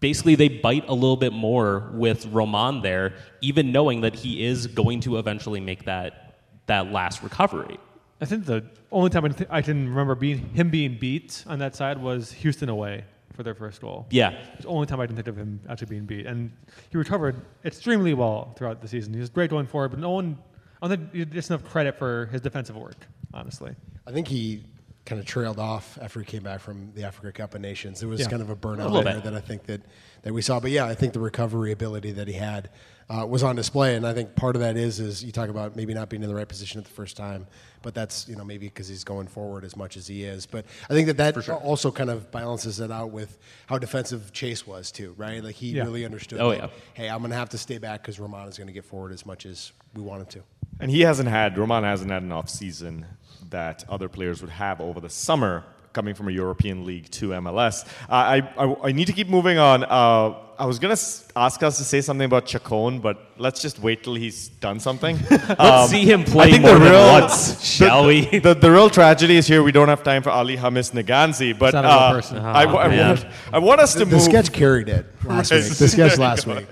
basically 0.00 0.34
they 0.34 0.48
bite 0.48 0.88
a 0.88 0.94
little 0.94 1.16
bit 1.16 1.32
more 1.32 1.90
with 1.92 2.26
Roman 2.26 2.82
there, 2.82 3.14
even 3.40 3.72
knowing 3.72 4.02
that 4.02 4.14
he 4.14 4.44
is 4.44 4.66
going 4.66 5.00
to 5.00 5.18
eventually 5.18 5.60
make 5.60 5.84
that 5.84 6.38
that 6.66 6.90
last 6.92 7.22
recovery. 7.22 7.78
I 8.20 8.24
think 8.24 8.46
the 8.46 8.64
only 8.90 9.10
time 9.10 9.24
I, 9.24 9.28
th- 9.28 9.50
I 9.52 9.62
can 9.62 9.88
remember 9.88 10.14
being 10.14 10.38
him 10.54 10.70
being 10.70 10.96
beat 10.98 11.44
on 11.46 11.58
that 11.58 11.74
side 11.76 11.98
was 12.00 12.32
Houston 12.32 12.68
away 12.68 13.04
for 13.34 13.42
their 13.42 13.54
first 13.54 13.80
goal. 13.82 14.06
Yeah. 14.10 14.30
It's 14.54 14.62
the 14.62 14.68
only 14.68 14.86
time 14.86 15.00
I 15.00 15.06
can 15.06 15.14
think 15.16 15.28
of 15.28 15.36
him 15.36 15.60
actually 15.68 15.88
being 15.88 16.06
beat, 16.06 16.24
and 16.26 16.50
he 16.90 16.96
recovered 16.96 17.36
extremely 17.64 18.14
well 18.14 18.54
throughout 18.56 18.80
the 18.80 18.88
season. 18.88 19.12
He 19.12 19.20
was 19.20 19.28
great 19.28 19.50
going 19.50 19.66
forward, 19.66 19.90
but 19.90 20.00
no 20.00 20.10
one, 20.10 20.38
I 20.80 20.88
don't 20.88 20.98
think 20.98 21.12
he 21.14 21.24
gets 21.26 21.50
enough 21.50 21.64
credit 21.64 21.98
for 21.98 22.26
his 22.32 22.40
defensive 22.40 22.76
work. 22.76 23.06
Honestly, 23.34 23.74
I 24.06 24.12
think 24.12 24.28
he 24.28 24.64
kind 25.04 25.20
of 25.20 25.26
trailed 25.26 25.58
off 25.58 25.98
after 26.00 26.18
he 26.20 26.24
came 26.26 26.42
back 26.42 26.60
from 26.60 26.90
the 26.94 27.04
Africa 27.04 27.30
Cup 27.30 27.54
of 27.54 27.60
Nations. 27.60 28.00
There 28.00 28.08
was 28.08 28.20
Yeah. 28.20 28.28
kind 28.28 28.40
of 28.40 28.48
a 28.48 28.54
A 28.54 28.56
burnout 28.56 28.78
little 28.90 29.02
there 29.02 29.14
bit. 29.16 29.24
that 29.24 29.34
I 29.34 29.40
think 29.40 29.64
that, 29.66 29.82
that 30.22 30.32
we 30.32 30.40
saw. 30.42 30.58
But 30.58 30.70
yeah, 30.70 30.86
I 30.86 30.94
think 30.94 31.12
the 31.12 31.20
recovery 31.20 31.70
ability 31.70 32.12
that 32.12 32.26
he 32.28 32.34
had 32.34 32.70
uh, 33.08 33.24
was 33.24 33.42
on 33.42 33.54
display, 33.54 33.94
and 33.94 34.04
I 34.06 34.12
think 34.14 34.34
part 34.34 34.56
of 34.56 34.62
that 34.62 34.76
is 34.76 34.98
is 34.98 35.22
you 35.22 35.30
talk 35.30 35.48
about 35.48 35.76
maybe 35.76 35.94
not 35.94 36.08
being 36.08 36.22
in 36.22 36.28
the 36.28 36.34
right 36.34 36.48
position 36.48 36.78
at 36.80 36.84
the 36.84 36.90
first 36.90 37.16
time, 37.16 37.46
but 37.82 37.94
that's 37.94 38.28
you 38.28 38.34
know 38.34 38.44
maybe 38.44 38.66
because 38.66 38.88
he's 38.88 39.04
going 39.04 39.28
forward 39.28 39.64
as 39.64 39.76
much 39.76 39.96
as 39.96 40.08
he 40.08 40.24
is. 40.24 40.44
But 40.44 40.64
I 40.90 40.92
think 40.94 41.06
that 41.06 41.16
that 41.18 41.48
also 41.48 41.92
kind 41.92 42.10
of 42.10 42.32
balances 42.32 42.80
it 42.80 42.90
out 42.90 43.10
with 43.12 43.38
how 43.66 43.78
defensive 43.78 44.32
Chase 44.32 44.66
was 44.66 44.90
too, 44.90 45.14
right? 45.16 45.42
Like 45.42 45.54
he 45.54 45.68
Yeah. 45.70 45.84
really 45.84 46.04
understood. 46.04 46.40
Oh, 46.40 46.48
like, 46.48 46.58
yeah. 46.58 46.68
Hey, 46.94 47.08
I'm 47.08 47.18
going 47.18 47.30
to 47.30 47.36
have 47.36 47.50
to 47.50 47.58
stay 47.58 47.78
back 47.78 48.02
because 48.02 48.18
Roman 48.18 48.48
is 48.48 48.58
going 48.58 48.66
to 48.66 48.72
get 48.72 48.84
forward 48.84 49.12
as 49.12 49.24
much 49.24 49.46
as 49.46 49.72
we 49.94 50.02
want 50.02 50.22
him 50.22 50.26
to. 50.26 50.42
And 50.80 50.90
he 50.90 51.02
hasn't 51.02 51.28
had, 51.28 51.56
Roman 51.56 51.84
hasn't 51.84 52.10
had 52.10 52.22
an 52.24 52.32
off 52.32 52.50
season 52.50 53.06
that 53.50 53.84
other 53.88 54.08
players 54.08 54.40
would 54.42 54.50
have 54.50 54.80
over 54.80 55.00
the 55.00 55.08
summer 55.08 55.64
coming 55.96 56.14
from 56.14 56.28
a 56.28 56.34
European 56.44 56.84
league 56.84 57.08
to 57.18 57.24
MLS. 57.42 57.76
Uh, 58.08 58.36
I, 58.36 58.36
I 58.62 58.64
I 58.88 58.92
need 58.98 59.06
to 59.12 59.14
keep 59.18 59.28
moving 59.38 59.58
on. 59.70 59.78
Uh, 59.84 60.34
I 60.58 60.66
was 60.70 60.78
gonna 60.82 61.00
ask 61.46 61.62
us 61.68 61.74
to 61.80 61.84
say 61.92 62.00
something 62.08 62.28
about 62.32 62.44
Chacon, 62.52 62.92
but 63.06 63.16
let's 63.44 63.60
just 63.66 63.76
wait 63.86 63.98
till 64.04 64.14
he's 64.24 64.48
done 64.66 64.78
something. 64.80 65.14
Let's 65.58 65.90
see 65.90 66.04
him 66.12 66.24
play 66.24 66.46
I 66.48 66.50
think 66.52 66.62
more 66.64 66.78
the 66.78 66.84
than 66.84 66.92
real, 66.92 67.20
once, 67.20 67.62
shall 67.78 68.02
the, 68.02 68.08
we? 68.08 68.38
The, 68.46 68.54
the 68.54 68.70
real 68.70 68.88
tragedy 68.90 69.36
is 69.36 69.46
here. 69.52 69.62
We 69.62 69.72
don't 69.78 69.88
have 69.94 70.02
time 70.02 70.22
for 70.22 70.30
Ally 70.30 70.56
Hamis 70.56 70.88
Ng'anzi, 70.92 71.50
but 71.62 71.74
not 71.74 71.84
uh, 71.84 72.12
person. 72.16 72.36
I, 72.38 72.64
Oh, 72.64 72.76
I 72.78 72.88
man. 72.88 73.08
want, 73.08 73.26
I 73.56 73.58
want 73.68 73.78
us 73.84 73.92
to 73.94 74.04
The, 74.06 74.16
the 74.16 74.20
sketch 74.30 74.50
carried 74.62 74.88
it 74.88 75.04
last 75.24 75.50
week. 75.52 75.64
The 75.84 75.88
sketch 75.96 76.16
last 76.28 76.46
week. 76.46 76.66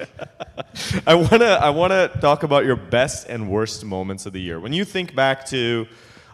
I 1.07 1.15
want 1.15 1.41
to 1.47 1.53
I 1.69 1.71
want 1.81 1.93
to 1.93 2.03
talk 2.21 2.43
about 2.49 2.63
your 2.65 2.77
best 2.77 3.29
and 3.33 3.41
worst 3.57 3.85
moments 3.85 4.25
of 4.27 4.33
the 4.33 4.41
year. 4.49 4.59
When 4.65 4.73
you 4.79 4.85
think 4.95 5.15
back 5.15 5.45
to 5.55 5.87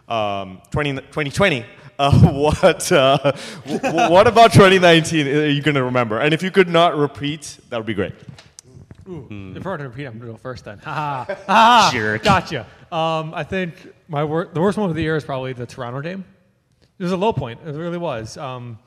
um, 0.07 0.61
20, 0.71 0.93
2020, 0.93 1.65
uh, 2.01 2.31
what 2.31 2.91
uh, 2.91 3.17
w- 3.65 4.11
what 4.11 4.27
about 4.27 4.51
2019 4.53 5.27
are 5.27 5.45
you 5.47 5.61
going 5.61 5.75
to 5.75 5.83
remember? 5.83 6.19
And 6.19 6.33
if 6.33 6.41
you 6.41 6.51
could 6.51 6.67
not 6.69 6.97
repeat, 6.97 7.57
that 7.69 7.77
would 7.77 7.85
be 7.85 7.93
great. 7.93 8.13
Ooh, 9.07 9.53
If 9.55 9.65
I 9.65 9.69
were 9.69 9.77
to 9.77 9.83
repeat, 9.89 10.05
I'm 10.05 10.13
going 10.19 10.27
to 10.27 10.33
go 10.33 10.37
first 10.37 10.65
then. 10.65 10.77
Ha 10.83 10.93
ha. 10.93 11.25
Ha 11.35 11.43
ha. 11.47 11.89
Jerk. 11.93 12.23
Gotcha. 12.23 12.65
Um, 12.91 13.33
I 13.33 13.43
think 13.43 13.73
my 14.07 14.23
wor- 14.23 14.49
the 14.51 14.61
worst 14.61 14.77
moment 14.77 14.91
of 14.91 14.95
the 14.95 15.01
year 15.03 15.15
is 15.15 15.23
probably 15.23 15.53
the 15.53 15.65
Toronto 15.65 16.01
game. 16.01 16.23
It 16.99 17.03
was 17.03 17.11
a 17.11 17.17
low 17.17 17.33
point. 17.33 17.59
It 17.65 17.71
really 17.75 17.97
was. 17.97 18.37
Um, 18.37 18.77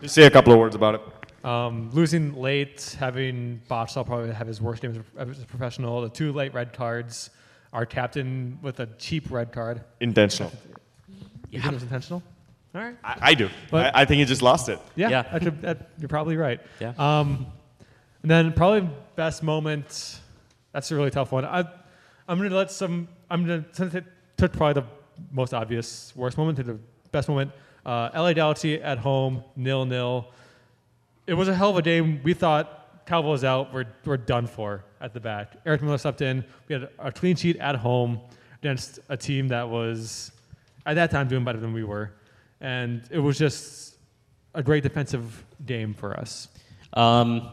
Just 0.00 0.14
say 0.14 0.24
a 0.24 0.30
couple 0.30 0.52
of 0.52 0.58
words 0.58 0.74
about 0.74 0.94
it. 0.96 1.44
um, 1.44 1.90
losing 1.92 2.34
late, 2.34 2.96
having 2.98 3.60
Boxall 3.68 4.04
probably 4.04 4.32
have 4.32 4.46
his 4.46 4.60
worst 4.60 4.80
game 4.82 4.92
as 4.92 5.26
a, 5.28 5.30
as 5.30 5.42
a 5.42 5.46
professional. 5.46 6.00
The 6.02 6.08
two 6.08 6.32
late 6.32 6.54
red 6.54 6.72
cards. 6.72 7.30
Our 7.72 7.84
captain 7.84 8.58
with 8.62 8.80
a 8.80 8.86
cheap 8.98 9.30
red 9.30 9.52
card. 9.52 9.82
Intentional. 10.00 10.50
You 11.50 11.60
think 11.60 11.72
it 11.72 11.76
was 11.76 11.82
intentional? 11.82 12.22
All 12.78 12.84
right. 12.84 12.96
I, 13.02 13.18
I 13.30 13.34
do. 13.34 13.48
But- 13.70 13.94
I, 13.96 14.02
I 14.02 14.04
think 14.04 14.20
he 14.20 14.24
just 14.24 14.42
lost 14.42 14.68
it. 14.68 14.78
Yeah, 14.94 15.08
Yeah. 15.08 15.22
That 15.22 15.42
could- 15.42 15.62
that- 15.62 15.90
you're 15.98 16.08
probably 16.08 16.36
right. 16.36 16.60
Yeah. 16.80 16.92
Um, 16.98 17.46
and 18.22 18.30
then 18.30 18.52
probably 18.52 18.88
best 19.16 19.42
moment. 19.42 20.20
That's 20.72 20.90
a 20.92 20.94
really 20.96 21.10
tough 21.10 21.32
one. 21.32 21.44
I, 21.44 21.60
I'm 22.28 22.38
gonna 22.38 22.54
let 22.54 22.70
some. 22.70 23.08
I'm 23.30 23.42
gonna 23.44 23.62
t- 23.62 23.88
t- 24.00 24.06
took 24.36 24.52
probably 24.52 24.82
the 24.82 24.86
most 25.32 25.54
obvious 25.54 26.12
worst 26.14 26.36
moment 26.38 26.56
to 26.58 26.62
the 26.62 26.78
best 27.10 27.28
moment. 27.28 27.50
Uh, 27.86 28.10
LA 28.14 28.32
Galaxy 28.34 28.80
at 28.82 28.98
home, 28.98 29.42
nil 29.56 29.84
nil. 29.86 30.28
It 31.26 31.34
was 31.34 31.48
a 31.48 31.54
hell 31.54 31.70
of 31.70 31.76
a 31.76 31.82
game. 31.82 32.20
We 32.22 32.34
thought 32.34 33.04
Calvo's 33.06 33.44
out. 33.44 33.72
We're 33.72 33.86
we're 34.04 34.16
done 34.18 34.46
for 34.46 34.84
at 35.00 35.14
the 35.14 35.20
back. 35.20 35.54
Eric 35.64 35.82
Miller 35.82 35.98
stepped 35.98 36.20
in. 36.20 36.44
We 36.68 36.74
had 36.74 36.88
a 36.98 37.10
clean 37.10 37.34
sheet 37.36 37.56
at 37.56 37.76
home 37.76 38.20
against 38.62 38.98
a 39.08 39.16
team 39.16 39.48
that 39.48 39.68
was 39.68 40.30
at 40.84 40.94
that 40.94 41.10
time 41.10 41.28
doing 41.28 41.44
better 41.44 41.60
than 41.60 41.72
we 41.72 41.84
were, 41.84 42.12
and 42.60 43.02
it 43.10 43.18
was 43.18 43.38
just 43.38 43.96
a 44.54 44.62
great 44.62 44.82
defensive 44.82 45.44
game 45.64 45.94
for 45.94 46.18
us. 46.18 46.48
Um, 46.92 47.50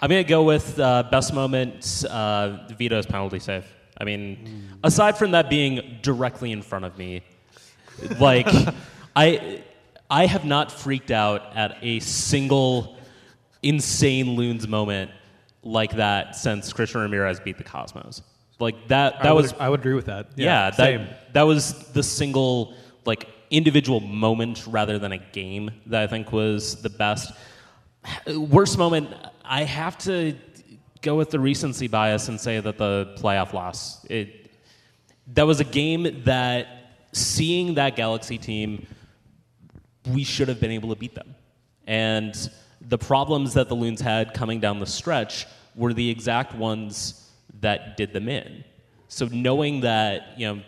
I'm 0.00 0.10
going 0.10 0.24
to 0.24 0.28
go 0.28 0.42
with 0.42 0.78
uh, 0.78 1.04
best 1.10 1.32
moment, 1.32 2.04
uh, 2.08 2.68
Vito's 2.76 3.06
penalty 3.06 3.38
save. 3.38 3.66
I 3.98 4.04
mean, 4.04 4.78
aside 4.84 5.16
from 5.16 5.30
that 5.30 5.48
being 5.48 5.98
directly 6.02 6.52
in 6.52 6.60
front 6.62 6.84
of 6.84 6.98
me, 6.98 7.22
like, 8.18 8.46
I, 9.16 9.62
I 10.10 10.26
have 10.26 10.44
not 10.44 10.70
freaked 10.70 11.10
out 11.10 11.56
at 11.56 11.78
a 11.80 12.00
single 12.00 12.96
insane 13.62 14.36
loons 14.36 14.68
moment 14.68 15.10
like 15.62 15.96
that 15.96 16.36
since 16.36 16.72
Christian 16.72 17.00
Ramirez 17.00 17.40
beat 17.40 17.56
the 17.56 17.64
Cosmos. 17.64 18.22
Like 18.58 18.88
that, 18.88 19.18
that 19.18 19.26
I 19.26 19.32
would, 19.32 19.42
was 19.42 19.54
I 19.54 19.68
would 19.68 19.80
agree 19.80 19.94
with 19.94 20.06
that. 20.06 20.28
yeah, 20.36 20.70
same. 20.70 21.00
that, 21.06 21.34
that 21.34 21.42
was 21.42 21.72
the 21.92 22.02
single 22.02 22.74
like 23.04 23.28
individual 23.50 24.00
moment 24.00 24.66
rather 24.66 24.98
than 24.98 25.12
a 25.12 25.18
game 25.18 25.70
that 25.86 26.02
I 26.02 26.06
think 26.06 26.32
was 26.32 26.82
the 26.82 26.90
best. 26.90 27.32
Worst 28.34 28.78
moment, 28.78 29.10
I 29.44 29.64
have 29.64 29.98
to 29.98 30.36
go 31.02 31.16
with 31.16 31.30
the 31.30 31.40
recency 31.40 31.88
bias 31.88 32.28
and 32.28 32.40
say 32.40 32.60
that 32.60 32.78
the 32.78 33.14
playoff 33.18 33.52
loss. 33.52 34.04
It 34.06 34.50
that 35.34 35.46
was 35.46 35.60
a 35.60 35.64
game 35.64 36.22
that 36.24 36.68
seeing 37.12 37.74
that 37.74 37.96
Galaxy 37.96 38.38
team, 38.38 38.86
we 40.12 40.22
should 40.22 40.48
have 40.48 40.60
been 40.60 40.70
able 40.70 40.90
to 40.90 40.96
beat 40.96 41.14
them. 41.14 41.34
And 41.86 42.34
the 42.80 42.98
problems 42.98 43.54
that 43.54 43.68
the 43.68 43.74
Loons 43.74 44.00
had 44.00 44.34
coming 44.34 44.60
down 44.60 44.78
the 44.78 44.86
stretch 44.86 45.46
were 45.74 45.92
the 45.92 46.08
exact 46.08 46.54
ones 46.54 47.30
that 47.60 47.96
did 47.96 48.12
them 48.12 48.28
in. 48.28 48.64
So 49.08 49.26
knowing 49.26 49.80
that, 49.80 50.38
you 50.38 50.46
know, 50.46 50.62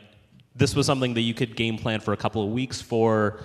this 0.58 0.74
was 0.74 0.86
something 0.86 1.14
that 1.14 1.20
you 1.22 1.34
could 1.34 1.56
game 1.56 1.78
plan 1.78 2.00
for 2.00 2.12
a 2.12 2.16
couple 2.16 2.42
of 2.42 2.50
weeks 2.50 2.80
for, 2.80 3.40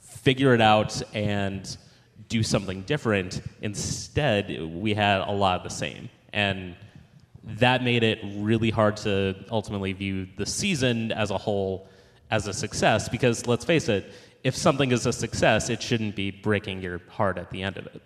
figure 0.00 0.54
it 0.54 0.60
out 0.60 1.00
and 1.14 1.76
do 2.28 2.42
something 2.42 2.80
different. 2.82 3.42
Instead, 3.60 4.62
we 4.72 4.94
had 4.94 5.20
a 5.20 5.30
lot 5.30 5.58
of 5.58 5.62
the 5.62 5.74
same. 5.74 6.08
And 6.32 6.74
that 7.44 7.84
made 7.84 8.02
it 8.02 8.20
really 8.36 8.70
hard 8.70 8.96
to 8.98 9.36
ultimately 9.50 9.92
view 9.92 10.26
the 10.36 10.46
season 10.46 11.12
as 11.12 11.30
a 11.30 11.38
whole 11.38 11.88
as 12.30 12.48
a 12.48 12.54
success 12.54 13.08
because 13.08 13.46
let's 13.46 13.66
face 13.66 13.88
it, 13.88 14.12
if 14.42 14.56
something 14.56 14.90
is 14.90 15.04
a 15.04 15.12
success, 15.12 15.68
it 15.68 15.82
shouldn't 15.82 16.16
be 16.16 16.30
breaking 16.30 16.80
your 16.82 17.00
heart 17.08 17.36
at 17.36 17.50
the 17.50 17.62
end 17.62 17.76
of 17.76 17.86
it. 17.86 18.00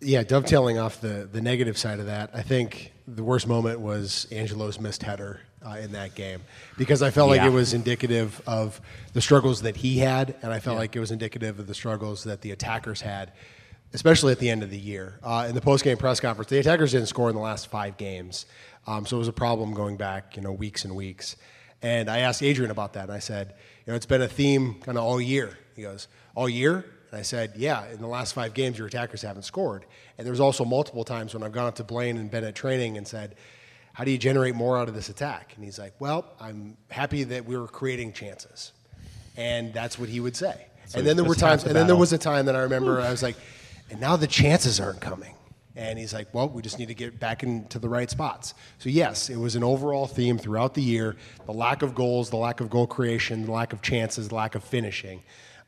Yeah, 0.00 0.22
dovetailing 0.22 0.78
off 0.78 1.00
the, 1.00 1.28
the 1.30 1.40
negative 1.40 1.76
side 1.76 1.98
of 1.98 2.06
that, 2.06 2.30
I 2.32 2.42
think 2.42 2.93
the 3.06 3.22
worst 3.22 3.46
moment 3.46 3.80
was 3.80 4.26
Angelo's 4.32 4.80
missed 4.80 5.02
header 5.02 5.40
uh, 5.64 5.76
in 5.76 5.92
that 5.92 6.14
game 6.14 6.40
because 6.78 7.02
I 7.02 7.10
felt 7.10 7.28
like 7.30 7.42
it 7.42 7.50
was 7.50 7.74
indicative 7.74 8.40
of 8.46 8.80
the 9.12 9.20
struggles 9.20 9.62
that 9.62 9.76
he 9.76 9.98
had, 9.98 10.34
and 10.42 10.52
I 10.52 10.58
felt 10.60 10.78
like 10.78 10.96
it 10.96 11.00
was 11.00 11.10
indicative 11.10 11.58
of 11.58 11.66
the 11.66 11.74
struggles 11.74 12.24
that 12.24 12.40
the 12.40 12.50
attackers 12.50 13.00
had, 13.00 13.32
especially 13.92 14.32
at 14.32 14.38
the 14.38 14.48
end 14.48 14.62
of 14.62 14.70
the 14.70 14.78
year. 14.78 15.18
Uh, 15.22 15.46
in 15.48 15.54
the 15.54 15.60
post-game 15.60 15.96
press 15.96 16.20
conference, 16.20 16.50
the 16.50 16.58
attackers 16.58 16.92
didn't 16.92 17.08
score 17.08 17.28
in 17.28 17.36
the 17.36 17.42
last 17.42 17.68
five 17.68 17.96
games, 17.96 18.46
um, 18.86 19.04
so 19.06 19.16
it 19.16 19.18
was 19.18 19.28
a 19.28 19.32
problem 19.32 19.74
going 19.74 19.96
back, 19.96 20.36
you 20.36 20.42
know, 20.42 20.52
weeks 20.52 20.84
and 20.84 20.96
weeks. 20.96 21.36
And 21.82 22.08
I 22.08 22.20
asked 22.20 22.42
Adrian 22.42 22.70
about 22.70 22.94
that, 22.94 23.04
and 23.04 23.12
I 23.12 23.18
said, 23.18 23.54
you 23.84 23.92
know, 23.92 23.96
it's 23.96 24.06
been 24.06 24.22
a 24.22 24.28
theme 24.28 24.76
kind 24.80 24.96
of 24.96 25.04
all 25.04 25.20
year. 25.20 25.58
He 25.76 25.82
goes, 25.82 26.08
all 26.34 26.48
year? 26.48 26.86
And 27.14 27.20
I 27.20 27.22
said, 27.22 27.52
yeah, 27.54 27.86
in 27.92 28.00
the 28.00 28.08
last 28.08 28.34
five 28.34 28.54
games, 28.54 28.76
your 28.76 28.88
attackers 28.88 29.22
haven't 29.22 29.44
scored. 29.44 29.84
And 30.18 30.26
there's 30.26 30.40
also 30.40 30.64
multiple 30.64 31.04
times 31.04 31.32
when 31.32 31.44
I've 31.44 31.52
gone 31.52 31.68
up 31.68 31.76
to 31.76 31.84
Blaine 31.84 32.16
and 32.16 32.28
been 32.28 32.42
at 32.42 32.56
training 32.56 32.96
and 32.96 33.06
said, 33.06 33.36
how 33.92 34.02
do 34.02 34.10
you 34.10 34.18
generate 34.18 34.56
more 34.56 34.76
out 34.76 34.88
of 34.88 34.96
this 34.96 35.10
attack? 35.10 35.52
And 35.54 35.64
he's 35.64 35.78
like, 35.78 35.92
well, 36.00 36.24
I'm 36.40 36.76
happy 36.90 37.22
that 37.22 37.44
we 37.44 37.56
were 37.56 37.68
creating 37.68 38.14
chances. 38.14 38.72
And 39.36 39.72
that's 39.72 39.96
what 39.96 40.08
he 40.08 40.18
would 40.18 40.34
say. 40.34 40.66
and 40.92 41.06
then 41.06 41.14
there 41.14 41.24
were 41.24 41.36
times, 41.36 41.62
the 41.62 41.68
and 41.68 41.76
then 41.76 41.86
there 41.86 41.94
was 41.94 42.12
a 42.12 42.18
time 42.18 42.46
that 42.46 42.56
I 42.56 42.62
remember 42.62 43.00
I 43.00 43.12
was 43.12 43.22
like, 43.22 43.36
and 43.90 44.00
now 44.00 44.16
the 44.16 44.26
chances 44.26 44.80
aren't 44.80 45.00
coming. 45.00 45.36
And 45.76 46.00
he's 46.00 46.12
like, 46.12 46.34
well, 46.34 46.48
we 46.48 46.62
just 46.62 46.80
need 46.80 46.88
to 46.88 46.94
get 46.94 47.20
back 47.20 47.44
into 47.44 47.78
the 47.78 47.88
right 47.88 48.10
spots. 48.10 48.54
So, 48.80 48.88
yes, 48.88 49.30
it 49.30 49.36
was 49.36 49.54
an 49.54 49.62
overall 49.62 50.08
theme 50.08 50.36
throughout 50.36 50.74
the 50.74 50.82
year. 50.82 51.14
The 51.46 51.52
lack 51.52 51.82
of 51.82 51.94
goals, 51.94 52.30
the 52.30 52.38
lack 52.38 52.60
of 52.60 52.70
goal 52.70 52.88
creation, 52.88 53.46
the 53.46 53.52
lack 53.52 53.72
of 53.72 53.82
chances, 53.82 54.30
the 54.30 54.34
lack 54.34 54.56
of 54.56 54.64
finishing 54.64 55.22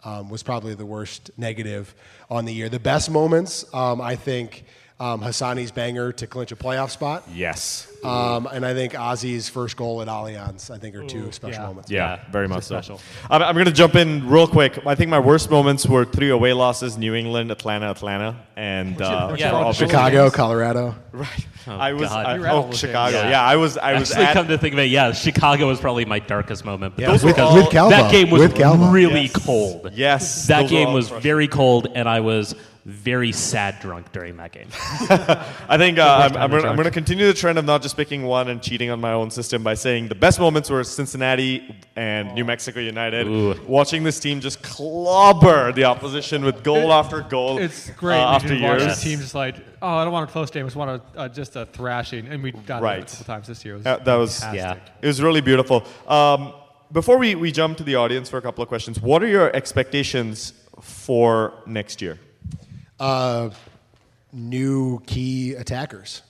um, 0.04 0.28
was 0.28 0.42
probably 0.42 0.74
the 0.74 0.86
worst 0.86 1.30
negative 1.36 1.94
on 2.30 2.44
the 2.44 2.52
year. 2.52 2.68
The 2.68 2.80
best 2.80 3.10
moments, 3.10 3.64
um, 3.74 4.00
I 4.00 4.16
think, 4.16 4.64
um, 4.98 5.20
Hassani's 5.20 5.70
banger 5.72 6.10
to 6.12 6.26
clinch 6.26 6.52
a 6.52 6.56
playoff 6.56 6.90
spot. 6.90 7.24
Yes. 7.32 7.92
Um, 8.02 8.46
and 8.46 8.64
I 8.64 8.72
think 8.72 8.92
Ozzy's 8.92 9.48
first 9.48 9.76
goal 9.76 10.00
at 10.00 10.06
Allianz, 10.08 10.70
I 10.70 10.78
think, 10.78 10.94
are 10.94 11.04
two 11.04 11.32
special 11.32 11.60
yeah. 11.62 11.66
moments. 11.66 11.90
Yeah, 11.90 12.20
very 12.30 12.46
much 12.46 12.62
so. 12.62 12.76
special. 12.76 13.00
I'm, 13.28 13.42
I'm 13.42 13.54
going 13.54 13.66
to 13.66 13.72
jump 13.72 13.94
in 13.96 14.28
real 14.28 14.46
quick. 14.46 14.86
I 14.86 14.94
think 14.94 15.10
my 15.10 15.18
worst 15.18 15.50
moments 15.50 15.86
were 15.86 16.04
three 16.04 16.30
away 16.30 16.52
losses: 16.52 16.96
New 16.96 17.14
England, 17.14 17.50
Atlanta, 17.50 17.90
Atlanta, 17.90 18.36
and 18.56 19.02
uh, 19.02 19.34
Yeah. 19.38 19.50
for 19.70 19.74
Chicago, 19.74 20.16
reasons. 20.24 20.36
Colorado. 20.36 20.94
Right. 21.12 21.46
Oh, 21.66 21.72
I 21.76 21.92
was. 21.94 22.10
I, 22.12 22.34
You 22.36 22.40
were 22.42 22.46
at 22.46 22.54
all 22.54 22.68
oh, 22.68 22.72
Chicago. 22.72 23.16
Yeah. 23.16 23.30
Yeah. 23.30 23.42
I 23.42 23.56
was. 23.56 23.76
I 23.76 23.98
was 23.98 24.10
Actually, 24.12 24.26
at. 24.26 24.32
come 24.34 24.48
to 24.48 24.56
think 24.58 24.74
of 24.74 24.78
it, 24.78 24.84
yeah, 24.90 25.12
Chicago 25.12 25.66
was 25.66 25.80
probably 25.80 26.04
my 26.04 26.20
darkest 26.20 26.64
moment. 26.64 26.94
Yeah, 26.96 27.10
Those 27.10 27.24
with, 27.24 27.36
were 27.36 27.42
all- 27.42 27.56
with 27.56 27.70
Calvo. 27.70 27.90
that 27.90 28.12
game 28.12 28.30
was 28.30 28.40
with 28.40 28.54
Calvo. 28.54 28.90
really 28.92 29.22
Yes. 29.22 29.44
cold. 29.44 29.90
Yes, 29.92 30.46
That 30.46 30.62
those 30.62 30.70
were 30.70 30.76
game 30.78 30.88
all 30.88 30.94
was 30.94 31.08
frustrating. 31.08 31.22
very 31.28 31.48
cold, 31.48 31.88
and 31.94 32.08
I 32.08 32.20
was 32.20 32.54
very 32.86 33.32
sad 33.32 33.80
drunk 33.80 34.12
during 34.12 34.36
that 34.36 34.52
game. 34.52 34.68
I 35.68 35.76
think 35.76 35.98
uh, 35.98 36.30
I'm, 36.30 36.36
I'm, 36.36 36.50
gonna, 36.52 36.68
I'm 36.68 36.76
going 36.76 36.84
to 36.84 36.92
continue 36.92 37.26
the 37.26 37.34
trend 37.34 37.58
of 37.58 37.64
not 37.64 37.82
just 37.82 37.96
picking 37.96 38.22
one 38.22 38.46
and 38.48 38.62
cheating 38.62 38.90
on 38.90 39.00
my 39.00 39.10
own 39.10 39.32
system 39.32 39.64
by 39.64 39.74
saying 39.74 40.06
the 40.06 40.14
best 40.14 40.38
moments 40.38 40.70
were 40.70 40.84
Cincinnati 40.84 41.74
and 41.96 42.32
New 42.36 42.44
Mexico 42.44 42.78
United. 42.78 43.26
Ooh. 43.26 43.60
Watching 43.66 44.04
this 44.04 44.20
team 44.20 44.40
just 44.40 44.62
clobber 44.62 45.72
the 45.72 45.82
opposition 45.82 46.44
with 46.44 46.62
goal 46.62 46.92
after 46.92 47.22
goal. 47.22 47.58
It's 47.58 47.90
great. 47.90 48.20
uh, 48.20 48.34
after 48.36 48.48
can 48.50 48.62
watch 48.62 48.80
years. 48.80 48.96
the 48.96 49.02
team 49.02 49.18
just 49.18 49.34
like, 49.34 49.56
oh, 49.82 49.88
I 49.96 50.04
don't 50.04 50.12
want 50.12 50.30
a 50.30 50.32
close 50.32 50.52
game. 50.52 50.64
I 50.64 50.68
just 50.68 50.76
want 50.76 51.02
a, 51.16 51.18
uh, 51.18 51.28
just 51.28 51.56
a 51.56 51.66
thrashing. 51.66 52.28
And 52.28 52.40
we 52.40 52.52
got 52.52 52.82
Right. 52.82 52.98
it 53.00 53.12
a 53.12 53.16
couple 53.16 53.24
times 53.34 53.48
this 53.48 53.64
year. 53.64 53.74
It 53.74 53.78
was 53.78 53.86
Uh, 53.86 53.96
that 53.96 54.14
was. 54.14 54.40
Yeah. 54.54 54.76
It 55.02 55.08
was 55.08 55.20
really 55.20 55.40
beautiful. 55.40 55.82
Um, 56.06 56.52
before 56.92 57.18
we, 57.18 57.34
we 57.34 57.50
jump 57.50 57.78
to 57.78 57.82
the 57.82 57.96
audience 57.96 58.28
for 58.30 58.36
a 58.36 58.42
couple 58.42 58.62
of 58.62 58.68
questions, 58.68 59.00
what 59.00 59.24
are 59.24 59.26
your 59.26 59.50
expectations 59.56 60.52
for 60.80 61.52
next 61.66 62.00
year? 62.00 62.20
Uh, 62.98 63.50
new 64.32 65.00
key 65.06 65.54
attackers 65.54 66.22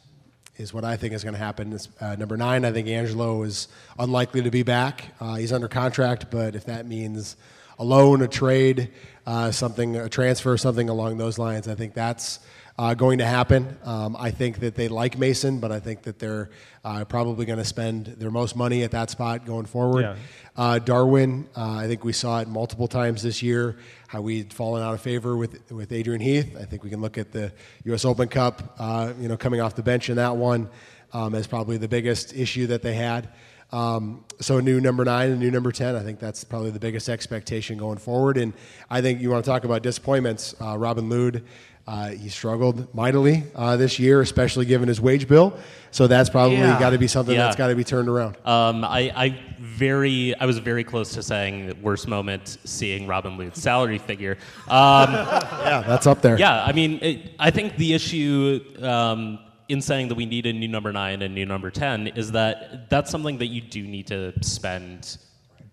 is 0.56 0.72
what 0.72 0.84
I 0.84 0.96
think 0.96 1.12
is 1.12 1.22
going 1.22 1.34
to 1.34 1.38
happen. 1.38 1.78
Uh, 2.00 2.16
number 2.16 2.36
nine, 2.36 2.64
I 2.64 2.72
think 2.72 2.88
Angelo 2.88 3.42
is 3.42 3.68
unlikely 3.98 4.42
to 4.42 4.50
be 4.50 4.62
back. 4.62 5.14
Uh, 5.20 5.36
he's 5.36 5.52
under 5.52 5.68
contract, 5.68 6.30
but 6.30 6.54
if 6.54 6.64
that 6.64 6.86
means 6.86 7.36
a 7.78 7.84
loan, 7.84 8.22
a 8.22 8.28
trade, 8.28 8.90
uh, 9.26 9.50
something, 9.50 9.96
a 9.96 10.08
transfer, 10.08 10.56
something 10.56 10.88
along 10.88 11.18
those 11.18 11.38
lines, 11.38 11.68
I 11.68 11.74
think 11.74 11.94
that's 11.94 12.40
uh, 12.79 12.95
going 12.95 13.18
to 13.18 13.27
happen. 13.27 13.77
Um, 13.85 14.16
I 14.18 14.31
think 14.31 14.61
that 14.61 14.74
they 14.74 14.89
like 14.89 15.18
Mason, 15.18 15.61
but 15.61 15.72
I 15.72 15.81
think 15.81 16.03
that 16.03 16.18
they're 16.18 16.51
uh, 16.85 17.05
probably 17.05 17.47
going 17.47 17.59
to 17.59 17.64
spend 17.64 18.07
their 18.07 18.31
most 18.31 18.55
money 18.55 18.83
at 18.83 18.91
that 18.91 19.11
spot 19.11 19.47
going 19.47 19.66
forward. 19.66 20.03
Yeah. 20.03 20.16
Uh, 20.57 20.79
Darwin, 20.79 21.49
uh, 21.57 21.72
I 21.72 21.87
think 21.87 22.05
we 22.05 22.12
saw 22.12 22.41
it 22.41 22.49
multiple 22.49 22.89
times 22.89 23.22
this 23.22 23.43
year 23.43 23.77
how 24.09 24.20
we'd 24.20 24.53
fallen 24.53 24.83
out 24.83 24.95
of 24.95 25.01
favor 25.01 25.37
with 25.37 25.70
with 25.70 25.93
Adrian 25.93 26.20
Heath. 26.20 26.57
I 26.59 26.64
think 26.64 26.85
we 26.85 26.91
can 26.91 27.01
look 27.01 27.18
at 27.18 27.33
the 27.33 27.53
U.S. 27.85 28.05
Open 28.05 28.29
Cup, 28.29 28.77
uh, 28.79 29.12
you 29.18 29.29
know, 29.29 29.37
coming 29.37 29.61
off 29.61 29.74
the 29.74 29.83
bench 29.83 30.09
in 30.11 30.16
that 30.16 30.37
one 30.37 30.68
um, 31.12 31.35
as 31.35 31.47
probably 31.47 31.77
the 31.77 31.89
biggest 31.89 32.35
issue 32.35 32.66
that 32.68 32.83
they 32.83 32.95
had. 32.95 33.29
Um, 33.72 34.24
so 34.41 34.59
a 34.59 34.62
new 34.62 34.81
number 34.81 35.05
nine 35.05 35.33
and 35.33 35.41
new 35.41 35.51
number 35.51 35.72
ten, 35.72 35.97
I 35.97 36.03
think 36.03 36.20
that's 36.20 36.45
probably 36.45 36.70
the 36.70 36.79
biggest 36.79 37.09
expectation 37.09 37.79
going 37.79 37.99
forward. 37.99 38.37
And 38.37 38.53
I 38.89 39.03
think 39.03 39.20
you 39.20 39.31
want 39.31 39.45
to 39.45 39.51
talk 39.51 39.64
about 39.64 39.83
disappointments. 39.83 40.55
Uh, 40.61 40.79
Robin 40.79 41.09
Lod, 41.09 41.43
uh, 41.87 42.09
he 42.09 42.28
struggled 42.28 42.93
mightily 42.95 43.45
uh, 43.55 43.76
this 43.76 43.99
year, 43.99 44.20
especially 44.20 44.66
given 44.66 44.89
his 44.89 45.01
wage 45.01 45.28
bill. 45.28 45.57
So 45.93 46.07
that's 46.09 46.28
probably 46.28 46.57
Yeah. 46.59 46.78
got 46.80 46.91
to 46.91 46.99
be 46.99 47.07
something 47.07 47.34
Yeah. 47.34 47.45
that's 47.45 47.57
got 47.57 47.68
to 47.68 47.74
be 47.76 47.84
turned 47.84 48.09
around. 48.09 48.37
Um, 48.45 48.84
I, 48.84 49.12
I 49.14 49.39
very, 49.61 50.34
I 50.39 50.47
was 50.47 50.59
very 50.59 50.82
close 50.84 51.12
to 51.14 51.22
saying 51.22 51.80
worst 51.80 52.09
moment 52.09 52.59
seeing 52.64 53.07
Robin 53.07 53.39
Lod's 53.39 53.62
salary 53.62 53.99
figure. 53.99 54.37
Um, 54.68 55.12
yeah, 55.12 55.84
that's 55.87 56.07
up 56.07 56.22
there. 56.22 56.39
Yeah, 56.39 56.64
I 56.64 56.72
mean, 56.72 56.99
it, 57.03 57.30
I 57.39 57.51
think 57.51 57.76
the 57.76 57.95
issue 57.95 58.61
um, 58.82 59.39
in 59.68 59.80
saying 59.80 60.09
that 60.09 60.16
we 60.16 60.26
need 60.26 60.47
a 60.47 60.53
new 60.53 60.68
number 60.68 60.93
nine 60.93 61.22
and 61.22 61.34
new 61.34 61.47
number 61.47 61.70
ten 61.70 62.09
is 62.09 62.32
that 62.32 62.91
that's 62.91 63.11
something 63.11 63.39
that 63.39 63.47
you 63.47 63.61
do 63.61 63.82
need 63.82 64.09
to 64.09 64.32
spend 64.43 65.18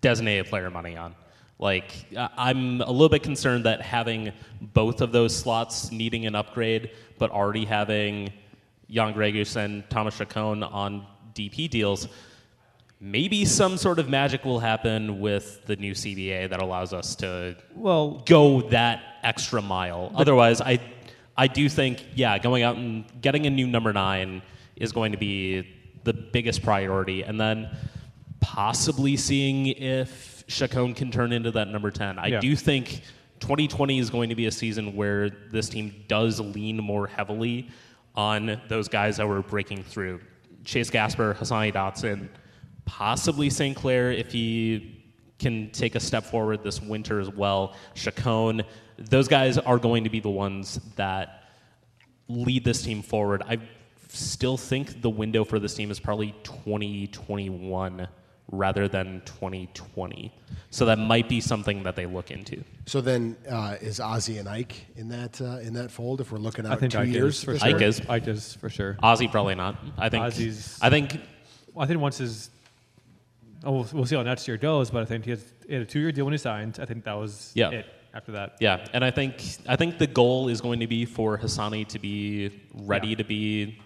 designated 0.00 0.46
player 0.46 0.70
money 0.70 0.96
on. 0.96 1.14
Like, 1.58 2.06
I'm 2.36 2.80
a 2.80 2.90
little 2.90 3.08
bit 3.08 3.22
concerned 3.22 3.64
that 3.64 3.80
having 3.80 4.32
both 4.60 5.00
of 5.00 5.12
those 5.12 5.34
slots 5.34 5.90
needing 5.92 6.26
an 6.26 6.34
upgrade, 6.34 6.90
but 7.18 7.30
already 7.30 7.64
having 7.64 8.32
Jan 8.90 9.14
Gregus 9.14 9.56
and 9.56 9.88
Thomas 9.88 10.18
Chacon 10.18 10.62
on 10.62 11.06
DP 11.34 11.70
deals, 11.70 12.08
maybe 13.00 13.44
some 13.44 13.76
sort 13.76 13.98
of 13.98 14.08
magic 14.08 14.44
will 14.44 14.60
happen 14.60 15.20
with 15.20 15.64
the 15.66 15.76
new 15.76 15.92
CBA 15.92 16.48
that 16.50 16.60
allows 16.60 16.92
us 16.92 17.14
to 17.16 17.56
Well- 17.74 18.22
go 18.26 18.62
that 18.70 19.02
extra 19.22 19.62
mile. 19.62 20.12
Otherwise, 20.14 20.60
I 20.60 20.78
I 21.36 21.48
do 21.48 21.68
think 21.68 22.04
yeah, 22.14 22.38
going 22.38 22.62
out 22.62 22.76
and 22.76 23.04
getting 23.20 23.46
a 23.46 23.50
new 23.50 23.66
number 23.66 23.92
nine 23.92 24.40
is 24.76 24.92
going 24.92 25.10
to 25.12 25.18
be 25.18 25.66
the 26.04 26.12
biggest 26.12 26.62
priority, 26.62 27.22
and 27.22 27.40
then 27.40 27.68
possibly 28.40 29.16
seeing 29.16 29.66
if 29.66 30.33
Chacon 30.46 30.94
can 30.94 31.10
turn 31.10 31.32
into 31.32 31.50
that 31.52 31.68
number 31.68 31.90
ten. 31.90 32.18
I 32.18 32.26
Yeah. 32.26 32.40
do 32.40 32.54
think 32.56 33.00
2020 33.40 33.98
is 33.98 34.10
going 34.10 34.28
to 34.28 34.34
be 34.34 34.46
a 34.46 34.50
season 34.50 34.94
where 34.94 35.30
this 35.30 35.68
team 35.68 35.94
does 36.08 36.40
lean 36.40 36.76
more 36.76 37.06
heavily 37.06 37.68
on 38.14 38.60
those 38.68 38.88
guys 38.88 39.16
that 39.16 39.26
were 39.26 39.42
breaking 39.42 39.82
through. 39.82 40.20
Chase 40.64 40.88
Gasper, 40.90 41.34
Hassani 41.38 41.72
Dotson, 41.72 42.28
possibly 42.84 43.50
St. 43.50 43.76
Clair 43.76 44.12
if 44.12 44.32
he 44.32 45.02
can 45.38 45.70
take 45.72 45.94
a 45.94 46.00
step 46.00 46.24
forward 46.24 46.62
this 46.62 46.80
winter 46.80 47.18
as 47.20 47.28
well. 47.28 47.74
Chacon, 47.94 48.62
those 48.96 49.26
guys 49.28 49.58
are 49.58 49.78
going 49.78 50.04
to 50.04 50.10
be 50.10 50.20
the 50.20 50.30
ones 50.30 50.80
that 50.96 51.42
lead 52.28 52.64
this 52.64 52.82
team 52.82 53.02
forward. 53.02 53.42
I 53.46 53.58
still 54.08 54.56
think 54.56 55.02
the 55.02 55.10
window 55.10 55.44
for 55.44 55.58
this 55.58 55.74
team 55.74 55.90
is 55.90 55.98
probably 55.98 56.32
2021 56.44 58.06
rather 58.56 58.88
than 58.88 59.20
2020. 59.24 60.32
So 60.70 60.86
that 60.86 60.98
might 60.98 61.28
be 61.28 61.40
something 61.40 61.82
that 61.84 61.96
they 61.96 62.06
look 62.06 62.30
into. 62.30 62.62
So 62.86 63.00
then, 63.00 63.36
uh, 63.48 63.76
is 63.80 63.98
Ozzy 64.00 64.38
and 64.38 64.48
Ike 64.48 64.86
in 64.96 65.08
that 65.08 65.40
uh, 65.40 65.58
in 65.58 65.74
that 65.74 65.90
fold? 65.90 66.20
If 66.20 66.32
we're 66.32 66.38
looking 66.38 66.66
out 66.66 66.72
I 66.72 66.76
think 66.76 66.92
two 66.92 66.98
Ike 67.00 67.08
years, 67.08 67.38
is 67.38 67.44
for 67.44 67.52
this 67.52 67.62
sure. 67.62 67.76
Ike 67.76 67.82
is. 67.82 68.00
Ike 68.08 68.28
is 68.28 68.54
for 68.54 68.68
sure. 68.68 68.96
Ozzy 69.02 69.30
probably 69.30 69.54
not. 69.54 69.76
I 69.98 70.08
think. 70.08 70.24
Ozzy's- 70.24 70.78
I 70.82 70.90
think. 70.90 71.20
I 71.76 71.86
think 71.86 72.00
once 72.00 72.18
his, 72.18 72.50
oh, 73.64 73.72
we'll, 73.72 73.88
we'll 73.92 74.06
see 74.06 74.14
how 74.16 74.22
next 74.22 74.46
year 74.46 74.56
goes. 74.56 74.90
But 74.90 75.02
I 75.02 75.06
think 75.06 75.24
he, 75.24 75.30
has, 75.32 75.44
he 75.66 75.72
had 75.74 75.82
a 75.82 75.86
two-year 75.86 76.12
deal 76.12 76.24
when 76.24 76.32
he 76.32 76.38
signed. 76.38 76.78
I 76.80 76.84
think 76.84 77.04
that 77.04 77.14
was 77.14 77.50
Yeah. 77.54 77.70
it. 77.70 77.86
After 78.16 78.30
that, 78.30 78.58
Yeah, 78.60 78.86
and 78.92 79.04
I 79.04 79.10
think 79.10 79.42
I 79.66 79.74
think 79.74 79.98
the 79.98 80.06
goal 80.06 80.48
is 80.48 80.60
going 80.60 80.78
to 80.78 80.86
be 80.86 81.04
for 81.04 81.36
Hassani 81.36 81.84
to 81.88 81.98
be 81.98 82.52
ready 82.72 83.08
Yeah. 83.08 83.16
to 83.16 83.24
be 83.24 83.78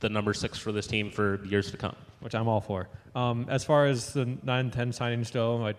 the 0.00 0.08
number 0.08 0.32
six 0.34 0.58
for 0.58 0.72
this 0.72 0.86
team 0.86 1.10
for 1.10 1.44
years 1.44 1.70
to 1.70 1.76
come. 1.76 1.94
which 2.20 2.34
I'm 2.34 2.48
all 2.48 2.60
for. 2.60 2.88
Um, 3.14 3.46
as 3.48 3.64
far 3.64 3.86
as 3.86 4.12
the 4.12 4.24
9 4.42 4.70
10 4.70 4.90
signings 4.92 5.32
go, 5.32 5.56
like, 5.56 5.76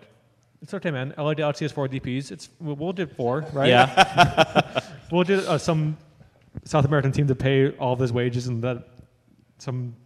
it's 0.60 0.72
okay, 0.74 0.90
man. 0.92 1.12
LA 1.18 1.34
Galaxy 1.34 1.64
has 1.64 1.72
four 1.72 1.88
DPs. 1.88 2.30
It's 2.30 2.48
we'll, 2.60 2.76
we'll 2.76 2.92
do 2.92 3.06
four, 3.06 3.44
right? 3.52 3.68
Yeah. 3.68 4.80
we'll 5.10 5.24
do 5.24 5.40
uh, 5.40 5.58
some 5.58 5.96
South 6.64 6.84
American 6.84 7.10
team 7.12 7.26
to 7.26 7.34
pay 7.34 7.70
all 7.72 7.92
of 7.92 7.98
his 7.98 8.12
wages 8.12 8.46
and 8.46 8.62
that 8.62 8.86
some 9.58 9.96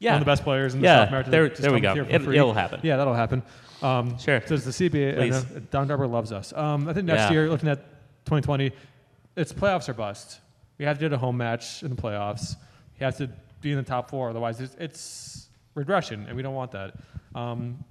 Yeah. 0.00 0.12
one 0.12 0.20
of 0.20 0.26
the 0.26 0.30
best 0.30 0.42
players 0.44 0.74
in 0.74 0.80
the 0.80 0.86
Yeah, 0.86 0.98
South 0.98 1.08
America. 1.08 1.30
there- 1.30 1.48
there 1.48 1.72
we 1.72 1.80
go. 1.80 1.94
It, 1.94 2.10
it'll 2.28 2.52
happen. 2.52 2.80
Yeah, 2.82 2.96
that'll 2.98 3.14
happen. 3.14 3.42
Um, 3.80 4.18
Sure. 4.18 4.42
So 4.44 4.54
it's 4.54 4.64
the 4.64 4.70
CBA. 4.90 5.16
Please. 5.16 5.30
know, 5.50 5.60
Don 5.70 5.86
Garber 5.88 6.06
loves 6.06 6.30
us. 6.32 6.52
Um, 6.52 6.86
I 6.88 6.92
think 6.92 7.06
next 7.06 7.22
Yeah. 7.22 7.30
year, 7.32 7.48
looking 7.48 7.68
at 7.70 7.78
2020, 8.26 8.72
it's 9.36 9.52
playoffs 9.52 9.88
or 9.88 9.94
bust. 9.94 10.40
We 10.78 10.84
have 10.84 10.98
to 10.98 11.08
do 11.08 11.14
a 11.14 11.18
home 11.18 11.36
match 11.38 11.82
in 11.82 11.88
the 11.94 12.00
playoffs. 12.00 12.56
You 12.98 13.04
has 13.04 13.18
to 13.18 13.30
be 13.60 13.70
in 13.70 13.76
the 13.76 13.82
top 13.82 14.10
four, 14.10 14.30
otherwise 14.30 14.60
it's, 14.60 14.76
it's 14.78 15.48
regression, 15.74 16.26
and 16.26 16.36
we 16.36 16.42
don't 16.42 16.54
want 16.54 16.72
that. 16.72 16.94
Um, 17.34 17.84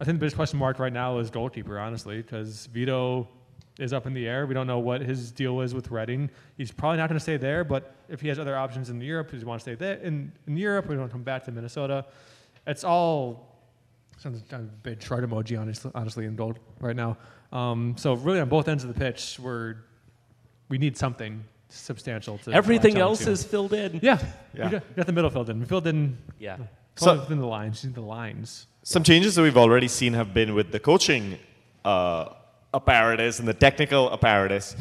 I 0.00 0.04
think 0.04 0.16
the 0.16 0.20
biggest 0.20 0.36
question 0.36 0.58
mark 0.58 0.78
right 0.78 0.92
now 0.92 1.18
is 1.18 1.30
goalkeeper, 1.30 1.78
honestly, 1.78 2.18
because 2.18 2.66
Vito 2.66 3.28
is 3.78 3.92
up 3.92 4.06
in 4.06 4.12
the 4.12 4.26
air. 4.26 4.46
We 4.46 4.54
don't 4.54 4.66
know 4.66 4.78
what 4.78 5.00
his 5.00 5.30
deal 5.30 5.60
is 5.60 5.74
with 5.74 5.90
Reading. 5.90 6.30
He's 6.56 6.70
probably 6.70 6.98
not 6.98 7.08
going 7.08 7.16
to 7.18 7.22
stay 7.22 7.36
there, 7.36 7.64
but 7.64 7.94
if 8.08 8.20
he 8.20 8.28
has 8.28 8.38
other 8.38 8.56
options 8.56 8.90
in 8.90 9.00
Europe, 9.00 9.30
does 9.30 9.40
he 9.40 9.46
want 9.46 9.60
to 9.60 9.62
stay 9.62 9.74
there 9.74 9.96
in, 9.98 10.32
in 10.46 10.56
Europe? 10.56 10.88
We 10.88 10.96
to 10.96 11.08
come 11.08 11.22
back 11.22 11.44
to 11.44 11.52
Minnesota. 11.52 12.04
It's 12.66 12.84
all 12.84 13.52
sounds 14.18 14.42
a 14.52 14.58
big 14.58 15.02
shrug 15.02 15.28
emoji, 15.28 15.58
honestly, 15.58 15.90
honestly, 15.94 16.26
in 16.26 16.36
gold 16.36 16.58
right 16.80 16.94
now. 16.94 17.16
Um, 17.50 17.94
so 17.96 18.14
really, 18.14 18.40
on 18.40 18.48
both 18.48 18.68
ends 18.68 18.84
of 18.84 18.92
the 18.92 18.98
pitch, 18.98 19.38
we're 19.40 19.76
we 20.68 20.78
need 20.78 20.96
something 20.96 21.44
substantial 21.74 22.38
to 22.38 22.52
Everything 22.52 22.98
else 22.98 23.20
onto. 23.22 23.32
is 23.32 23.44
filled 23.44 23.72
in. 23.72 24.00
Yeah, 24.02 24.18
Yeah. 24.54 24.64
We, 24.66 24.70
got, 24.70 24.82
we 24.90 24.94
got 24.96 25.06
the 25.06 25.12
middle 25.12 25.30
filled 25.30 25.50
in. 25.50 25.60
We 25.60 25.66
filled 25.66 25.86
in. 25.86 26.18
Yeah. 26.38 26.56
So 26.96 27.06
So- 27.06 27.20
within 27.20 27.38
the 27.38 27.46
lines, 27.46 27.82
the 27.82 28.00
lines. 28.00 28.66
Some 28.84 29.04
changes 29.04 29.36
that 29.36 29.42
we've 29.42 29.56
already 29.56 29.86
seen 29.88 30.12
have 30.14 30.34
been 30.34 30.54
with 30.54 30.72
the 30.72 30.80
coaching 30.80 31.38
uh, 31.84 32.30
apparatus 32.74 33.38
and 33.38 33.46
the 33.46 33.54
technical 33.54 34.12
apparatus. 34.12 34.74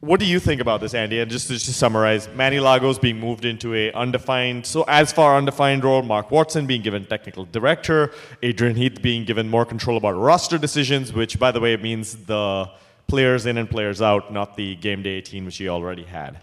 What 0.00 0.20
do 0.20 0.26
you 0.26 0.38
think 0.38 0.60
about 0.60 0.80
this, 0.82 0.92
Andy? 0.94 1.18
And 1.20 1.30
just 1.30 1.46
to, 1.48 1.54
just 1.54 1.64
to 1.66 1.72
summarize, 1.72 2.28
Manny 2.36 2.60
Lagos 2.60 2.98
being 2.98 3.18
moved 3.18 3.44
into 3.46 3.74
a 3.74 3.90
undefined, 3.92 4.66
so 4.66 4.84
as 4.86 5.12
far 5.12 5.36
undefined 5.38 5.82
role. 5.82 6.02
Mark 6.02 6.30
Watson 6.30 6.66
being 6.66 6.82
given 6.82 7.06
technical 7.06 7.46
director. 7.46 8.12
Adrian 8.42 8.76
Heath 8.76 9.00
being 9.00 9.24
given 9.24 9.48
more 9.48 9.64
control 9.64 9.96
about 9.96 10.12
roster 10.12 10.58
decisions, 10.58 11.12
which, 11.14 11.38
by 11.38 11.50
the 11.50 11.58
way, 11.58 11.74
means 11.78 12.16
the 12.26 12.68
players 13.06 13.46
in 13.46 13.58
and 13.58 13.68
players 13.68 14.02
out, 14.02 14.32
not 14.32 14.56
the 14.56 14.76
game 14.76 15.02
day 15.02 15.10
18, 15.10 15.44
which 15.44 15.56
he 15.56 15.68
already 15.68 16.04
had. 16.04 16.38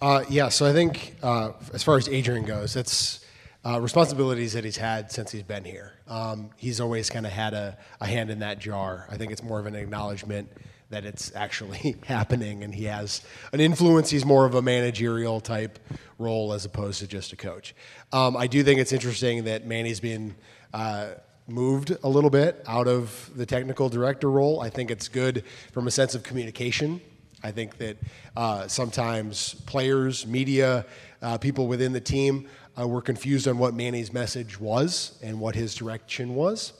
Uh, 0.00 0.24
yeah, 0.30 0.48
so 0.48 0.66
I 0.66 0.72
think 0.72 1.16
uh, 1.22 1.52
as 1.74 1.82
far 1.82 1.96
as 1.96 2.08
Adrian 2.08 2.44
goes, 2.44 2.74
it's 2.76 3.24
uh, 3.66 3.80
responsibilities 3.80 4.54
that 4.54 4.64
he's 4.64 4.78
had 4.78 5.12
since 5.12 5.30
he's 5.30 5.42
been 5.42 5.64
here. 5.64 5.92
Um, 6.08 6.50
he's 6.56 6.80
always 6.80 7.10
kind 7.10 7.26
of 7.26 7.32
had 7.32 7.52
a, 7.52 7.76
a 8.00 8.06
hand 8.06 8.30
in 8.30 8.38
that 8.38 8.58
jar. 8.58 9.06
I 9.10 9.16
think 9.16 9.30
it's 9.32 9.42
more 9.42 9.60
of 9.60 9.66
an 9.66 9.74
acknowledgement 9.74 10.50
that 10.88 11.04
it's 11.04 11.34
actually 11.36 11.96
happening 12.06 12.64
and 12.64 12.74
he 12.74 12.84
has 12.84 13.20
an 13.52 13.60
influence. 13.60 14.10
He's 14.10 14.24
more 14.24 14.46
of 14.46 14.54
a 14.54 14.62
managerial 14.62 15.40
type 15.40 15.78
role 16.18 16.52
as 16.52 16.64
opposed 16.64 17.00
to 17.00 17.06
just 17.06 17.32
a 17.32 17.36
coach. 17.36 17.74
Um, 18.12 18.36
I 18.36 18.46
do 18.46 18.64
think 18.64 18.80
it's 18.80 18.92
interesting 18.92 19.44
that 19.44 19.66
Manny's 19.66 20.00
been. 20.00 20.34
Moved 21.50 21.96
a 22.04 22.08
little 22.08 22.30
bit 22.30 22.62
out 22.68 22.86
of 22.86 23.28
the 23.34 23.44
technical 23.44 23.88
director 23.88 24.30
role. 24.30 24.60
I 24.60 24.70
think 24.70 24.88
it's 24.88 25.08
good 25.08 25.42
from 25.72 25.88
a 25.88 25.90
sense 25.90 26.14
of 26.14 26.22
communication. 26.22 27.00
I 27.42 27.50
think 27.50 27.76
that 27.78 27.96
uh, 28.36 28.68
sometimes 28.68 29.54
players, 29.66 30.28
media, 30.28 30.86
uh, 31.20 31.38
people 31.38 31.66
within 31.66 31.92
the 31.92 32.00
team 32.00 32.46
uh, 32.78 32.86
were 32.86 33.02
confused 33.02 33.48
on 33.48 33.58
what 33.58 33.74
Manny's 33.74 34.12
message 34.12 34.60
was 34.60 35.18
and 35.24 35.40
what 35.40 35.56
his 35.56 35.74
direction 35.74 36.36
was. 36.36 36.72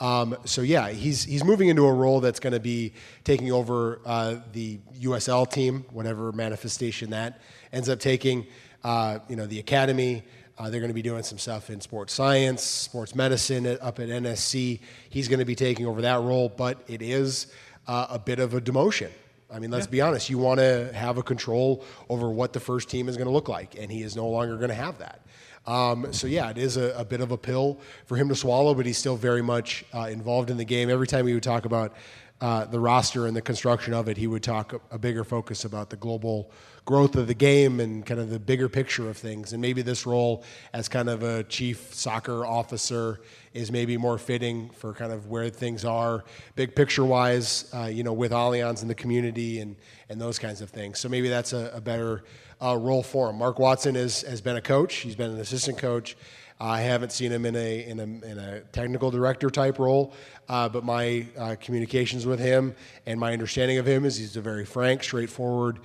Um, 0.00 0.36
so 0.44 0.62
yeah, 0.62 0.88
he's 0.88 1.22
he's 1.22 1.44
moving 1.44 1.68
into 1.68 1.86
a 1.86 1.92
role 1.92 2.18
that's 2.18 2.40
going 2.40 2.54
to 2.54 2.60
be 2.60 2.94
taking 3.22 3.52
over 3.52 4.00
uh, 4.04 4.38
the 4.52 4.80
USL 5.00 5.48
team, 5.48 5.84
whatever 5.90 6.32
manifestation 6.32 7.10
that 7.10 7.40
ends 7.72 7.88
up 7.88 8.00
taking. 8.00 8.48
Uh, 8.82 9.20
you 9.28 9.36
know, 9.36 9.46
the 9.46 9.60
academy. 9.60 10.24
Uh, 10.58 10.68
they're 10.70 10.80
going 10.80 10.90
to 10.90 10.94
be 10.94 11.02
doing 11.02 11.22
some 11.22 11.38
stuff 11.38 11.70
in 11.70 11.80
sports 11.80 12.12
science, 12.12 12.62
sports 12.62 13.14
medicine 13.14 13.64
at, 13.64 13.80
up 13.80 14.00
at 14.00 14.08
NSC. 14.08 14.80
He's 15.08 15.28
going 15.28 15.38
to 15.38 15.44
be 15.44 15.54
taking 15.54 15.86
over 15.86 16.02
that 16.02 16.20
role, 16.20 16.48
but 16.48 16.78
it 16.88 17.00
is 17.00 17.46
uh, 17.86 18.08
a 18.10 18.18
bit 18.18 18.40
of 18.40 18.54
a 18.54 18.60
demotion. 18.60 19.10
I 19.50 19.60
mean, 19.60 19.70
let's 19.70 19.86
be 19.86 20.00
honest. 20.00 20.28
You 20.28 20.36
want 20.36 20.60
to 20.60 20.90
have 20.92 21.16
a 21.16 21.22
control 21.22 21.84
over 22.08 22.28
what 22.28 22.52
the 22.52 22.60
first 22.60 22.90
team 22.90 23.08
is 23.08 23.16
going 23.16 23.28
to 23.28 23.32
look 23.32 23.48
like, 23.48 23.78
and 23.78 23.90
he 23.90 24.02
is 24.02 24.14
no 24.14 24.28
longer 24.28 24.56
going 24.56 24.68
to 24.68 24.74
have 24.74 24.98
that. 24.98 25.22
Um, 25.66 26.12
so 26.12 26.26
yeah, 26.26 26.50
it 26.50 26.58
is 26.58 26.76
a, 26.76 26.94
a, 26.96 27.04
bit 27.04 27.20
of 27.20 27.30
a 27.30 27.36
pill 27.36 27.78
for 28.06 28.16
him 28.16 28.28
to 28.30 28.34
swallow, 28.34 28.74
but 28.74 28.86
he's 28.86 28.98
still 28.98 29.16
very 29.16 29.42
much 29.42 29.84
uh, 29.94 30.08
involved 30.10 30.50
in 30.50 30.56
the 30.56 30.64
game. 30.64 30.88
Every 30.88 31.06
time 31.06 31.26
he 31.26 31.34
would 31.34 31.42
talk 31.42 31.66
about 31.66 31.94
uh, 32.40 32.64
the 32.64 32.80
roster 32.80 33.26
and 33.26 33.36
the 33.36 33.42
construction 33.42 33.92
of 33.92 34.08
it, 34.08 34.16
he 34.16 34.26
would 34.26 34.42
talk 34.42 34.72
a, 34.72 34.80
a, 34.92 34.98
bigger 34.98 35.24
focus 35.24 35.64
about 35.64 35.90
the 35.90 35.96
global 35.96 36.50
growth 36.88 37.16
of 37.16 37.26
the 37.26 37.34
game 37.34 37.80
and 37.80 38.06
kind 38.06 38.18
of 38.18 38.30
the 38.30 38.38
bigger 38.38 38.66
picture 38.66 39.10
of 39.10 39.16
things. 39.18 39.52
And 39.52 39.60
maybe 39.60 39.82
this 39.82 40.06
role 40.06 40.42
as 40.72 40.88
kind 40.88 41.10
of 41.10 41.22
a 41.22 41.44
chief 41.44 41.92
soccer 41.92 42.46
officer 42.46 43.20
is 43.52 43.70
maybe 43.70 43.98
more 43.98 44.16
fitting 44.16 44.70
for 44.70 44.94
kind 44.94 45.12
of 45.12 45.26
where 45.26 45.50
things 45.50 45.84
are, 45.84 46.24
big 46.56 46.74
picture 46.74 47.04
wise, 47.04 47.70
uh, 47.74 47.90
you 47.92 48.04
know, 48.04 48.14
with 48.14 48.32
Allianz 48.32 48.80
and 48.80 48.88
the 48.88 48.94
community 48.94 49.60
and, 49.60 49.76
and 50.08 50.18
those 50.18 50.38
kinds 50.38 50.62
of 50.62 50.70
things. 50.70 50.98
So 50.98 51.10
maybe 51.10 51.28
that's 51.28 51.52
a, 51.52 51.70
a 51.74 51.80
better 51.82 52.24
uh, 52.62 52.78
role 52.78 53.02
for 53.02 53.28
him. 53.28 53.36
Mark 53.36 53.58
Watson 53.58 53.94
is, 53.94 54.22
has 54.22 54.40
been 54.40 54.56
a 54.56 54.62
coach, 54.62 54.94
he's 54.94 55.14
been 55.14 55.32
an 55.32 55.40
assistant 55.40 55.76
coach. 55.76 56.16
I 56.60 56.80
haven't 56.80 57.12
seen 57.12 57.30
him 57.30 57.46
in 57.46 57.54
a, 57.54 57.86
in 57.86 58.00
a, 58.00 58.02
in 58.02 58.38
a 58.38 58.60
technical 58.72 59.12
director 59.12 59.48
type 59.48 59.78
role, 59.78 60.12
uh, 60.48 60.68
but 60.68 60.82
my 60.82 61.26
uh, 61.38 61.54
communications 61.60 62.26
with 62.26 62.40
him 62.40 62.74
and 63.06 63.20
my 63.20 63.32
understanding 63.32 63.78
of 63.78 63.86
him 63.86 64.04
is 64.04 64.16
he's 64.16 64.36
a 64.36 64.40
very 64.40 64.64
frank, 64.64 65.04
straightforward 65.04 65.78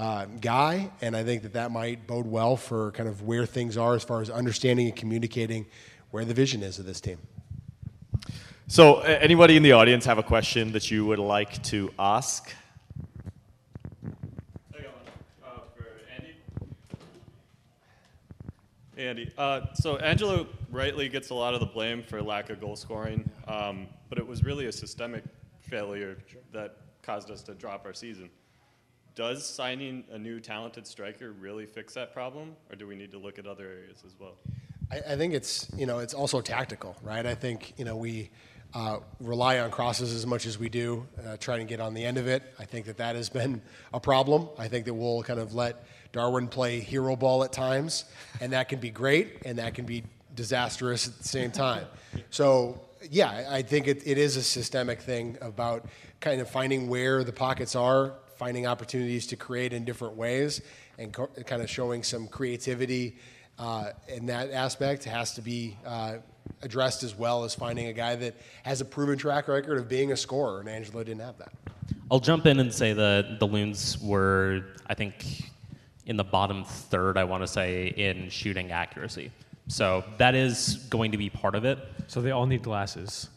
uh, 0.00 0.24
guy, 0.40 0.90
and 1.02 1.14
I 1.14 1.22
think 1.22 1.42
that 1.42 1.52
that 1.52 1.70
might 1.70 2.06
bode 2.06 2.24
well 2.24 2.56
for 2.56 2.90
kind 2.92 3.06
of 3.06 3.20
where 3.20 3.44
things 3.44 3.76
are 3.76 3.94
as 3.94 4.02
far 4.02 4.22
as 4.22 4.30
understanding 4.30 4.86
and 4.86 4.96
communicating 4.96 5.66
where 6.10 6.24
the 6.24 6.32
vision 6.32 6.62
is 6.62 6.78
of 6.78 6.86
this 6.86 7.02
team. 7.02 7.18
So, 8.66 9.00
anybody 9.00 9.58
in 9.58 9.62
the 9.62 9.72
audience 9.72 10.06
have 10.06 10.16
a 10.16 10.22
question 10.22 10.72
that 10.72 10.90
you 10.90 11.04
would 11.04 11.18
like 11.18 11.62
to 11.64 11.92
ask? 11.98 12.50
I 14.74 14.80
got 14.80 14.94
uh 15.44 15.50
for 15.76 15.86
Andy. 16.16 16.34
Andy, 18.96 19.30
uh, 19.36 19.66
so 19.74 19.98
Angelo 19.98 20.46
rightly 20.70 21.10
gets 21.10 21.28
a 21.28 21.34
lot 21.34 21.52
of 21.52 21.60
the 21.60 21.66
blame 21.66 22.02
for 22.02 22.22
lack 22.22 22.48
of 22.48 22.58
goal 22.58 22.74
scoring, 22.74 23.28
um, 23.48 23.86
but 24.08 24.16
it 24.16 24.26
was 24.26 24.44
really 24.44 24.64
a 24.64 24.72
systemic 24.72 25.24
failure 25.60 26.16
that 26.54 26.78
caused 27.02 27.30
us 27.30 27.42
to 27.42 27.52
drop 27.52 27.84
our 27.84 27.92
season. 27.92 28.30
Does 29.20 29.44
signing 29.44 30.04
a 30.12 30.18
new 30.18 30.40
talented 30.40 30.86
striker 30.86 31.32
really 31.32 31.66
fix 31.66 31.92
that 31.92 32.14
problem, 32.14 32.56
or 32.70 32.76
do 32.76 32.86
we 32.86 32.96
need 32.96 33.10
to 33.10 33.18
look 33.18 33.38
at 33.38 33.46
other 33.46 33.66
areas 33.66 34.02
as 34.06 34.14
well? 34.18 34.32
I, 34.90 35.12
I 35.12 35.16
think 35.16 35.34
it's 35.34 35.68
you 35.76 35.84
know 35.84 35.98
it's 35.98 36.14
also 36.14 36.40
tactical, 36.40 36.96
right? 37.02 37.26
I 37.26 37.34
think 37.34 37.74
you 37.76 37.84
know 37.84 37.96
we 37.96 38.30
uh, 38.72 39.00
rely 39.20 39.58
on 39.58 39.70
crosses 39.70 40.14
as 40.14 40.26
much 40.26 40.46
as 40.46 40.58
we 40.58 40.70
do, 40.70 41.06
uh, 41.22 41.36
trying 41.36 41.58
to 41.58 41.66
get 41.66 41.80
on 41.80 41.92
the 41.92 42.02
end 42.02 42.16
of 42.16 42.28
it. 42.28 42.42
I 42.58 42.64
think 42.64 42.86
that 42.86 42.96
that 42.96 43.14
has 43.14 43.28
been 43.28 43.60
a 43.92 44.00
problem. 44.00 44.48
I 44.58 44.68
think 44.68 44.86
that 44.86 44.94
we'll 44.94 45.22
kind 45.22 45.38
of 45.38 45.52
let 45.52 45.84
Darwin 46.12 46.48
play 46.48 46.80
hero 46.80 47.14
ball 47.14 47.44
at 47.44 47.52
times, 47.52 48.06
and 48.40 48.54
that 48.54 48.70
can 48.70 48.80
be 48.80 48.88
great, 48.88 49.42
and 49.44 49.58
that 49.58 49.74
can 49.74 49.84
be 49.84 50.02
disastrous 50.34 51.08
at 51.08 51.18
the 51.18 51.28
same 51.28 51.50
time. 51.50 51.84
So 52.30 52.80
yeah, 53.10 53.48
I 53.50 53.60
think 53.60 53.86
it, 53.86 54.02
it 54.06 54.16
is 54.16 54.38
a 54.38 54.42
systemic 54.42 55.02
thing 55.02 55.36
about 55.42 55.86
kind 56.20 56.40
of 56.40 56.48
finding 56.48 56.88
where 56.88 57.22
the 57.22 57.32
pockets 57.32 57.76
are, 57.76 58.14
finding 58.40 58.66
opportunities 58.66 59.26
to 59.26 59.36
create 59.36 59.74
in 59.74 59.84
different 59.84 60.16
ways, 60.16 60.62
and 60.98 61.12
co- 61.12 61.28
kind 61.44 61.60
of 61.60 61.68
showing 61.68 62.02
some 62.02 62.26
creativity 62.26 63.18
uh, 63.58 63.90
in 64.08 64.24
that 64.24 64.50
aspect 64.50 65.04
has 65.04 65.34
to 65.34 65.42
be 65.42 65.76
uh, 65.84 66.14
addressed 66.62 67.02
as 67.02 67.14
well 67.14 67.44
as 67.44 67.54
finding 67.54 67.88
a 67.88 67.92
guy 67.92 68.16
that 68.16 68.34
has 68.62 68.80
a 68.80 68.84
proven 68.86 69.18
track 69.18 69.46
record 69.46 69.76
of 69.76 69.90
being 69.90 70.12
a 70.12 70.16
scorer, 70.16 70.60
and 70.60 70.70
Angelo 70.70 71.04
didn't 71.04 71.20
have 71.20 71.36
that. 71.36 71.52
I'll 72.10 72.18
jump 72.18 72.46
in 72.46 72.60
and 72.60 72.72
say 72.72 72.94
that 72.94 73.38
the 73.40 73.46
Loons 73.46 74.00
were, 74.00 74.64
I 74.86 74.94
think, 74.94 75.50
in 76.06 76.16
the 76.16 76.24
bottom 76.24 76.64
third, 76.64 77.18
I 77.18 77.24
want 77.24 77.42
to 77.42 77.46
say, 77.46 77.88
in 77.88 78.30
shooting 78.30 78.72
accuracy. 78.72 79.30
So 79.68 80.02
that 80.16 80.34
is 80.34 80.86
going 80.88 81.12
to 81.12 81.18
be 81.18 81.28
part 81.28 81.54
of 81.54 81.66
it. 81.66 81.78
So 82.06 82.22
they 82.22 82.30
all 82.30 82.46
need 82.46 82.62
glasses. 82.62 83.28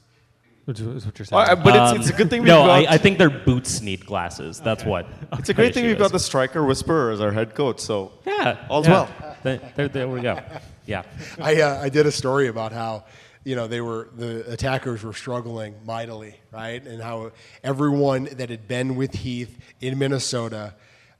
Which 0.65 0.79
is 0.79 1.05
what 1.05 1.19
you're 1.19 1.25
saying. 1.25 1.45
Well, 1.45 1.55
but 1.57 1.75
um, 1.75 1.97
it's, 1.97 2.07
it's, 2.07 2.15
a 2.15 2.17
good 2.17 2.29
thing. 2.29 2.41
We've 2.43 2.47
no, 2.47 2.67
got... 2.67 2.69
I, 2.69 2.93
I, 2.93 2.97
think 2.97 3.17
their 3.17 3.29
boots 3.29 3.81
need 3.81 4.05
glasses. 4.05 4.61
That's 4.61 4.81
okay. 4.81 4.89
what. 4.89 5.07
It's 5.33 5.49
a 5.49 5.53
great 5.53 5.73
thing 5.73 5.85
we've 5.85 5.95
is. 5.95 6.01
got 6.01 6.13
the 6.13 6.19
striker 6.19 6.63
whisperer 6.63 7.11
as 7.11 7.19
our 7.19 7.31
head 7.31 7.53
coach. 7.53 7.81
So 7.81 8.13
yeah, 8.25 8.65
all's 8.69 8.87
yeah. 8.87 8.93
well. 8.93 9.37
There, 9.43 9.89
there, 9.89 10.07
we 10.07 10.21
go. 10.21 10.39
Yeah. 10.85 11.03
I 11.41 11.61
uh, 11.61 11.81
I 11.81 11.89
did 11.89 12.05
a 12.05 12.11
story 12.11 12.47
about 12.47 12.71
how 12.71 13.03
you 13.43 13.57
know 13.57 13.67
they 13.67 13.81
were 13.81 14.07
the 14.15 14.49
attackers 14.49 15.03
were 15.03 15.13
struggling 15.13 15.75
mightily, 15.85 16.39
right, 16.51 16.81
and 16.81 17.01
how 17.01 17.31
everyone 17.61 18.29
that 18.31 18.49
had 18.49 18.65
been 18.65 18.95
with 18.95 19.13
Heath 19.13 19.59
in 19.81 19.99
Minnesota 19.99 20.75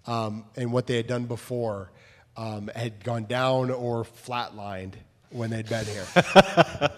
um, 0.08 0.46
and 0.56 0.72
what 0.72 0.88
they 0.88 0.96
had 0.96 1.08
done 1.08 1.26
before 1.26 1.92
um, 2.38 2.70
had 2.74 3.04
gone 3.04 3.26
down 3.26 3.72
or 3.72 4.04
flatlined 4.04 4.94
when 5.34 5.50
they'd 5.50 5.68
been 5.68 5.86
here. 5.86 6.06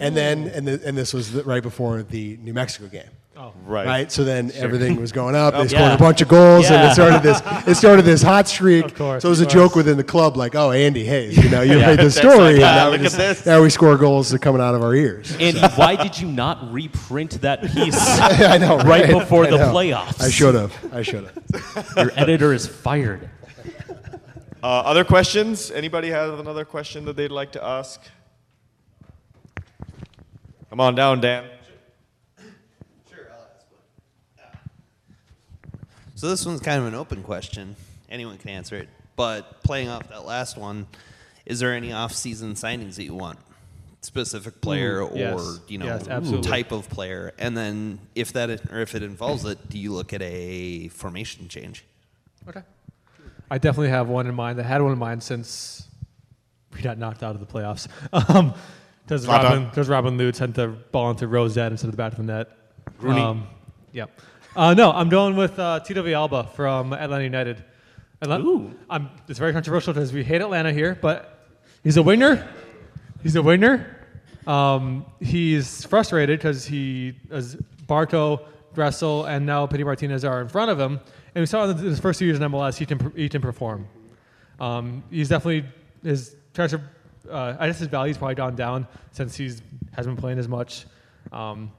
and 0.00 0.16
then, 0.16 0.48
and, 0.48 0.66
the, 0.66 0.80
and 0.84 0.96
this 0.96 1.12
was 1.12 1.32
the, 1.32 1.44
right 1.44 1.62
before 1.62 2.02
the 2.02 2.36
New 2.38 2.54
Mexico 2.54 2.88
game. 2.88 3.10
Oh. 3.34 3.52
Right. 3.64 3.86
Right. 3.86 4.12
So 4.12 4.24
then 4.24 4.50
sure. 4.50 4.62
everything 4.62 5.00
was 5.00 5.10
going 5.10 5.34
up. 5.34 5.54
They 5.62 5.68
scored 5.68 5.82
yeah. 5.82 5.94
a 5.94 5.98
bunch 5.98 6.20
of 6.20 6.28
goals, 6.28 6.68
yeah. 6.68 6.76
and 6.76 6.90
it 6.90 6.94
started 6.94 7.22
this. 7.22 7.40
It 7.66 7.74
started 7.76 8.04
this 8.04 8.20
hot 8.22 8.48
streak. 8.48 8.84
Of 8.84 8.94
course, 8.94 9.22
so 9.22 9.28
it 9.28 9.30
was 9.30 9.40
a 9.40 9.46
joke 9.46 9.74
within 9.74 9.96
the 9.96 10.04
club, 10.04 10.36
like, 10.36 10.54
"Oh, 10.54 10.70
Andy 10.70 11.04
Hayes, 11.04 11.36
you 11.42 11.48
know, 11.48 11.62
you 11.62 11.78
yeah. 11.78 11.86
made 11.86 12.00
the 12.00 12.10
story, 12.10 12.54
like, 12.54 12.54
and 12.56 12.64
ah, 12.64 12.90
now, 12.90 12.96
just, 12.96 13.46
now, 13.46 13.62
we 13.62 13.70
score 13.70 13.96
goals 13.96 14.34
are 14.34 14.38
coming 14.38 14.60
out 14.60 14.74
of 14.74 14.82
our 14.82 14.94
ears." 14.94 15.36
Andy, 15.38 15.60
so. 15.60 15.68
why 15.76 15.94
did 15.96 16.18
you 16.18 16.26
not 16.28 16.72
reprint 16.72 17.40
that 17.42 17.62
piece? 17.62 17.96
I 17.98 18.58
know, 18.58 18.78
right, 18.78 19.04
right 19.04 19.10
before 19.10 19.46
I 19.46 19.50
the 19.50 19.58
know. 19.58 19.72
playoffs. 19.72 20.20
I 20.20 20.30
should 20.30 20.54
have. 20.54 20.74
I 20.92 21.02
should 21.02 21.24
have. 21.24 21.92
Your 21.96 22.12
editor 22.16 22.52
is 22.52 22.66
fired. 22.66 23.28
Uh, 24.62 24.66
other 24.66 25.02
questions? 25.02 25.72
Anybody 25.72 26.08
have 26.10 26.38
another 26.38 26.64
question 26.64 27.04
that 27.06 27.16
they'd 27.16 27.32
like 27.32 27.50
to 27.52 27.64
ask? 27.64 28.00
Come 30.70 30.78
on 30.78 30.94
down, 30.94 31.20
Dan. 31.20 31.48
Sure, 33.12 33.26
I'll 33.32 33.48
ask 33.56 33.66
one. 34.36 34.50
So 36.14 36.28
this 36.28 36.46
one's 36.46 36.60
kind 36.60 36.80
of 36.80 36.86
an 36.86 36.94
open 36.94 37.24
question. 37.24 37.74
Anyone 38.08 38.38
can 38.38 38.50
answer 38.50 38.76
it. 38.76 38.88
But 39.16 39.64
playing 39.64 39.88
off 39.88 40.08
that 40.10 40.24
last 40.24 40.56
one, 40.56 40.86
is 41.44 41.58
there 41.58 41.74
any 41.74 41.92
off-season 41.92 42.54
signings 42.54 42.94
that 42.94 43.04
you 43.04 43.14
want? 43.14 43.40
Specific 44.00 44.60
player 44.60 45.00
Ooh, 45.00 45.06
or 45.06 45.16
yes. 45.16 45.60
you 45.68 45.78
know 45.78 45.86
yes, 45.86 46.46
type 46.46 46.72
of 46.72 46.88
player, 46.88 47.32
and 47.38 47.56
then 47.56 48.00
if 48.16 48.32
that 48.32 48.50
or 48.72 48.80
if 48.80 48.96
it 48.96 49.02
involves 49.04 49.44
it, 49.44 49.68
do 49.68 49.78
you 49.78 49.92
look 49.92 50.12
at 50.12 50.22
a 50.22 50.88
formation 50.88 51.46
change? 51.48 51.84
Okay. 52.48 52.62
I 53.50 53.58
definitely 53.58 53.90
have 53.90 54.08
one 54.08 54.26
in 54.26 54.34
mind. 54.34 54.60
I 54.60 54.62
had 54.62 54.80
one 54.82 54.92
in 54.92 54.98
mind 54.98 55.22
since 55.22 55.88
we 56.74 56.80
got 56.80 56.98
knocked 56.98 57.22
out 57.22 57.34
of 57.34 57.40
the 57.40 57.46
playoffs. 57.46 57.88
Um, 58.34 58.54
does 59.06 59.26
Robin 59.26 59.68
does 59.74 59.88
Robin 59.88 60.16
Lod 60.16 60.36
send 60.36 60.54
the 60.54 60.68
ball 60.68 61.10
into 61.10 61.26
Rose 61.26 61.54
dead 61.54 61.72
instead 61.72 61.88
of 61.88 61.92
the 61.92 61.96
back 61.96 62.12
of 62.12 62.18
the 62.18 62.24
net? 62.24 62.48
Rooney. 63.00 63.20
Um, 63.20 63.46
yep. 63.92 64.10
Uh, 64.54 64.74
no, 64.74 64.92
I'm 64.92 65.08
going 65.08 65.36
with 65.36 65.58
uh, 65.58 65.80
Tito 65.80 66.02
Villalba 66.02 66.48
from 66.50 66.92
Atlanta 66.92 67.24
United. 67.24 67.64
Atlanta, 68.20 68.44
Ooh. 68.44 68.74
I'm, 68.88 69.10
it's 69.28 69.38
very 69.38 69.52
controversial 69.52 69.92
because 69.92 70.12
we 70.12 70.22
hate 70.22 70.40
Atlanta 70.40 70.72
here, 70.72 70.96
but 71.00 71.46
he's 71.82 71.96
a 71.96 72.02
winger. 72.02 72.48
He's 73.22 73.34
a 73.34 73.42
winger. 73.42 73.98
Um, 74.46 75.06
he's 75.20 75.84
frustrated 75.86 76.38
because 76.38 76.64
he, 76.64 77.14
as 77.30 77.56
Barco, 77.86 78.44
Gressel, 78.74 79.28
and 79.28 79.46
now 79.46 79.66
Pity 79.66 79.84
Martinez 79.84 80.24
are 80.24 80.40
in 80.40 80.48
front 80.48 80.70
of 80.70 80.78
him. 80.78 81.00
And 81.34 81.42
we 81.42 81.46
saw 81.46 81.64
in 81.64 81.76
his 81.76 81.98
first 81.98 82.18
two 82.18 82.26
years 82.26 82.38
in 82.38 82.50
MLS, 82.50 82.76
he 82.76 82.86
can, 82.86 83.12
he 83.16 83.28
can 83.28 83.40
perform. 83.40 83.86
Um, 84.60 85.02
he's 85.10 85.28
definitely, 85.28 85.68
his 86.02 86.36
treasure, 86.52 86.82
uh, 87.30 87.56
I 87.58 87.66
guess 87.66 87.78
his 87.78 87.88
value's 87.88 88.18
probably 88.18 88.34
gone 88.34 88.54
down 88.54 88.86
since 89.12 89.34
he's 89.34 89.62
hasn't 89.92 90.16
been 90.16 90.20
playing 90.20 90.38
as 90.38 90.48
much. 90.48 90.86
Um, 91.32 91.70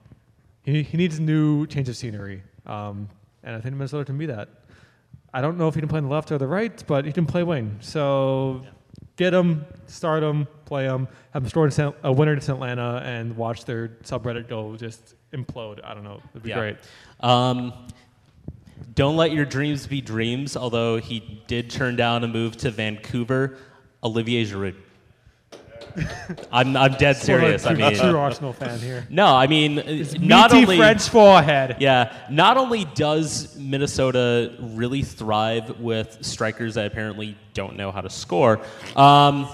he, 0.63 0.83
he 0.83 0.97
needs 0.97 1.17
a 1.17 1.21
new 1.21 1.67
change 1.67 1.89
of 1.89 1.97
scenery. 1.97 2.43
Um, 2.65 3.09
and 3.43 3.55
I 3.55 3.59
think 3.59 3.75
Minnesota 3.75 4.05
can 4.05 4.17
be 4.17 4.27
that. 4.27 4.49
I 5.33 5.41
don't 5.41 5.57
know 5.57 5.67
if 5.67 5.75
he 5.75 5.81
can 5.81 5.89
play 5.89 5.97
on 5.97 6.03
the 6.03 6.09
left 6.09 6.31
or 6.31 6.37
the 6.37 6.47
right, 6.47 6.83
but 6.87 7.05
he 7.05 7.11
can 7.11 7.25
play 7.25 7.43
wing. 7.43 7.77
So 7.81 8.61
yeah. 8.63 8.69
get 9.17 9.33
him, 9.33 9.65
start 9.87 10.23
him, 10.23 10.47
play 10.65 10.85
him, 10.85 11.07
have 11.31 11.43
him 11.43 11.49
score 11.49 11.69
a 12.03 12.11
winner 12.11 12.35
to 12.35 12.51
Atlanta, 12.51 13.01
and 13.03 13.35
watch 13.35 13.65
their 13.65 13.89
subreddit 14.03 14.47
go 14.47 14.77
just 14.77 15.15
implode. 15.33 15.83
I 15.83 15.93
don't 15.93 16.03
know. 16.03 16.21
It'd 16.31 16.43
be 16.43 16.49
yeah. 16.49 16.59
great. 16.59 16.77
Um, 17.19 17.73
don't 18.93 19.15
let 19.15 19.31
your 19.31 19.45
dreams 19.45 19.87
be 19.87 20.01
dreams, 20.01 20.55
although 20.55 20.97
he 20.97 21.43
did 21.47 21.69
turn 21.69 21.95
down 21.95 22.23
a 22.23 22.27
move 22.27 22.57
to 22.57 22.71
Vancouver. 22.71 23.57
Olivier 24.03 24.45
Giroud. 24.45 24.75
I'm, 26.51 26.75
I'm 26.75 26.93
dead 26.93 27.17
serious. 27.17 27.65
I 27.65 27.73
mean, 27.73 27.95
true 27.95 28.17
Arsenal 28.17 28.53
fan 28.53 28.79
here. 28.79 29.05
No, 29.09 29.27
I 29.27 29.47
mean, 29.47 29.77
it's 29.77 30.17
not 30.19 30.53
only 30.53 30.77
French 30.77 31.07
forehead. 31.09 31.77
Yeah, 31.79 32.15
not 32.29 32.57
only 32.57 32.85
does 32.85 33.57
Minnesota 33.57 34.55
really 34.59 35.03
thrive 35.03 35.79
with 35.79 36.17
strikers 36.21 36.75
that 36.75 36.87
apparently 36.87 37.37
don't 37.53 37.75
know 37.75 37.91
how 37.91 38.01
to 38.01 38.09
score, 38.09 38.61
um, 38.95 39.47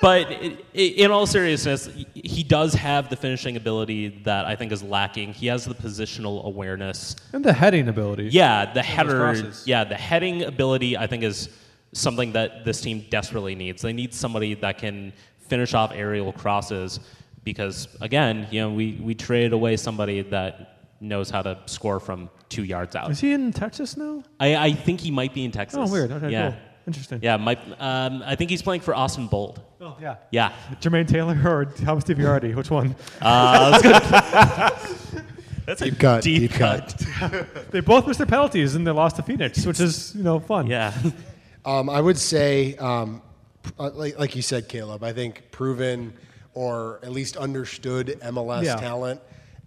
but 0.00 0.26
i- 0.28 0.56
i- 0.74 0.78
in 0.78 1.10
all 1.10 1.26
seriousness, 1.26 1.88
he 2.14 2.42
does 2.42 2.74
have 2.74 3.08
the 3.10 3.16
finishing 3.16 3.56
ability 3.56 4.08
that 4.24 4.44
I 4.46 4.54
think 4.56 4.72
is 4.72 4.82
lacking. 4.82 5.32
He 5.32 5.46
has 5.48 5.64
the 5.64 5.74
positional 5.74 6.44
awareness. 6.44 7.16
And 7.32 7.44
the 7.44 7.52
heading 7.52 7.88
ability. 7.88 8.28
Yeah, 8.32 8.72
the 8.72 8.82
header. 8.82 9.52
Yeah, 9.64 9.84
the 9.84 9.94
heading 9.94 10.42
ability 10.44 10.96
I 10.96 11.06
think 11.06 11.22
is 11.22 11.48
something 11.92 12.32
that 12.32 12.64
this 12.64 12.80
team 12.80 13.04
desperately 13.10 13.54
needs. 13.54 13.82
They 13.82 13.92
need 13.92 14.12
somebody 14.14 14.54
that 14.54 14.78
can 14.78 15.12
finish 15.48 15.72
off 15.74 15.92
aerial 15.94 16.32
crosses 16.32 17.00
because 17.44 17.88
again, 18.00 18.46
you 18.50 18.60
know, 18.60 18.70
we 18.70 18.98
we 19.02 19.14
traded 19.14 19.52
away 19.52 19.76
somebody 19.76 20.20
that 20.22 20.74
knows 21.00 21.30
how 21.30 21.40
to 21.42 21.56
score 21.66 21.98
from 22.00 22.28
two 22.48 22.64
yards 22.64 22.94
out. 22.96 23.10
Is 23.10 23.20
he 23.20 23.32
in 23.32 23.52
Texas 23.52 23.96
now? 23.96 24.22
I, 24.40 24.56
I 24.56 24.72
think 24.72 25.00
he 25.00 25.10
might 25.10 25.32
be 25.32 25.44
in 25.44 25.50
Texas. 25.52 25.78
Oh, 25.80 25.90
weird. 25.90 26.10
Okay, 26.10 26.30
yeah. 26.30 26.50
cool. 26.50 26.58
Interesting. 26.88 27.20
Yeah, 27.22 27.36
might, 27.36 27.58
um, 27.80 28.22
I 28.26 28.34
think 28.34 28.50
he's 28.50 28.62
playing 28.62 28.80
for 28.80 28.94
Austin 28.94 29.26
Bold. 29.28 29.60
Oh, 29.80 29.96
yeah. 30.00 30.16
Yeah. 30.32 30.52
Jermaine 30.80 31.06
Taylor 31.06 31.38
or 31.44 31.64
Thomas 31.66 32.04
DiViardi? 32.04 32.54
Which 32.54 32.70
one? 32.70 32.96
Uh, 33.20 33.78
let's 33.80 35.12
go- 35.12 35.20
a 35.68 35.76
Deep 35.76 35.98
cut, 35.98 36.22
deep, 36.22 36.50
deep 36.50 36.52
cut. 36.52 37.00
they 37.70 37.80
both 37.80 38.06
missed 38.06 38.18
their 38.18 38.26
penalties 38.26 38.74
and 38.74 38.86
they 38.86 38.90
lost 38.90 39.16
to 39.16 39.22
Phoenix, 39.22 39.64
which 39.66 39.78
is 39.80 40.14
you 40.14 40.22
know 40.24 40.40
fun. 40.40 40.66
Yeah. 40.66 40.92
Um, 41.64 41.90
I 41.90 42.00
would 42.00 42.16
say, 42.18 42.74
um, 42.76 43.20
uh, 43.78 43.90
like, 43.94 44.18
like 44.18 44.34
you 44.34 44.42
said, 44.42 44.68
Caleb, 44.68 45.04
I 45.04 45.12
think 45.12 45.50
proven 45.50 46.14
or 46.54 46.98
at 47.02 47.12
least 47.12 47.36
understood 47.36 48.18
MLS 48.22 48.64
Yeah. 48.64 48.76
talent 48.76 49.20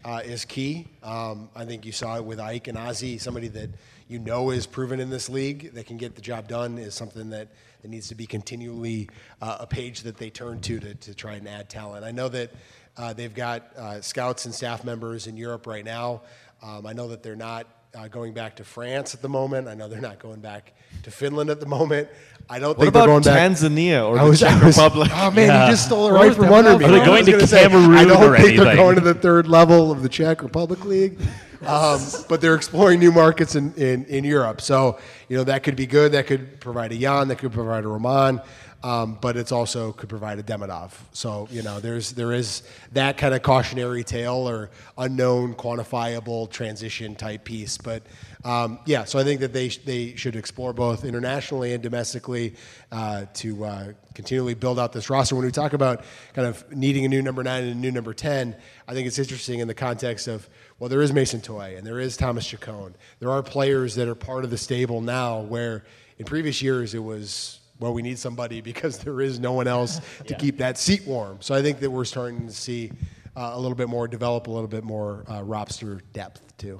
uh, 0.03 0.21
is 0.25 0.43
key. 0.43 0.87
Um, 1.03 1.49
I 1.55 1.63
think 1.65 1.85
you 1.85 1.91
saw 1.91 2.17
it 2.17 2.25
with 2.25 2.39
Ike 2.39 2.67
and 2.67 2.77
Ozzy, 2.77 3.21
somebody 3.21 3.47
that 3.49 3.69
you 4.09 4.19
know 4.19 4.49
is 4.49 4.65
proven 4.65 4.99
in 4.99 5.09
this 5.09 5.29
league 5.29 5.73
that 5.75 5.85
can 5.85 5.95
get 5.97 6.15
the 6.15 6.21
job 6.21 6.47
done 6.47 6.77
is 6.79 6.95
something 6.95 7.29
that, 7.29 7.47
that 7.81 7.87
needs 7.87 8.07
to 8.09 8.15
be 8.15 8.25
continually 8.25 9.09
uh, 9.41 9.57
a 9.61 9.67
page 9.67 10.01
that 10.01 10.17
they 10.17 10.29
turn 10.29 10.61
to, 10.61 10.79
to 10.79 10.95
to 10.95 11.13
try 11.13 11.33
and 11.33 11.47
add 11.47 11.69
talent. 11.69 12.05
I 12.05 12.11
know 12.11 12.29
that 12.29 12.51
uh, 12.97 13.13
they've 13.13 13.33
got 13.33 13.75
uh, 13.75 14.01
scouts 14.01 14.45
and 14.45 14.53
staff 14.53 14.83
members 14.83 15.27
in 15.27 15.37
Europe 15.37 15.65
right 15.67 15.85
now. 15.85 16.21
Um, 16.61 16.85
I 16.85 16.93
know 16.93 17.07
that 17.09 17.23
they're 17.23 17.35
not 17.35 17.67
uh, 17.93 18.07
going 18.07 18.33
back 18.33 18.55
to 18.57 18.63
France 18.63 19.13
at 19.13 19.21
the 19.21 19.29
moment. 19.29 19.67
I 19.67 19.73
know 19.73 19.87
they're 19.87 20.01
not 20.01 20.19
going 20.19 20.39
back 20.39 20.73
to 21.03 21.11
Finland 21.11 21.49
at 21.49 21.59
the 21.59 21.65
moment. 21.65 22.07
I 22.49 22.59
don't 22.59 22.77
What 22.77 22.85
think 22.85 22.93
they're 22.93 23.05
going 23.05 23.23
back. 23.23 23.51
Tanzania 23.51 24.07
or 24.07 24.17
I 24.17 24.23
the 24.23 24.29
was- 24.29 24.39
Czech 24.39 24.51
I 24.61 24.65
was- 24.65 24.77
Republic? 24.77 25.11
Oh 25.13 25.31
man, 25.31 25.47
yeah. 25.47 25.65
you 25.65 25.71
just 25.71 25.85
stole 25.85 26.07
it 26.09 26.11
right 26.13 26.33
from 26.35 26.51
under 26.51 26.77
me. 26.77 26.85
Are 26.85 26.91
they 26.91 27.05
going 27.05 27.25
to 27.25 27.31
gonna 27.31 27.47
say, 27.47 27.65
I 27.65 27.67
don't 27.67 28.35
think 28.37 28.57
they're 28.57 28.75
going 28.75 28.95
to 28.95 29.01
the 29.01 29.13
third 29.13 29.47
level 29.47 29.91
of 29.91 30.03
the 30.03 30.09
Czech 30.09 30.41
Republic 30.43 30.85
League. 30.85 31.19
Um, 31.63 32.01
but 32.27 32.41
they're 32.41 32.55
exploring 32.55 32.99
new 32.99 33.11
markets 33.11 33.53
in, 33.53 33.71
in, 33.75 34.03
in 34.05 34.23
Europe. 34.23 34.61
So, 34.61 34.97
you 35.29 35.37
know, 35.37 35.43
that 35.43 35.61
could 35.61 35.75
be 35.75 35.85
good. 35.85 36.13
That 36.13 36.25
could 36.25 36.59
provide 36.59 36.91
a 36.91 36.97
Jan, 36.97 37.27
that 37.27 37.37
could 37.37 37.51
provide 37.51 37.83
a 37.83 37.87
Roman. 37.87 38.41
Um, 38.83 39.17
but 39.21 39.37
it's 39.37 39.51
also 39.51 39.91
could 39.91 40.09
provide 40.09 40.39
a 40.39 40.43
Demidov. 40.43 40.93
So 41.13 41.47
you 41.51 41.61
know, 41.61 41.79
there's 41.79 42.13
there 42.13 42.31
is 42.31 42.63
that 42.93 43.17
kind 43.17 43.35
of 43.35 43.43
cautionary 43.43 44.03
tale 44.03 44.49
or 44.49 44.71
unknown, 44.97 45.53
quantifiable 45.53 46.49
transition 46.49 47.15
type 47.15 47.43
piece. 47.43 47.77
But 47.77 48.03
um, 48.43 48.79
yeah, 48.85 49.03
so 49.03 49.19
I 49.19 49.23
think 49.23 49.41
that 49.41 49.53
they 49.53 49.69
they 49.69 50.15
should 50.15 50.35
explore 50.35 50.73
both 50.73 51.05
internationally 51.05 51.73
and 51.73 51.83
domestically 51.83 52.55
uh, 52.91 53.25
to 53.35 53.65
uh, 53.65 53.93
continually 54.15 54.55
build 54.55 54.79
out 54.79 54.93
this 54.93 55.09
roster. 55.09 55.35
When 55.35 55.45
we 55.45 55.51
talk 55.51 55.73
about 55.73 56.03
kind 56.33 56.47
of 56.47 56.69
needing 56.75 57.05
a 57.05 57.07
new 57.07 57.21
number 57.21 57.43
nine 57.43 57.63
and 57.63 57.73
a 57.73 57.75
new 57.75 57.91
number 57.91 58.13
ten, 58.13 58.55
I 58.87 58.93
think 58.93 59.07
it's 59.07 59.19
interesting 59.19 59.59
in 59.59 59.67
the 59.67 59.75
context 59.75 60.27
of 60.27 60.49
well, 60.79 60.89
there 60.89 61.03
is 61.03 61.13
Mason 61.13 61.41
Toye 61.41 61.75
and 61.77 61.85
there 61.85 61.99
is 61.99 62.17
Thomas 62.17 62.47
Chacon. 62.47 62.95
There 63.19 63.29
are 63.29 63.43
players 63.43 63.95
that 63.95 64.07
are 64.07 64.15
part 64.15 64.43
of 64.43 64.49
the 64.49 64.57
stable 64.57 65.01
now 65.01 65.41
where 65.41 65.83
in 66.17 66.25
previous 66.25 66.61
years 66.61 66.95
it 66.95 67.03
was 67.03 67.60
well, 67.81 67.93
we 67.93 68.01
need 68.01 68.17
somebody 68.17 68.61
because 68.71 68.99
there 68.99 69.19
is 69.19 69.39
no 69.39 69.51
one 69.51 69.67
else 69.67 69.99
to 70.27 70.35
keep 70.35 70.57
that 70.59 70.77
seat 70.77 71.05
warm. 71.05 71.37
So 71.41 71.53
I 71.53 71.61
think 71.61 71.79
that 71.81 71.89
we're 71.89 72.05
starting 72.05 72.47
to 72.47 72.53
see 72.53 72.91
uh, 73.35 73.51
a 73.53 73.59
little 73.59 73.75
bit 73.75 73.89
more 73.89 74.07
develop, 74.07 74.47
a 74.47 74.51
little 74.51 74.67
bit 74.69 74.83
more 74.85 75.25
uh, 75.29 75.41
roster 75.43 76.01
depth 76.13 76.55
too. 76.57 76.79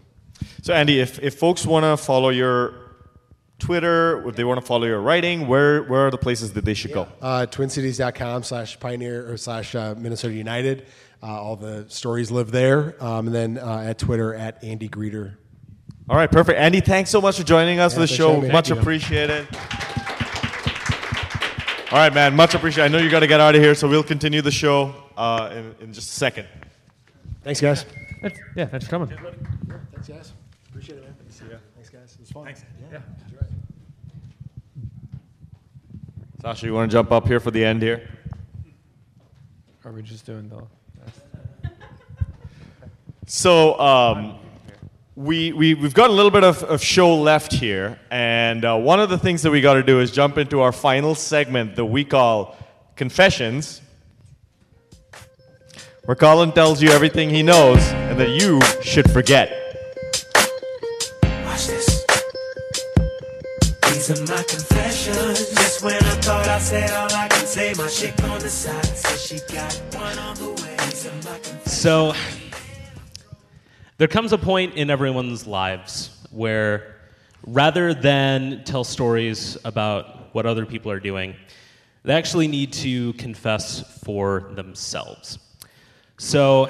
So 0.62 0.74
Andy, 0.74 1.00
if, 1.00 1.20
if 1.20 1.38
folks 1.38 1.66
want 1.66 1.84
to 1.84 1.98
follow 1.98 2.30
your 2.30 2.74
Twitter, 3.60 4.28
if 4.28 4.36
they 4.36 4.44
want 4.44 4.60
to 4.60 4.66
follow 4.66 4.86
your 4.88 5.02
writing, 5.02 5.48
where 5.48 5.84
where 5.84 6.08
are 6.08 6.12
the 6.12 6.18
places 6.18 6.54
that 6.54 6.66
they 6.66 6.74
should 6.74 6.94
go? 6.94 7.08
Uh, 7.22 7.46
TwinCities.com 7.46 8.42
slash 8.42 8.80
Pioneer 8.80 9.32
or 9.32 9.38
slash 9.38 9.76
uh, 9.76 9.94
Minnesota 9.96 10.34
United. 10.34 10.88
Uh, 11.22 11.28
all 11.28 11.56
the 11.56 11.86
stories 11.88 12.32
live 12.32 12.50
there, 12.50 12.96
um, 13.04 13.28
and 13.28 13.36
then 13.36 13.58
uh, 13.60 13.84
at 13.86 14.00
Twitter 14.00 14.34
at 14.34 14.64
Andy 14.64 14.90
Greder. 14.90 15.36
All 16.10 16.16
right, 16.18 16.32
perfect. 16.32 16.58
Andy, 16.60 16.82
thanks 16.82 17.12
so 17.12 17.22
much 17.22 17.38
for 17.38 17.44
joining 17.44 17.80
us 17.80 17.94
Yeah, 17.94 17.96
for 17.96 18.00
the 18.02 18.08
show. 18.08 18.42
Much 18.42 18.70
Thank 18.70 18.70
you. 18.70 18.82
appreciated. 18.82 19.48
All 21.92 21.98
right, 21.98 22.14
man. 22.14 22.36
Much 22.38 22.56
appreciated. 22.56 22.86
I 22.86 22.98
know 22.98 23.04
you 23.04 23.10
got 23.12 23.20
to 23.20 23.28
get 23.28 23.42
out 23.42 23.54
of 23.54 23.62
here, 23.62 23.76
so 23.76 23.86
we'll 23.86 24.02
continue 24.02 24.42
the 24.42 24.50
show 24.52 24.96
uh, 25.18 25.50
in, 25.52 25.76
in 25.82 25.94
just 25.94 26.10
a 26.10 26.14
second. 26.14 26.48
Thanks, 27.44 27.60
guys. 27.60 27.86
That's- 28.22 28.40
yeah, 28.56 28.66
thanks 28.66 28.86
for 28.86 28.92
coming. 28.92 29.10
Thanks, 29.10 30.08
guys. 30.08 30.32
Appreciate 30.70 31.00
it, 31.00 31.04
man. 31.04 31.16
See 31.30 31.44
ya. 31.50 31.58
Thanks, 31.76 31.90
guys. 31.90 32.14
It 32.14 32.22
was 32.22 32.32
fun. 32.32 32.46
Thanks. 32.46 32.64
Yeah. 32.92 33.00
Sasha, 36.42 36.66
you 36.66 36.74
want 36.74 36.90
to 36.90 36.96
jump 36.96 37.12
up 37.12 37.28
here 37.28 37.42
for 37.42 37.52
the 37.52 37.64
end 37.64 37.82
here? 37.82 38.10
Are 39.84 39.92
we 39.92 40.02
just 40.02 40.26
doing 40.26 40.48
the? 40.48 40.64
So 43.28 43.78
um, 43.80 44.40
we, 45.16 45.52
we, 45.52 45.74
we've 45.74 45.94
got 45.94 46.10
a 46.10 46.14
little 46.14 46.32
bit 46.32 46.44
of, 46.44 46.64
of 46.64 46.82
show 46.82 47.16
left 47.16 47.52
here, 47.52 48.00
and 48.10 48.64
uh, 48.64 48.78
one 48.78 49.00
of 49.00 49.10
the 49.10 49.18
things 49.18 49.42
that 49.42 49.52
we 49.52 49.60
got 49.60 49.74
to 49.74 49.84
do 49.84 50.00
is 50.00 50.10
jump 50.12 50.38
into 50.38 50.62
our 50.62 50.72
final 50.72 51.16
segment 51.16 51.76
that 51.76 51.86
we 51.86 52.06
call 52.06 52.58
Confessions, 52.96 53.82
where 56.06 56.16
Colin 56.16 56.52
tells 56.52 56.82
you 56.82 56.90
everything 56.90 57.30
he 57.30 57.44
knows 57.44 57.80
and 57.90 58.20
that 58.20 58.30
you 58.30 58.62
should 58.82 59.10
forget. 59.12 59.50
Watch 61.46 61.68
this. 61.68 62.06
These 63.84 64.12
are 64.12 64.34
my 64.34 64.44
confessions. 64.44 65.50
Just 65.56 65.84
when 65.84 65.96
I 65.96 66.16
thought 66.22 66.48
I 66.48 66.60
said 66.60 66.92
all 66.92 67.12
I 67.14 67.28
can 67.28 67.46
say, 67.46 67.74
my 67.78 67.88
chick 67.88 68.24
on 68.24 68.40
the 68.40 68.50
side 68.50 68.86
says 68.86 69.22
she 69.22 69.40
got 69.54 69.74
one 69.94 70.18
on 70.20 70.36
the 70.38 70.50
way. 70.64 70.76
These 70.86 71.08
are 71.08 71.16
my 71.16 71.38
confessions. 71.40 71.72
So 71.72 72.14
there 74.02 74.08
comes 74.08 74.34
a 74.34 74.38
point 74.40 74.74
in 74.74 74.90
everyone's 74.90 75.46
lives 75.46 76.10
where 76.32 76.96
rather 77.46 77.94
than 77.94 78.64
tell 78.64 78.84
stories 78.84 79.60
about 79.64 80.34
what 80.34 80.48
other 80.48 80.66
people 80.66 80.90
are 80.90 81.00
doing, 81.00 81.36
they 82.02 82.14
actually 82.14 82.48
need 82.48 82.74
to 82.74 83.14
confess 83.14 84.00
for 84.04 84.50
themselves. 84.56 85.38
So, 86.18 86.68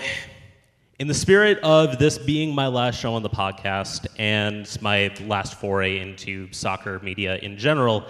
in 1.00 1.08
the 1.08 1.14
spirit 1.14 1.58
of 1.60 2.00
this 2.00 2.18
being 2.18 2.54
my 2.54 2.68
last 2.68 3.00
show 3.00 3.14
on 3.14 3.24
the 3.24 3.30
podcast 3.30 4.08
and 4.20 4.68
my 4.82 5.16
last 5.22 5.54
foray 5.54 6.00
into 6.00 6.52
soccer 6.52 7.00
media 7.00 7.38
in 7.38 7.58
general, 7.58 8.08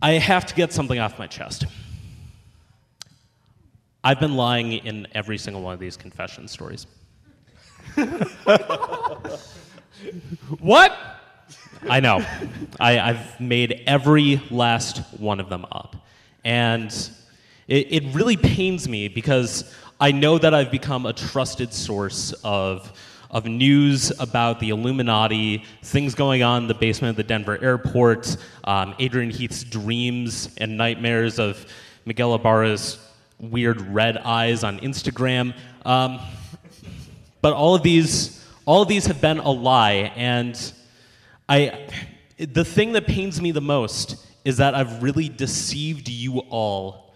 I 0.00 0.12
have 0.12 0.46
to 0.46 0.54
get 0.54 0.72
something 0.72 1.00
off 1.00 1.18
my 1.18 1.26
chest. 1.26 1.64
I've 4.04 4.20
been 4.20 4.36
lying 4.36 4.70
in 4.70 5.08
every 5.16 5.36
single 5.36 5.62
one 5.62 5.74
of 5.74 5.80
these 5.80 5.96
confession 5.96 6.46
stories. 6.46 6.86
What? 10.60 10.96
I 11.88 12.00
know. 12.00 12.24
I, 12.78 12.98
I've 12.98 13.40
made 13.40 13.82
every 13.86 14.40
last 14.50 14.98
one 15.18 15.40
of 15.40 15.48
them 15.48 15.66
up. 15.70 15.96
And 16.44 16.92
it, 17.68 17.92
it 17.92 18.14
really 18.14 18.36
pains 18.36 18.88
me 18.88 19.08
because 19.08 19.74
I 20.00 20.12
know 20.12 20.38
that 20.38 20.54
I've 20.54 20.70
become 20.70 21.06
a 21.06 21.12
trusted 21.12 21.72
source 21.72 22.32
of, 22.44 22.92
of 23.30 23.46
news 23.46 24.12
about 24.20 24.60
the 24.60 24.70
Illuminati, 24.70 25.64
things 25.82 26.14
going 26.14 26.42
on 26.42 26.62
in 26.62 26.68
the 26.68 26.74
basement 26.74 27.10
of 27.10 27.16
the 27.16 27.24
Denver 27.24 27.62
airport, 27.62 28.36
um, 28.64 28.94
Adrian 28.98 29.30
Heath's 29.30 29.64
dreams 29.64 30.54
and 30.58 30.76
nightmares 30.76 31.38
of 31.38 31.66
Miguel 32.04 32.34
Ibarra's 32.34 32.98
weird 33.38 33.80
red 33.80 34.18
eyes 34.18 34.64
on 34.64 34.78
Instagram. 34.80 35.54
Um, 35.84 36.20
but 37.42 37.52
all 37.52 37.74
of 37.74 37.82
these, 37.82 38.42
all 38.64 38.80
of 38.82 38.88
these 38.88 39.06
have 39.06 39.20
been 39.20 39.38
a 39.38 39.50
lie, 39.50 40.12
and 40.16 40.72
I, 41.48 41.88
the 42.38 42.64
thing 42.64 42.92
that 42.92 43.06
pains 43.06 43.42
me 43.42 43.50
the 43.50 43.60
most 43.60 44.26
is 44.44 44.56
that 44.56 44.74
I've 44.74 45.02
really 45.02 45.28
deceived 45.28 46.08
you 46.08 46.38
all 46.48 47.14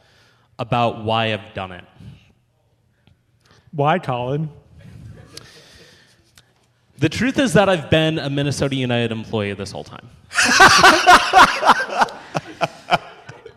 about 0.58 1.04
why 1.04 1.32
I've 1.32 1.54
done 1.54 1.72
it. 1.72 1.84
Why, 3.72 3.98
Colin? 3.98 4.50
The 6.98 7.08
truth 7.08 7.38
is 7.38 7.52
that 7.52 7.68
I've 7.68 7.90
been 7.90 8.18
a 8.18 8.30
Minnesota 8.30 8.74
United 8.74 9.12
employee 9.12 9.52
this 9.52 9.70
whole 9.70 9.84
time. 9.84 10.08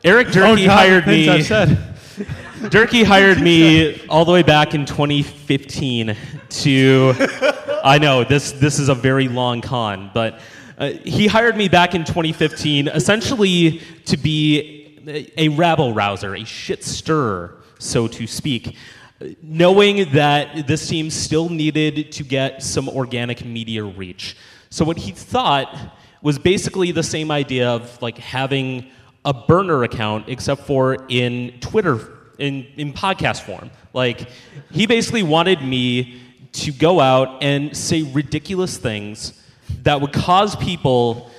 Eric 0.03 0.27
Oh, 0.29 0.31
Durkee 0.31 0.65
God, 0.65 0.77
hired 0.77 1.07
me. 1.07 1.25
Durkee 2.67 3.03
hired 3.03 3.41
me 3.41 4.05
all 4.09 4.25
the 4.25 4.31
way 4.33 4.43
back 4.43 4.73
in 4.73 4.85
2015 4.85 6.15
to. 6.49 7.13
I 7.83 7.97
know 7.97 8.25
this 8.25 8.51
this 8.51 8.79
is 8.79 8.89
a 8.89 8.95
very 8.95 9.29
long 9.29 9.61
con, 9.61 10.11
but 10.13 10.41
uh, 10.77 10.89
he 11.05 11.27
hired 11.27 11.55
me 11.55 11.69
back 11.69 11.95
in 11.95 12.03
2015 12.03 12.89
essentially 12.89 13.81
to 14.05 14.17
be 14.17 14.99
a, 15.07 15.45
a 15.45 15.49
rabble 15.49 15.93
rouser, 15.93 16.35
a 16.35 16.43
shit 16.43 16.83
stirrer, 16.83 17.61
so 17.79 18.07
to 18.07 18.27
speak, 18.27 18.75
knowing 19.41 20.11
that 20.11 20.67
this 20.67 20.85
team 20.85 21.09
still 21.09 21.47
needed 21.47 22.11
to 22.11 22.23
get 22.23 22.61
some 22.61 22.89
organic 22.89 23.45
media 23.45 23.83
reach. 23.85 24.35
So 24.69 24.83
what 24.83 24.97
he 24.97 25.11
thought 25.11 25.95
was 26.21 26.37
basically 26.37 26.91
the 26.91 27.03
same 27.03 27.31
idea 27.31 27.69
of 27.69 28.01
like 28.01 28.17
having 28.17 28.89
a 29.23 29.33
burner 29.33 29.83
account, 29.83 30.27
except 30.27 30.63
for 30.63 31.05
in 31.07 31.57
Twitter, 31.61 32.18
in, 32.39 32.65
in 32.77 32.93
podcast 32.93 33.41
form. 33.41 33.69
Like 33.93 34.29
he 34.71 34.87
basically 34.87 35.23
wanted 35.23 35.61
me 35.61 36.21
to 36.53 36.71
go 36.71 36.99
out 36.99 37.43
and 37.43 37.75
say 37.75 38.03
ridiculous 38.03 38.77
things 38.77 39.39
that 39.83 40.01
would 40.01 40.13
cause 40.13 40.55
people 40.55 41.29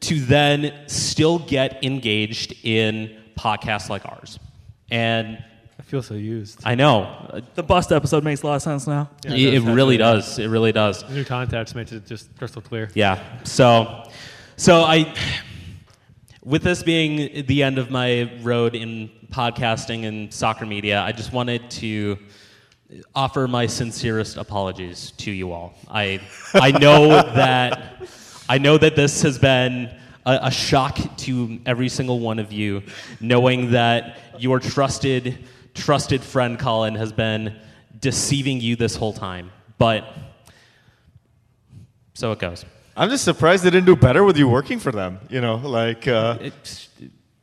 to 0.00 0.20
then 0.20 0.74
still 0.88 1.38
get 1.38 1.84
engaged 1.84 2.54
in 2.64 3.16
podcasts 3.36 3.88
like 3.88 4.04
ours. 4.06 4.38
And 4.90 5.42
I 5.78 5.82
feel 5.82 6.02
so 6.02 6.14
used. 6.14 6.60
I 6.64 6.74
know. 6.74 7.42
The 7.54 7.62
bust 7.62 7.92
episode 7.92 8.24
makes 8.24 8.42
a 8.42 8.46
lot 8.46 8.56
of 8.56 8.62
sense 8.62 8.86
now. 8.86 9.10
Yeah, 9.24 9.32
it, 9.32 9.54
it 9.54 9.64
does, 9.64 9.74
really 9.74 9.96
does. 9.96 10.38
It 10.38 10.48
really 10.48 10.72
does. 10.72 11.02
The 11.02 11.14
new 11.14 11.24
context 11.24 11.74
makes 11.74 11.92
it 11.92 12.06
just 12.06 12.36
crystal 12.36 12.62
clear. 12.62 12.90
Yeah. 12.94 13.22
So, 13.44 14.08
so 14.56 14.82
I, 14.82 15.14
with 16.44 16.62
this 16.62 16.82
being 16.82 17.46
the 17.46 17.62
end 17.62 17.78
of 17.78 17.90
my 17.90 18.32
road 18.42 18.74
in 18.74 19.10
podcasting 19.30 20.06
and 20.06 20.32
soccer 20.32 20.66
media, 20.66 21.00
I 21.00 21.12
just 21.12 21.32
wanted 21.32 21.70
to 21.72 22.18
offer 23.14 23.48
my 23.48 23.66
sincerest 23.66 24.36
apologies 24.36 25.10
to 25.18 25.30
you 25.30 25.52
all. 25.52 25.74
I, 25.90 26.20
I 26.54 26.70
know 26.70 27.08
that, 27.08 28.06
I 28.48 28.58
know 28.58 28.78
that 28.78 28.94
this 28.94 29.22
has 29.22 29.38
been 29.38 29.92
a, 30.24 30.38
a 30.42 30.50
shock 30.50 30.98
to 31.18 31.58
every 31.66 31.88
single 31.88 32.20
one 32.20 32.38
of 32.38 32.52
you, 32.52 32.82
knowing 33.20 33.72
that 33.72 34.18
your 34.38 34.60
trusted, 34.60 35.46
trusted 35.74 36.22
friend 36.22 36.58
Colin 36.58 36.94
has 36.94 37.12
been 37.12 37.56
deceiving 38.00 38.60
you 38.60 38.76
this 38.76 38.94
whole 38.94 39.12
time. 39.12 39.50
But 39.78 40.04
so 42.14 42.32
it 42.32 42.38
goes. 42.38 42.64
I'm 42.96 43.10
just 43.10 43.24
surprised 43.24 43.62
they 43.62 43.70
didn't 43.70 43.86
do 43.86 43.96
better 43.96 44.24
with 44.24 44.38
you 44.38 44.48
working 44.48 44.78
for 44.78 44.92
them. 44.92 45.18
You 45.28 45.40
know, 45.40 45.56
like. 45.56 46.08
Uh, 46.08 46.38
It's, 46.40 46.88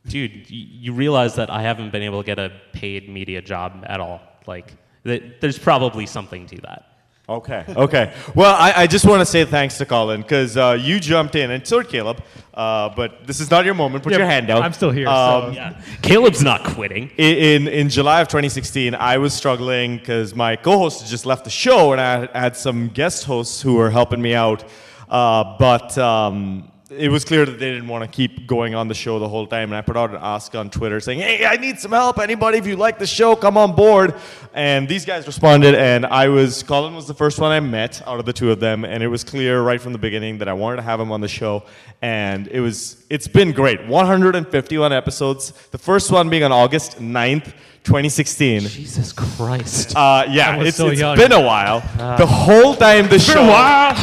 dude, 0.06 0.32
y- 0.32 0.44
you 0.50 0.92
realize 0.92 1.34
that 1.36 1.50
I 1.50 1.62
haven't 1.62 1.90
been 1.90 2.02
able 2.02 2.22
to 2.22 2.26
get 2.26 2.38
a 2.38 2.52
paid 2.72 3.08
media 3.08 3.40
job 3.42 3.84
at 3.86 4.00
all. 4.00 4.20
Like, 4.46 4.74
th- 5.04 5.22
there's 5.40 5.58
probably 5.58 6.06
something 6.06 6.46
to 6.48 6.56
that. 6.62 6.86
Okay. 7.26 7.64
Okay. 7.74 8.12
Well, 8.34 8.54
I, 8.54 8.82
I 8.82 8.86
just 8.86 9.06
want 9.06 9.20
to 9.20 9.24
say 9.26 9.46
thanks 9.46 9.78
to 9.78 9.86
Colin 9.86 10.20
because 10.20 10.58
uh, 10.58 10.76
you 10.78 11.00
jumped 11.00 11.34
in, 11.36 11.50
and 11.52 11.66
so 11.66 11.80
did 11.80 11.90
Caleb. 11.90 12.22
Uh, 12.52 12.90
but 12.94 13.26
this 13.26 13.40
is 13.40 13.50
not 13.50 13.64
your 13.64 13.72
moment. 13.72 14.04
Put 14.04 14.12
Yeah, 14.12 14.18
your 14.18 14.26
hand 14.26 14.50
out. 14.50 14.62
I'm 14.62 14.74
still 14.74 14.90
here, 14.90 15.06
so- 15.06 15.44
Um, 15.48 15.54
Yeah. 15.54 15.80
Caleb's 16.02 16.42
not 16.42 16.64
quitting. 16.64 17.10
In, 17.16 17.64
in 17.66 17.68
in 17.68 17.88
July 17.88 18.20
of 18.20 18.28
2016, 18.28 18.94
I 18.94 19.16
was 19.16 19.32
struggling 19.32 19.96
because 19.96 20.34
my 20.34 20.54
co-host 20.56 21.06
just 21.06 21.24
left 21.24 21.44
the 21.44 21.50
show, 21.50 21.92
and 21.92 22.00
I 22.00 22.28
had 22.38 22.56
some 22.58 22.88
guest 22.88 23.24
hosts 23.24 23.62
who 23.62 23.76
were 23.76 23.88
helping 23.90 24.20
me 24.20 24.34
out. 24.34 24.62
Uh, 25.08 25.56
but 25.58 25.96
um, 25.96 26.70
it 26.96 27.08
was 27.10 27.24
clear 27.24 27.44
that 27.44 27.58
they 27.58 27.72
didn't 27.72 27.88
want 27.88 28.02
to 28.02 28.08
keep 28.08 28.46
going 28.46 28.74
on 28.74 28.88
the 28.88 28.94
show 28.94 29.18
the 29.18 29.28
whole 29.28 29.46
time, 29.46 29.70
and 29.70 29.76
I 29.76 29.80
put 29.80 29.96
out 29.96 30.10
an 30.10 30.18
ask 30.20 30.54
on 30.54 30.70
Twitter 30.70 31.00
saying, 31.00 31.20
"Hey, 31.20 31.44
I 31.44 31.56
need 31.56 31.78
some 31.78 31.92
help. 31.92 32.18
Anybody, 32.18 32.58
if 32.58 32.66
you 32.66 32.76
like 32.76 32.98
the 32.98 33.06
show, 33.06 33.36
come 33.36 33.56
on 33.56 33.74
board." 33.74 34.14
And 34.54 34.88
these 34.88 35.04
guys 35.04 35.26
responded, 35.26 35.74
and 35.74 36.06
I 36.06 36.28
was 36.28 36.62
Colin 36.62 36.94
was 36.94 37.06
the 37.06 37.14
first 37.14 37.38
one 37.38 37.52
I 37.52 37.60
met 37.60 38.02
out 38.06 38.20
of 38.20 38.26
the 38.26 38.32
two 38.32 38.50
of 38.50 38.60
them, 38.60 38.84
and 38.84 39.02
it 39.02 39.08
was 39.08 39.24
clear 39.24 39.62
right 39.62 39.80
from 39.80 39.92
the 39.92 39.98
beginning 39.98 40.38
that 40.38 40.48
I 40.48 40.52
wanted 40.52 40.76
to 40.76 40.82
have 40.82 41.00
him 41.00 41.10
on 41.10 41.20
the 41.20 41.28
show, 41.28 41.64
and 42.02 42.48
it 42.48 42.60
was 42.60 43.04
it's 43.10 43.28
been 43.28 43.52
great. 43.52 43.86
151 43.86 44.92
episodes. 44.92 45.52
The 45.70 45.78
first 45.78 46.10
one 46.10 46.28
being 46.28 46.44
on 46.44 46.52
August 46.52 47.00
9th. 47.00 47.52
2016. 47.84 48.60
Jesus 48.62 49.12
Christ. 49.12 49.94
Uh, 49.94 50.24
yeah, 50.30 50.52
I 50.52 50.56
was 50.56 50.68
it's, 50.68 50.76
so 50.78 50.88
it's 50.88 51.00
young. 51.00 51.18
been 51.18 51.32
a 51.32 51.40
while. 51.40 51.82
Ah. 51.98 52.16
the 52.16 52.24
whole 52.24 52.74
time 52.74 53.08
the 53.08 53.18
show. 53.18 53.34
For 53.34 53.38
a 53.40 53.46
while. 53.46 53.94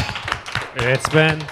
It's 0.76 1.10
been. 1.10 1.44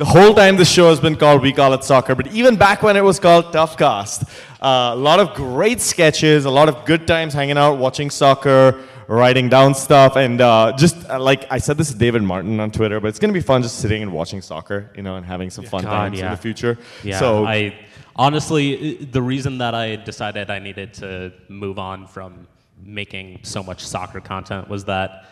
The 0.00 0.06
whole 0.06 0.32
time 0.32 0.56
the 0.56 0.64
show 0.64 0.88
has 0.88 0.98
been 0.98 1.14
called 1.14 1.42
We 1.42 1.52
Call 1.52 1.74
It 1.74 1.84
Soccer, 1.84 2.14
but 2.14 2.28
even 2.28 2.56
back 2.56 2.82
when 2.82 2.96
it 2.96 3.04
was 3.04 3.20
called 3.20 3.52
Tough 3.52 3.76
Cast, 3.76 4.22
uh, 4.62 4.92
a 4.94 4.96
lot 4.96 5.20
of 5.20 5.34
great 5.34 5.78
sketches, 5.78 6.46
a 6.46 6.50
lot 6.50 6.70
of 6.70 6.86
good 6.86 7.06
times 7.06 7.34
hanging 7.34 7.58
out, 7.58 7.76
watching 7.76 8.08
soccer, 8.08 8.82
writing 9.08 9.50
down 9.50 9.74
stuff, 9.74 10.16
and 10.16 10.40
uh, 10.40 10.72
just 10.74 10.96
uh, 11.10 11.20
like 11.20 11.44
I 11.52 11.58
said 11.58 11.76
this 11.76 11.92
to 11.92 11.98
David 11.98 12.22
Martin 12.22 12.60
on 12.60 12.70
Twitter, 12.70 12.98
but 12.98 13.08
it's 13.08 13.18
gonna 13.18 13.34
be 13.34 13.42
fun 13.42 13.60
just 13.60 13.78
sitting 13.78 14.00
and 14.02 14.10
watching 14.10 14.40
soccer, 14.40 14.90
you 14.96 15.02
know, 15.02 15.16
and 15.16 15.26
having 15.26 15.50
some 15.50 15.66
fun 15.66 15.82
God, 15.82 15.90
times 15.90 16.18
in 16.18 16.30
the 16.30 16.36
future. 16.38 16.78
Yeah, 17.04 17.18
so 17.18 17.44
I 17.44 17.78
honestly, 18.16 19.04
the 19.04 19.20
reason 19.20 19.58
that 19.58 19.74
I 19.74 19.96
decided 19.96 20.48
I 20.48 20.60
needed 20.60 20.94
to 20.94 21.30
move 21.48 21.78
on 21.78 22.06
from 22.06 22.46
making 22.82 23.40
so 23.42 23.62
much 23.62 23.84
soccer 23.84 24.22
content 24.22 24.66
was 24.66 24.86
that 24.86 25.26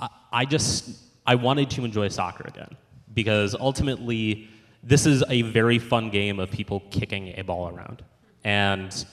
I, 0.00 0.08
I 0.32 0.44
just 0.46 0.98
I 1.24 1.36
wanted 1.36 1.70
to 1.70 1.84
enjoy 1.84 2.08
soccer 2.08 2.48
again 2.48 2.76
because 3.20 3.54
ultimately 3.58 4.48
this 4.82 5.04
is 5.04 5.22
a 5.28 5.42
very 5.42 5.78
fun 5.78 6.08
game 6.10 6.40
of 6.40 6.50
people 6.50 6.80
kicking 6.90 7.34
a 7.38 7.42
ball 7.42 7.68
around, 7.68 8.02
and 8.44 9.04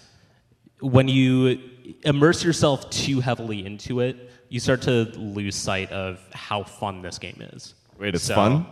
when 0.80 1.08
you 1.08 1.60
immerse 2.04 2.44
yourself 2.44 2.90
too 2.90 3.20
heavily 3.20 3.66
into 3.66 4.00
it, 4.00 4.16
you 4.50 4.60
start 4.60 4.82
to 4.84 5.04
lose 5.18 5.56
sight 5.56 5.92
of 5.92 6.20
how 6.34 6.64
fun 6.64 7.02
this 7.02 7.18
game 7.20 7.40
is. 7.54 7.74
Wait, 8.00 8.16
it's 8.16 8.24
So- 8.24 8.36
fun? 8.36 8.66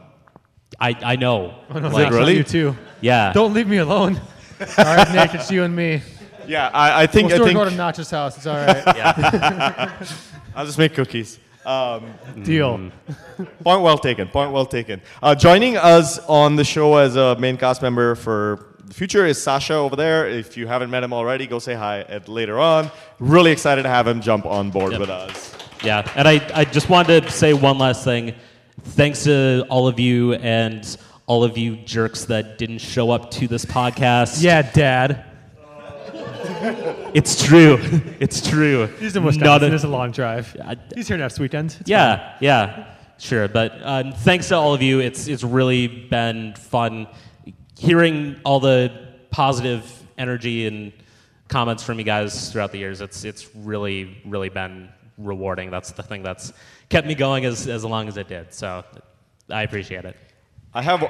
I, 0.80 0.96
I 1.04 1.16
know. 1.16 1.56
Oh, 1.70 1.80
no, 1.80 1.88
Like- 1.90 2.12
that's 2.12 2.16
not 2.16 2.34
you 2.36 2.44
too. 2.44 2.76
Yeah. 3.02 3.34
Don't 3.34 3.54
leave 3.54 3.68
me 3.68 3.78
alone. 3.78 4.16
all 4.78 4.86
right, 4.86 5.12
Nick, 5.14 5.34
it's 5.34 5.50
you 5.52 5.64
and 5.64 5.76
me. 5.76 6.02
Yeah, 6.48 6.70
I, 6.74 7.04
I 7.04 7.08
think 7.08 7.30
we'll 7.30 7.42
I 7.42 7.46
think 7.46 7.58
go 7.58 7.66
to 7.68 7.76
Notch's 7.76 8.12
house. 8.12 8.38
It's 8.38 8.46
all 8.46 8.56
right. 8.56 8.84
I'll 10.56 10.66
just 10.66 10.78
make 10.78 10.94
cookies. 10.94 11.40
Um, 11.66 12.14
Deal. 12.44 12.92
Point 13.64 13.82
well 13.82 13.98
taken. 13.98 14.28
Point 14.28 14.52
well 14.52 14.66
taken. 14.66 15.02
Uh, 15.24 15.34
joining 15.36 15.78
us 15.78 16.20
on 16.28 16.56
the 16.56 16.64
show 16.64 16.96
as 16.98 17.16
a 17.16 17.36
main 17.38 17.58
cast 17.58 17.82
member 17.82 18.16
for 18.16 18.68
the 18.86 18.94
future 18.94 19.26
is 19.26 19.42
Sasha 19.42 19.74
over 19.74 19.96
there. 19.96 20.30
If 20.30 20.58
you 20.58 20.68
haven't 20.68 20.92
met 20.92 21.04
him 21.04 21.12
already, 21.12 21.48
go 21.48 21.58
say 21.60 21.74
hi 21.74 22.02
at 22.02 22.28
later 22.30 22.60
on. 22.60 22.92
Really 23.20 23.52
excited 23.52 23.82
to 23.84 23.90
have 23.90 24.08
him 24.08 24.22
jump 24.22 24.46
on 24.46 24.70
board 24.70 24.92
Yep. 24.92 25.02
with 25.02 25.10
us. 25.10 25.56
Yeah, 25.84 26.08
and 26.16 26.28
I, 26.28 26.42
I 26.54 26.66
just 26.66 26.88
wanted 26.90 27.24
to 27.24 27.32
say 27.32 27.54
one 27.54 27.78
last 27.80 28.04
thing. 28.04 28.36
Thanks 28.82 29.24
to 29.24 29.66
all 29.70 29.88
of 29.88 30.00
you 30.00 30.34
and 30.36 30.98
all 31.26 31.44
of 31.44 31.58
you 31.58 31.78
jerks 31.78 32.26
that 32.26 32.60
didn't 32.60 32.78
show 32.80 33.10
up 33.10 33.32
to 33.32 33.48
this 33.48 33.66
podcast. 33.66 34.44
yeah, 34.44 34.62
Dad. 34.62 35.26
It's 37.16 37.44
true. 37.44 37.80
It's 38.20 38.48
true. 38.48 38.88
He's 39.00 39.16
in 39.16 39.24
Not 39.24 39.28
Wisconsin. 39.28 39.72
a- 39.72 39.76
It's 39.76 39.84
a 39.84 39.88
long 39.88 40.12
drive. 40.12 40.56
I- 40.64 40.78
He's 40.94 41.08
here 41.08 41.18
next 41.18 41.40
weekend. 41.40 41.76
It's 41.80 41.90
yeah, 41.90 42.36
yeah, 42.42 42.94
sure. 43.18 43.48
But 43.48 43.72
um, 43.84 44.12
thanks 44.14 44.50
to 44.50 44.56
all 44.56 44.74
of 44.74 44.82
you. 44.82 45.00
It's 45.00 45.28
it's 45.28 45.44
really 45.44 45.88
been 45.88 46.54
fun 46.56 47.08
hearing 47.78 48.36
all 48.44 48.60
the 48.60 48.92
positive 49.32 49.84
energy 50.18 50.68
and 50.68 50.92
comments 51.48 51.84
from 51.84 52.00
you 52.00 52.06
guys 52.06 52.52
throughout 52.52 52.72
the 52.72 52.78
years. 52.80 53.02
It's 53.02 53.24
it's 53.24 53.54
really 53.56 54.18
really 54.26 54.50
been 54.50 54.90
rewarding. 55.18 55.72
That's 55.72 55.92
the 55.92 56.04
thing 56.04 56.24
that's 56.24 56.52
kept 56.90 57.08
me 57.08 57.16
going 57.16 57.46
as 57.46 57.68
as 57.68 57.84
long 57.86 58.08
as 58.08 58.18
it 58.18 58.28
did. 58.28 58.54
So 58.54 58.84
I 59.50 59.64
appreciate 59.64 60.06
it. 60.06 60.16
I 60.74 60.82
have 60.82 61.02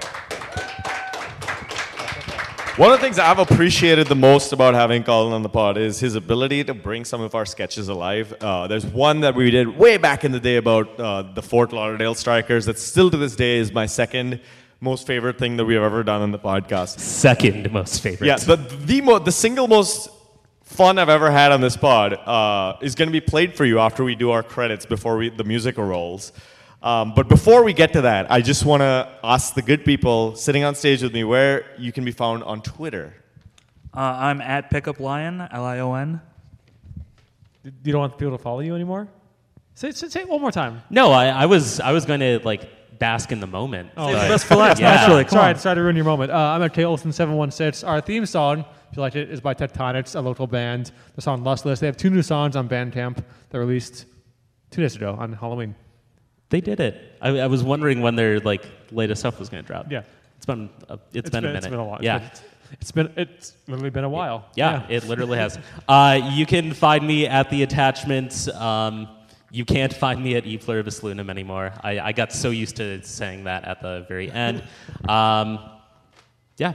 one 2.78 2.92
of 2.92 3.00
the 3.00 3.04
things 3.04 3.20
I've 3.20 3.40
appreciated 3.40 4.08
the 4.08 4.16
most 4.16 4.52
about 4.52 4.74
having 4.74 5.04
Colin 5.04 5.32
on 5.32 5.44
the 5.44 5.50
pod 5.50 5.78
is 5.78 6.00
his 6.00 6.16
ability 6.16 6.66
to 6.66 6.74
bring 6.74 7.06
some 7.06 7.22
of 7.22 7.34
our 7.34 7.46
sketches 7.46 7.88
alive. 7.88 8.34
Uh, 8.42 8.68
there's 8.68 8.86
one 8.86 9.22
that 9.22 9.34
we 9.34 9.50
did 9.50 9.78
way 9.78 9.96
back 9.96 10.26
in 10.26 10.34
the 10.34 10.42
day 10.42 10.58
about 10.58 11.00
uh, 11.00 11.22
the 11.22 11.42
Fort 11.42 11.72
Lauderdale 11.72 12.16
Strikers 12.16 12.66
that 12.66 12.78
still 12.78 13.10
to 13.10 13.16
this 13.16 13.36
day 13.36 13.60
is 13.60 13.72
my 13.72 13.86
second 13.86 14.42
most 14.82 15.08
favorite 15.08 15.40
thing 15.40 15.56
that 15.56 15.64
we've 15.64 15.82
ever 15.82 16.04
done 16.04 16.22
on 16.22 16.32
the 16.32 16.40
podcast. 16.40 17.00
Second 17.00 17.72
most 17.72 18.02
favorite. 18.02 18.28
Yeah, 18.28 18.36
the 18.36 18.58
the 18.58 19.00
mo- 19.00 19.20
the 19.20 19.32
single 19.32 19.70
most 19.70 20.10
fun 20.64 21.00
I've 21.00 21.08
ever 21.08 21.32
had 21.32 21.54
on 21.54 21.62
this 21.62 21.78
pod 21.78 22.14
uh, 22.14 22.78
is 22.82 22.94
going 22.94 23.08
to 23.08 23.14
be 23.14 23.22
played 23.22 23.56
for 23.56 23.64
you 23.64 23.80
after 23.80 24.04
we 24.04 24.16
do 24.16 24.32
our 24.32 24.44
credits 24.44 24.86
before 24.86 25.16
we, 25.16 25.30
the 25.30 25.46
music 25.46 25.78
rolls. 25.78 26.34
Um, 26.86 27.14
but 27.16 27.28
before 27.28 27.64
we 27.64 27.74
get 27.74 27.94
to 27.94 28.02
that, 28.02 28.32
I 28.32 28.42
just 28.42 28.64
want 28.64 28.82
to 28.82 29.10
ask 29.24 29.56
the 29.56 29.64
good 29.64 29.84
people 29.84 30.36
sitting 30.36 30.64
on 30.64 30.76
stage 30.76 31.02
with 31.02 31.14
me 31.16 31.24
where 31.24 31.66
you 31.80 31.92
can 31.92 32.06
be 32.06 32.12
found 32.12 32.44
on 32.44 32.62
Twitter. 32.62 33.12
Uh, 33.92 34.02
I'm 34.02 34.40
at 34.40 34.70
Pickup 34.70 35.00
Lion, 35.00 35.42
L 35.52 35.66
I 35.66 35.80
O 35.80 35.96
N. 35.96 36.22
You 37.64 37.92
don't 37.92 38.02
want 38.02 38.18
people 38.20 38.38
to 38.38 38.44
follow 38.44 38.60
you 38.60 38.76
anymore? 38.76 39.08
Say, 39.74 39.90
say, 39.92 40.10
say 40.10 40.22
it 40.22 40.30
one 40.30 40.40
more 40.42 40.52
time. 40.52 40.84
No, 40.92 41.12
I, 41.12 41.26
I 41.30 41.46
was 41.48 41.80
I 41.80 41.92
was 41.92 42.06
going 42.06 42.20
to 42.20 42.40
like 42.46 43.00
bask 43.00 43.32
in 43.32 43.40
the 43.40 43.48
moment. 43.48 43.90
Oh, 43.98 44.12
but- 44.14 44.28
best 44.28 44.46
for 44.46 44.56
last, 44.56 44.80
Yeah. 44.80 44.94
naturally. 44.94 45.28
Sorry, 45.28 45.58
sorry 45.58 45.76
to 45.78 45.82
ruin 45.82 45.96
your 45.96 46.06
moment. 46.06 46.32
Uh, 46.32 46.36
I'm 46.38 46.62
at 46.62 46.72
Olsen716. 46.74 47.88
Our 47.88 48.00
theme 48.00 48.28
song, 48.28 48.60
if 48.92 48.96
you 48.98 49.02
like 49.02 49.16
it, 49.16 49.32
is 49.32 49.42
by 49.42 49.56
Tectonics, 49.56 50.16
a 50.16 50.22
local 50.22 50.46
band. 50.46 50.92
The 51.16 51.22
song 51.24 51.44
Lustless. 51.44 51.80
They 51.80 51.88
have 51.88 51.98
two 51.98 52.12
new 52.12 52.22
songs 52.22 52.56
on 52.56 52.70
Bandcamp 52.70 53.24
that 53.50 53.58
released 53.60 54.06
two 54.70 54.82
days 54.82 54.96
ago 54.96 55.16
on 55.18 55.34
Halloween. 55.34 55.74
They 56.50 56.62
did 56.62 56.80
it. 56.80 57.18
I, 57.22 57.30
I 57.40 57.48
was 57.48 57.64
wondering 57.64 58.02
when 58.02 58.16
their 58.16 58.40
like 58.40 58.66
latest 58.92 59.22
stuff 59.22 59.40
was 59.40 59.50
going 59.50 59.64
to 59.64 59.68
drop. 59.68 59.92
Yeah. 59.92 60.04
it's 60.38 60.46
been 60.46 60.70
a, 60.90 61.00
It's 61.14 61.30
been 61.30 61.44
a 61.44 61.48
minute. 61.48 61.58
it's 61.58 61.68
been 61.68 61.80
a 61.80 61.86
lot. 61.88 62.04
Yeah, 62.04 62.22
It's 62.32 62.44
It's 62.82 62.92
been 62.92 63.12
it's 63.16 63.54
literally 63.68 63.90
been 63.90 64.04
a 64.04 64.10
while. 64.10 64.46
Yeah, 64.56 64.86
it 64.90 65.06
literally 65.06 65.38
has. 65.38 65.58
Uh, 65.88 66.20
you 66.34 66.46
can 66.46 66.74
find 66.74 67.06
me 67.06 67.28
at 67.28 67.50
the 67.50 67.64
attachments. 67.64 68.48
Um, 68.50 69.08
you 69.52 69.66
can't 69.66 69.94
find 69.94 70.22
me 70.24 70.36
at 70.36 70.46
E 70.46 70.58
Pluribus 70.58 71.00
Loonum 71.02 71.30
anymore. 71.30 71.72
I, 71.82 72.00
I 72.00 72.12
got 72.12 72.32
so 72.34 72.50
used 72.50 72.76
to 72.78 73.02
saying 73.04 73.46
that 73.46 73.64
at 73.66 73.82
the 73.82 74.06
very 74.08 74.30
end. 74.32 74.64
Um, 75.08 75.60
yeah. 76.58 76.74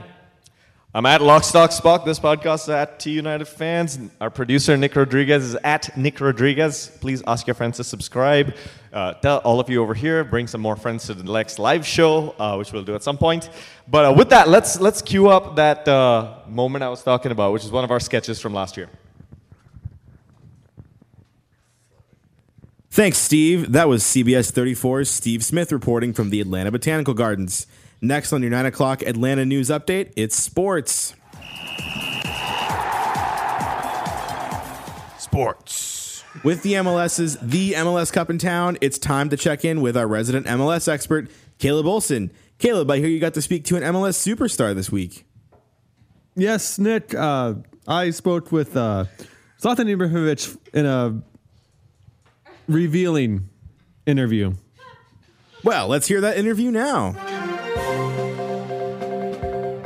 I'm 0.93 1.05
at 1.05 1.21
Lockstock 1.21 1.69
Spock. 1.69 2.03
This 2.03 2.19
podcast 2.19 2.63
is 2.63 2.69
at 2.69 2.99
T 2.99 3.11
United 3.11 3.45
Fans. 3.45 3.97
Our 4.19 4.29
producer, 4.29 4.75
Nick 4.75 4.93
Rodriguez, 4.93 5.41
is 5.45 5.55
at 5.63 5.95
Nick 5.95 6.19
Rodriguez. 6.19 6.91
Please 6.99 7.23
ask 7.25 7.47
your 7.47 7.53
friends 7.53 7.77
to 7.77 7.85
subscribe. 7.85 8.53
Uh, 8.91 9.13
tell 9.13 9.37
all 9.37 9.61
of 9.61 9.69
you 9.69 9.81
over 9.81 9.93
here, 9.93 10.25
bring 10.25 10.47
some 10.47 10.59
more 10.59 10.75
friends 10.75 11.05
to 11.05 11.13
the 11.13 11.23
next 11.23 11.59
live 11.59 11.87
show, 11.87 12.35
uh, 12.37 12.57
which 12.57 12.73
we'll 12.73 12.83
do 12.83 12.93
at 12.93 13.03
some 13.03 13.17
point. 13.17 13.49
But 13.87 14.03
uh, 14.03 14.13
with 14.17 14.31
that, 14.31 14.49
let's, 14.49 14.81
let's 14.81 15.01
cue 15.01 15.29
up 15.29 15.55
that 15.55 15.87
uh, 15.87 16.39
moment 16.49 16.83
I 16.83 16.89
was 16.89 17.01
talking 17.01 17.31
about, 17.31 17.53
which 17.53 17.63
is 17.63 17.71
one 17.71 17.85
of 17.85 17.91
our 17.91 18.01
sketches 18.01 18.41
from 18.41 18.53
last 18.53 18.75
year. 18.75 18.89
Thanks, 22.89 23.17
Steve. 23.17 23.71
That 23.71 23.87
was 23.87 24.03
CBS 24.03 24.51
34's 24.51 25.09
Steve 25.09 25.45
Smith 25.45 25.71
reporting 25.71 26.11
from 26.11 26.31
the 26.31 26.41
Atlanta 26.41 26.69
Botanical 26.69 27.13
Gardens. 27.13 27.65
Next 28.03 28.33
on 28.33 28.41
your 28.41 28.49
9 28.49 28.65
o'clock 28.65 29.03
Atlanta 29.03 29.45
News 29.45 29.69
Update, 29.69 30.11
it's 30.15 30.35
sports. 30.35 31.13
Sports. 35.19 36.23
With 36.43 36.63
the 36.63 36.73
MLS's 36.73 37.37
The 37.39 37.73
MLS 37.73 38.11
Cup 38.11 38.31
in 38.31 38.39
town, 38.39 38.79
it's 38.81 38.97
time 38.97 39.29
to 39.29 39.37
check 39.37 39.63
in 39.63 39.81
with 39.81 39.95
our 39.95 40.07
resident 40.07 40.47
MLS 40.47 40.87
expert, 40.87 41.29
Caleb 41.59 41.85
Olson. 41.85 42.31
Caleb, 42.57 42.89
I 42.89 42.97
hear 42.97 43.07
you 43.07 43.19
got 43.19 43.35
to 43.35 43.41
speak 43.41 43.65
to 43.65 43.75
an 43.75 43.83
MLS 43.83 44.17
superstar 44.17 44.73
this 44.73 44.91
week. 44.91 45.25
Yes, 46.35 46.79
Nick. 46.79 47.13
Uh, 47.13 47.55
I 47.87 48.09
spoke 48.09 48.51
with 48.51 48.75
uh, 48.75 49.05
Zlatan 49.61 49.95
Ibrahimovic 49.95 50.57
in 50.73 50.87
a 50.87 51.21
revealing 52.67 53.49
interview. 54.07 54.53
Well, 55.63 55.87
let's 55.87 56.07
hear 56.07 56.21
that 56.21 56.37
interview 56.37 56.71
now. 56.71 57.30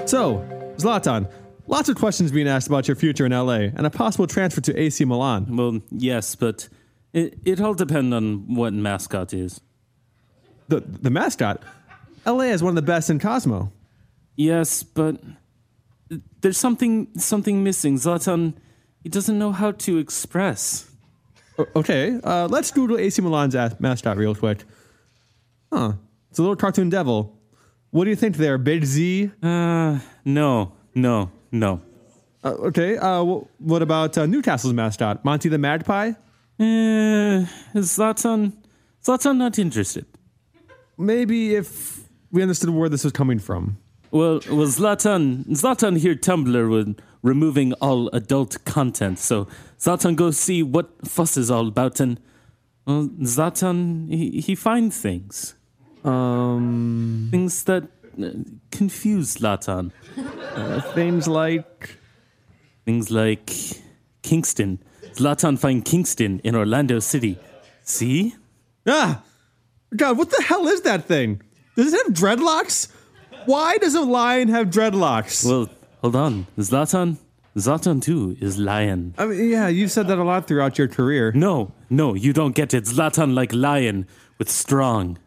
So, 0.05 0.37
Zlatan, 0.77 1.29
lots 1.67 1.89
of 1.89 1.95
questions 1.95 2.31
being 2.31 2.47
asked 2.47 2.67
about 2.67 2.87
your 2.87 2.95
future 2.95 3.25
in 3.25 3.31
LA 3.31 3.69
and 3.75 3.85
a 3.85 3.89
possible 3.89 4.27
transfer 4.27 4.61
to 4.61 4.79
AC 4.79 5.03
Milan. 5.05 5.55
Well, 5.55 5.81
yes, 5.91 6.35
but 6.35 6.69
it, 7.13 7.39
it 7.43 7.59
all 7.59 7.73
depends 7.73 8.13
on 8.13 8.53
what 8.55 8.73
mascot 8.73 9.33
is. 9.33 9.61
The 10.67 10.81
the 10.81 11.09
mascot, 11.09 11.61
LA 12.25 12.45
is 12.53 12.61
one 12.63 12.69
of 12.71 12.75
the 12.75 12.81
best 12.91 13.09
in 13.09 13.19
Cozmo. 13.19 13.71
Yes, 14.35 14.83
but 14.83 15.21
there's 16.41 16.57
something 16.57 17.07
something 17.17 17.63
missing. 17.63 17.95
Zlatan, 17.97 18.53
he 19.03 19.09
doesn't 19.09 19.37
know 19.39 19.51
how 19.51 19.71
to 19.71 19.97
express. 19.97 20.89
O- 21.57 21.65
Okay, 21.77 22.19
uh, 22.23 22.47
let's 22.49 22.69
Google 22.71 22.97
AC 22.97 23.21
Milan's 23.21 23.55
as- 23.55 23.79
mascot 23.79 24.17
real 24.17 24.35
quick. 24.35 24.63
Huh, 25.73 25.93
it's 26.29 26.37
a 26.39 26.41
little 26.41 26.55
cartoon 26.55 26.89
devil. 26.89 27.31
What 27.95 28.03
do 28.03 28.09
you 28.09 28.17
think 28.17 28.35
there, 28.35 28.57
Big 28.57 28.83
Z? 28.83 29.31
Uh, 29.41 29.99
no, 30.25 30.73
no, 30.93 31.31
no. 31.49 31.81
Uh, 32.43 32.49
okay, 32.67 32.97
uh, 32.97 33.23
wh- 33.23 33.61
what 33.61 33.81
about 33.81 34.17
uh, 34.17 34.25
Newcastle's 34.25 34.73
mascot, 34.73 35.23
Monty 35.23 35.47
the 35.47 35.57
Magpie? 35.57 36.11
Uh, 36.59 37.45
Zlatan, 37.73 38.51
Zlatan 39.01 39.37
not 39.37 39.57
interested. 39.57 40.05
Maybe 40.97 41.55
if 41.55 42.01
we 42.31 42.41
understood 42.41 42.69
where 42.71 42.89
this 42.89 43.05
was 43.05 43.13
coming 43.13 43.39
from. 43.39 43.77
Well, 44.11 44.41
well, 44.49 44.67
Zlatan, 44.67 45.45
Zlatan 45.47 45.97
here, 45.97 46.15
Tumblr, 46.15 46.69
with 46.69 46.99
removing 47.21 47.71
all 47.75 48.09
adult 48.09 48.65
content. 48.65 49.19
So 49.19 49.47
Zlatan 49.79 50.17
go 50.17 50.31
see 50.31 50.61
what 50.61 50.89
fuss 51.07 51.37
is 51.37 51.49
all 51.49 51.69
about, 51.69 52.01
and 52.01 52.19
well, 52.85 53.07
Zlatan 53.21 54.09
he, 54.09 54.41
he 54.41 54.53
find 54.53 54.93
things, 54.93 55.55
um, 56.07 57.27
things 57.31 57.63
that 57.65 57.83
uh, 58.21 58.29
confuse 58.71 59.35
Zlatan. 59.35 59.91
Uh, 60.55 60.81
things 60.93 61.27
like 61.27 61.97
things 62.85 63.11
like 63.11 63.51
Kingston. 64.21 64.79
Zlatan 65.13 65.57
find 65.57 65.83
Kingston 65.83 66.39
in 66.43 66.55
Orlando 66.55 66.99
City. 66.99 67.37
See? 67.83 68.35
Ah, 68.87 69.23
God, 69.95 70.17
what 70.17 70.29
the 70.29 70.43
hell 70.43 70.67
is 70.67 70.81
that 70.81 71.05
thing? 71.05 71.41
Does 71.75 71.93
it 71.93 72.05
have 72.05 72.13
dreadlocks? 72.13 72.91
Why 73.45 73.77
does 73.77 73.95
a 73.95 74.01
lion 74.01 74.49
have 74.49 74.67
dreadlocks? 74.69 75.45
Well, 75.45 75.69
hold 76.01 76.15
on. 76.15 76.47
Zlatan, 76.57 77.17
Zlatan 77.55 78.01
too 78.01 78.35
is 78.39 78.57
lion. 78.57 79.13
I 79.17 79.25
mean, 79.25 79.49
yeah, 79.49 79.67
you've 79.67 79.91
said 79.91 80.07
that 80.07 80.17
a 80.17 80.23
lot 80.23 80.47
throughout 80.47 80.77
your 80.77 80.87
career. 80.87 81.31
No, 81.33 81.71
no, 81.89 82.13
you 82.13 82.33
don't 82.33 82.55
get 82.55 82.73
it. 82.73 82.85
Zlatan 82.85 83.33
like 83.33 83.53
lion 83.53 84.07
with 84.37 84.49
strong, 84.49 85.17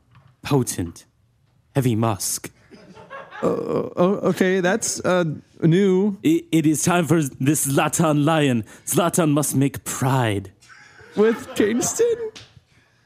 potent, 0.43 1.07
heavy 1.74 1.95
musk. 1.95 2.51
oh, 3.43 4.20
okay, 4.24 4.61
that's 4.61 5.01
uh, 5.05 5.24
new. 5.62 6.18
It, 6.22 6.47
it 6.51 6.66
is 6.66 6.82
time 6.82 7.07
for 7.07 7.22
this 7.22 7.66
Zlatan 7.66 8.24
lion. 8.24 8.64
Zlatan 8.86 9.30
must 9.30 9.55
make 9.55 9.84
pride. 9.84 10.53
With 11.16 11.55
Kingston? 11.55 12.30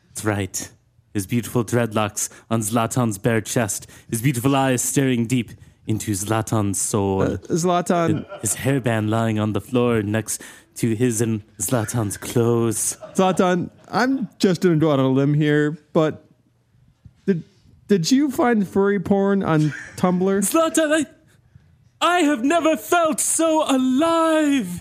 That's 0.08 0.24
right. 0.24 0.70
His 1.14 1.26
beautiful 1.26 1.64
dreadlocks 1.64 2.30
on 2.50 2.60
Zlatan's 2.60 3.18
bare 3.18 3.42
chest, 3.42 3.86
his 4.08 4.22
beautiful 4.22 4.56
eyes 4.56 4.82
staring 4.82 5.26
deep 5.26 5.50
into 5.86 6.12
Zlatan's 6.12 6.80
soul. 6.80 7.22
Uh, 7.22 7.36
Zlatan. 7.36 8.26
His 8.40 8.56
hairband 8.56 9.08
lying 9.08 9.38
on 9.38 9.52
the 9.52 9.60
floor 9.60 10.02
next 10.02 10.42
to 10.76 10.94
his 10.94 11.20
and 11.20 11.42
Zlatan's 11.58 12.16
clothes. 12.16 12.96
Zlatan, 13.14 13.70
I'm 13.88 14.28
just 14.38 14.62
gonna 14.62 14.76
go 14.76 14.92
out 14.92 15.00
on 15.00 15.06
a 15.06 15.10
limb 15.10 15.34
here, 15.34 15.76
but 15.92 16.24
did 17.92 18.02
did 18.02 18.10
you 18.10 18.30
find 18.30 18.66
furry 18.66 18.98
porn 18.98 19.42
on 19.42 19.74
Tumblr? 19.96 20.40
Zlatan, 20.50 21.04
I, 21.04 21.06
I 22.00 22.20
have 22.20 22.42
never 22.42 22.74
felt 22.74 23.20
so 23.20 23.64
alive. 23.68 24.80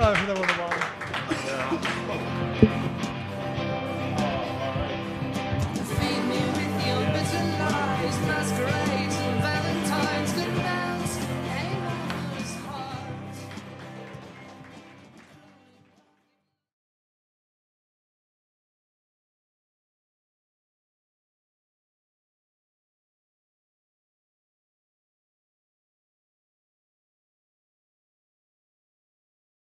Oh, 0.00 0.57